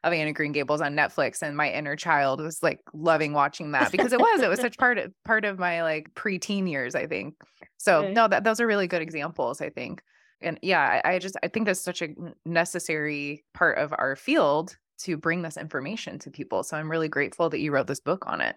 of 0.05 0.13
Anne 0.13 0.29
of 0.29 0.35
Green 0.35 0.53
Gables 0.53 0.81
on 0.81 0.95
Netflix, 0.95 1.43
and 1.43 1.57
my 1.57 1.71
inner 1.73 1.97
child 1.97 2.41
was 2.41 2.63
like 2.63 2.81
loving 2.93 3.33
watching 3.33 3.73
that 3.73 3.91
because 3.93 4.13
it 4.13 4.21
was 4.21 4.41
it 4.41 4.49
was 4.49 4.61
such 4.67 4.79
part 4.79 4.99
of 4.99 5.13
part 5.25 5.45
of 5.45 5.59
my 5.59 5.83
like 5.83 6.15
preteen 6.15 6.69
years, 6.69 6.95
I 6.95 7.07
think. 7.07 7.35
So 7.77 8.01
okay. 8.01 8.13
no, 8.13 8.29
that 8.29 8.45
those 8.45 8.61
are 8.61 8.67
really 8.67 8.87
good 8.87 9.03
examples, 9.03 9.61
I 9.61 9.71
think. 9.71 10.03
And 10.41 10.59
yeah, 10.63 11.01
I, 11.05 11.15
I 11.15 11.19
just 11.19 11.37
I 11.43 11.49
think 11.49 11.67
that's 11.67 11.81
such 11.81 12.03
a 12.03 12.09
necessary 12.45 13.45
part 13.55 13.79
of 13.79 13.93
our 13.97 14.17
field 14.17 14.77
to 15.01 15.17
bring 15.17 15.43
this 15.43 15.57
information 15.57 16.19
to 16.21 16.31
people. 16.31 16.63
So 16.63 16.77
I'm 16.77 16.91
really 16.91 17.09
grateful 17.09 17.51
that 17.51 17.61
you 17.61 17.73
wrote 17.73 17.87
this 17.87 18.01
book 18.01 18.25
on 18.27 18.41
it. 18.41 18.57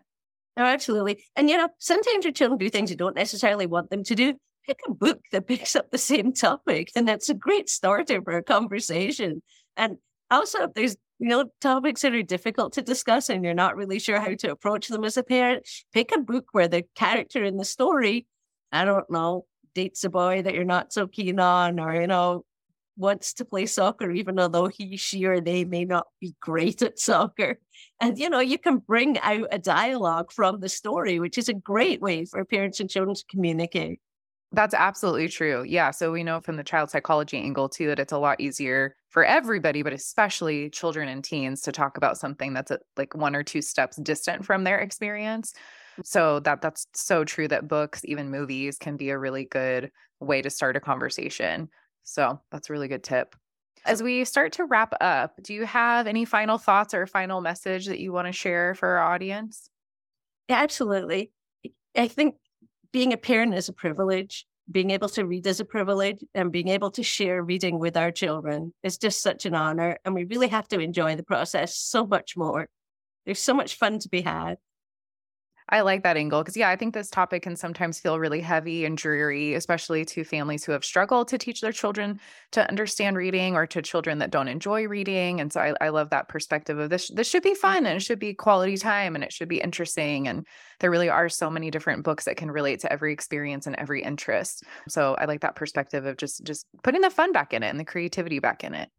Oh, 0.57 0.63
absolutely. 0.63 1.23
And 1.35 1.49
you 1.49 1.57
know, 1.57 1.69
sometimes 1.79 2.25
your 2.25 2.33
children 2.33 2.57
do 2.57 2.69
things 2.69 2.91
you 2.91 2.97
don't 2.97 3.15
necessarily 3.15 3.65
want 3.65 3.89
them 3.89 4.03
to 4.03 4.15
do. 4.15 4.35
Pick 4.67 4.79
a 4.87 4.93
book 4.93 5.19
that 5.31 5.47
picks 5.47 5.75
up 5.75 5.89
the 5.89 5.97
same 5.97 6.33
topic, 6.33 6.91
and 6.95 7.07
that's 7.07 7.29
a 7.29 7.33
great 7.33 7.67
starter 7.67 8.21
for 8.21 8.37
a 8.37 8.43
conversation. 8.43 9.41
And 9.75 9.97
also, 10.29 10.67
there's 10.75 10.97
you 11.21 11.27
know, 11.27 11.45
topics 11.61 12.01
that 12.01 12.15
are 12.15 12.23
difficult 12.23 12.73
to 12.73 12.81
discuss 12.81 13.29
and 13.29 13.45
you're 13.45 13.53
not 13.53 13.75
really 13.75 13.99
sure 13.99 14.19
how 14.19 14.33
to 14.33 14.51
approach 14.51 14.87
them 14.87 15.03
as 15.03 15.17
a 15.17 15.23
parent, 15.23 15.67
pick 15.93 16.11
a 16.11 16.19
book 16.19 16.47
where 16.51 16.67
the 16.67 16.83
character 16.95 17.43
in 17.43 17.57
the 17.57 17.63
story, 17.63 18.25
I 18.71 18.85
don't 18.85 19.07
know, 19.07 19.45
dates 19.75 20.03
a 20.03 20.09
boy 20.09 20.41
that 20.41 20.55
you're 20.55 20.63
not 20.63 20.91
so 20.91 21.05
keen 21.05 21.39
on, 21.39 21.79
or, 21.79 21.93
you 21.93 22.07
know, 22.07 22.43
wants 22.97 23.33
to 23.33 23.45
play 23.45 23.67
soccer, 23.67 24.09
even 24.09 24.39
although 24.39 24.65
he, 24.65 24.97
she, 24.97 25.23
or 25.25 25.39
they 25.39 25.63
may 25.63 25.85
not 25.85 26.07
be 26.19 26.33
great 26.41 26.81
at 26.81 26.97
soccer. 26.97 27.59
And, 28.01 28.17
you 28.17 28.27
know, 28.27 28.39
you 28.39 28.57
can 28.57 28.79
bring 28.79 29.19
out 29.19 29.47
a 29.51 29.59
dialogue 29.59 30.31
from 30.31 30.59
the 30.59 30.69
story, 30.69 31.19
which 31.19 31.37
is 31.37 31.49
a 31.49 31.53
great 31.53 32.01
way 32.01 32.25
for 32.25 32.43
parents 32.45 32.79
and 32.79 32.89
children 32.89 33.13
to 33.13 33.23
communicate. 33.29 33.99
That's 34.53 34.73
absolutely 34.73 35.29
true. 35.29 35.63
Yeah. 35.63 35.91
So 35.91 36.11
we 36.11 36.23
know 36.23 36.41
from 36.41 36.57
the 36.57 36.63
child 36.63 36.89
psychology 36.89 37.37
angle 37.37 37.69
too 37.69 37.87
that 37.87 37.99
it's 37.99 38.11
a 38.11 38.17
lot 38.17 38.41
easier 38.41 38.95
for 39.07 39.23
everybody, 39.23 39.81
but 39.81 39.93
especially 39.93 40.69
children 40.69 41.07
and 41.07 41.23
teens 41.23 41.61
to 41.61 41.71
talk 41.71 41.95
about 41.95 42.17
something 42.17 42.53
that's 42.53 42.69
a, 42.69 42.79
like 42.97 43.15
one 43.15 43.33
or 43.33 43.43
two 43.43 43.61
steps 43.61 43.97
distant 43.97 44.45
from 44.45 44.65
their 44.65 44.77
experience. 44.79 45.53
So 46.03 46.41
that 46.41 46.61
that's 46.61 46.85
so 46.93 47.23
true 47.23 47.47
that 47.47 47.69
books, 47.69 48.01
even 48.03 48.29
movies 48.29 48.77
can 48.77 48.97
be 48.97 49.09
a 49.09 49.17
really 49.17 49.45
good 49.45 49.89
way 50.19 50.41
to 50.41 50.49
start 50.49 50.75
a 50.75 50.81
conversation. 50.81 51.69
So 52.03 52.41
that's 52.51 52.69
a 52.69 52.73
really 52.73 52.89
good 52.89 53.03
tip. 53.03 53.35
As 53.85 54.03
we 54.03 54.25
start 54.25 54.51
to 54.53 54.65
wrap 54.65 54.93
up, 54.99 55.41
do 55.41 55.53
you 55.53 55.65
have 55.65 56.07
any 56.07 56.25
final 56.25 56.57
thoughts 56.57 56.93
or 56.93 57.07
final 57.07 57.39
message 57.39 57.85
that 57.85 57.99
you 57.99 58.11
want 58.11 58.27
to 58.27 58.33
share 58.33 58.75
for 58.75 58.97
our 58.97 59.13
audience? 59.13 59.69
Yeah, 60.49 60.57
absolutely. 60.57 61.31
I 61.95 62.07
think 62.07 62.35
being 62.91 63.13
a 63.13 63.17
parent 63.17 63.53
is 63.53 63.69
a 63.69 63.73
privilege. 63.73 64.45
Being 64.69 64.91
able 64.91 65.09
to 65.09 65.25
read 65.25 65.45
is 65.47 65.59
a 65.59 65.65
privilege, 65.65 66.23
and 66.33 66.51
being 66.51 66.69
able 66.69 66.91
to 66.91 67.03
share 67.03 67.43
reading 67.43 67.79
with 67.79 67.97
our 67.97 68.11
children 68.11 68.73
is 68.83 68.97
just 68.97 69.21
such 69.21 69.45
an 69.45 69.55
honor. 69.55 69.97
And 70.05 70.13
we 70.15 70.23
really 70.23 70.47
have 70.47 70.67
to 70.69 70.79
enjoy 70.79 71.15
the 71.15 71.23
process 71.23 71.75
so 71.75 72.05
much 72.05 72.37
more. 72.37 72.69
There's 73.25 73.39
so 73.39 73.53
much 73.53 73.75
fun 73.75 73.99
to 73.99 74.09
be 74.09 74.21
had. 74.21 74.57
I 75.71 75.81
like 75.81 76.03
that 76.03 76.17
angle 76.17 76.41
because, 76.41 76.57
yeah, 76.57 76.69
I 76.69 76.75
think 76.75 76.93
this 76.93 77.09
topic 77.09 77.43
can 77.43 77.55
sometimes 77.55 77.97
feel 77.97 78.19
really 78.19 78.41
heavy 78.41 78.83
and 78.83 78.97
dreary, 78.97 79.53
especially 79.53 80.03
to 80.05 80.25
families 80.25 80.65
who 80.65 80.73
have 80.73 80.83
struggled 80.83 81.29
to 81.29 81.37
teach 81.37 81.61
their 81.61 81.71
children 81.71 82.19
to 82.51 82.67
understand 82.67 83.15
reading 83.15 83.55
or 83.55 83.65
to 83.67 83.81
children 83.81 84.17
that 84.19 84.31
don't 84.31 84.49
enjoy 84.49 84.85
reading. 84.87 85.39
And 85.39 85.51
so 85.53 85.61
I, 85.61 85.73
I 85.79 85.89
love 85.89 86.09
that 86.09 86.27
perspective 86.27 86.77
of 86.77 86.89
this. 86.89 87.09
This 87.09 87.29
should 87.29 87.43
be 87.43 87.53
mm. 87.53 87.57
fun 87.57 87.85
and 87.85 87.95
it 87.95 88.01
should 88.01 88.19
be 88.19 88.33
quality 88.33 88.75
time 88.75 89.15
and 89.15 89.23
it 89.23 89.31
should 89.31 89.47
be 89.47 89.61
interesting. 89.61 90.27
And 90.27 90.45
there 90.81 90.91
really 90.91 91.09
are 91.09 91.29
so 91.29 91.49
many 91.49 91.71
different 91.71 92.03
books 92.03 92.25
that 92.25 92.35
can 92.35 92.51
relate 92.51 92.81
to 92.81 92.91
every 92.91 93.13
experience 93.13 93.65
and 93.65 93.75
every 93.77 94.03
interest. 94.03 94.63
So 94.89 95.15
I 95.15 95.25
like 95.25 95.41
that 95.41 95.55
perspective 95.55 96.05
of 96.05 96.17
just 96.17 96.43
just 96.43 96.65
putting 96.83 97.01
the 97.01 97.09
fun 97.09 97.31
back 97.31 97.53
in 97.53 97.63
it 97.63 97.69
and 97.69 97.79
the 97.79 97.85
creativity 97.85 98.39
back 98.39 98.65
in 98.65 98.73
it. 98.73 98.89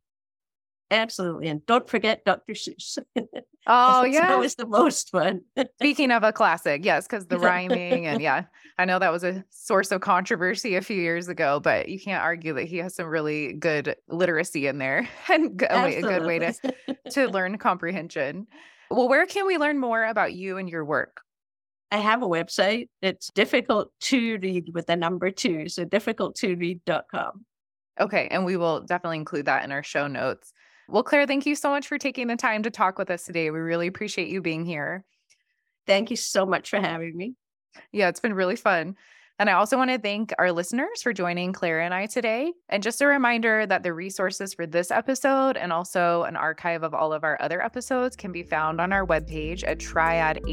Absolutely. 0.92 1.48
And 1.48 1.64
don't 1.66 1.88
forget 1.88 2.24
Dr. 2.24 2.52
Seuss. 2.52 2.98
Oh, 3.64 4.02
yeah. 4.02 4.26
That 4.26 4.40
was 4.40 4.56
the 4.56 4.66
most 4.66 5.10
fun. 5.10 5.42
Speaking 5.76 6.10
of 6.10 6.24
a 6.24 6.32
classic, 6.32 6.84
yes, 6.84 7.06
because 7.06 7.26
the 7.26 7.38
rhyming 7.38 8.06
and 8.06 8.20
yeah, 8.20 8.46
I 8.76 8.84
know 8.86 8.98
that 8.98 9.12
was 9.12 9.22
a 9.22 9.44
source 9.50 9.92
of 9.92 10.00
controversy 10.00 10.74
a 10.74 10.82
few 10.82 11.00
years 11.00 11.28
ago, 11.28 11.60
but 11.60 11.88
you 11.88 12.00
can't 12.00 12.24
argue 12.24 12.54
that 12.54 12.64
he 12.64 12.78
has 12.78 12.96
some 12.96 13.06
really 13.06 13.52
good 13.52 13.94
literacy 14.08 14.66
in 14.66 14.78
there 14.78 15.08
and 15.30 15.62
a, 15.62 15.98
a 15.98 16.02
good 16.02 16.24
way 16.24 16.40
to, 16.40 16.74
to 17.10 17.28
learn 17.28 17.56
comprehension. 17.56 18.48
Well, 18.90 19.08
where 19.08 19.26
can 19.26 19.46
we 19.46 19.58
learn 19.58 19.78
more 19.78 20.06
about 20.06 20.34
you 20.34 20.56
and 20.58 20.68
your 20.68 20.84
work? 20.84 21.20
I 21.92 21.98
have 21.98 22.24
a 22.24 22.28
website. 22.28 22.88
It's 23.00 23.30
difficult 23.32 23.92
to 24.00 24.38
read 24.38 24.70
with 24.74 24.88
the 24.88 24.96
number 24.96 25.30
two. 25.30 25.68
So 25.68 25.84
difficult2read.com. 25.84 27.44
Okay. 28.00 28.28
And 28.30 28.44
we 28.44 28.56
will 28.56 28.80
definitely 28.80 29.18
include 29.18 29.46
that 29.46 29.64
in 29.64 29.70
our 29.70 29.82
show 29.82 30.08
notes. 30.08 30.52
Well, 30.92 31.02
Claire, 31.02 31.26
thank 31.26 31.46
you 31.46 31.54
so 31.54 31.70
much 31.70 31.88
for 31.88 31.96
taking 31.96 32.26
the 32.26 32.36
time 32.36 32.62
to 32.64 32.70
talk 32.70 32.98
with 32.98 33.10
us 33.10 33.24
today. 33.24 33.50
We 33.50 33.60
really 33.60 33.86
appreciate 33.86 34.28
you 34.28 34.42
being 34.42 34.66
here. 34.66 35.06
Thank 35.86 36.10
you 36.10 36.16
so 36.16 36.44
much 36.44 36.68
for 36.68 36.78
having 36.78 37.16
me. 37.16 37.34
Yeah, 37.92 38.08
it's 38.08 38.20
been 38.20 38.34
really 38.34 38.56
fun. 38.56 38.96
And 39.38 39.48
I 39.48 39.54
also 39.54 39.78
want 39.78 39.90
to 39.90 39.98
thank 39.98 40.34
our 40.38 40.52
listeners 40.52 41.00
for 41.02 41.14
joining 41.14 41.54
Claire 41.54 41.80
and 41.80 41.94
I 41.94 42.04
today. 42.04 42.52
And 42.68 42.82
just 42.82 43.00
a 43.00 43.06
reminder 43.06 43.64
that 43.64 43.82
the 43.82 43.94
resources 43.94 44.52
for 44.52 44.66
this 44.66 44.90
episode 44.90 45.56
and 45.56 45.72
also 45.72 46.24
an 46.24 46.36
archive 46.36 46.82
of 46.82 46.92
all 46.92 47.14
of 47.14 47.24
our 47.24 47.40
other 47.40 47.64
episodes 47.64 48.14
can 48.14 48.30
be 48.30 48.42
found 48.42 48.78
on 48.78 48.92
our 48.92 49.06
webpage 49.06 49.64
at 49.66 49.78
triadhq.com 49.78 50.44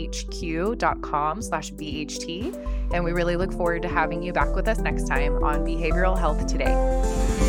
slash 1.41 1.71
BHT. 1.73 2.93
And 2.93 3.03
we 3.03 3.11
really 3.11 3.35
look 3.35 3.51
forward 3.51 3.81
to 3.81 3.89
having 3.89 4.23
you 4.23 4.31
back 4.31 4.55
with 4.55 4.69
us 4.69 4.79
next 4.79 5.05
time 5.05 5.43
on 5.43 5.65
Behavioral 5.65 6.17
Health 6.17 6.47
Today. 6.47 7.48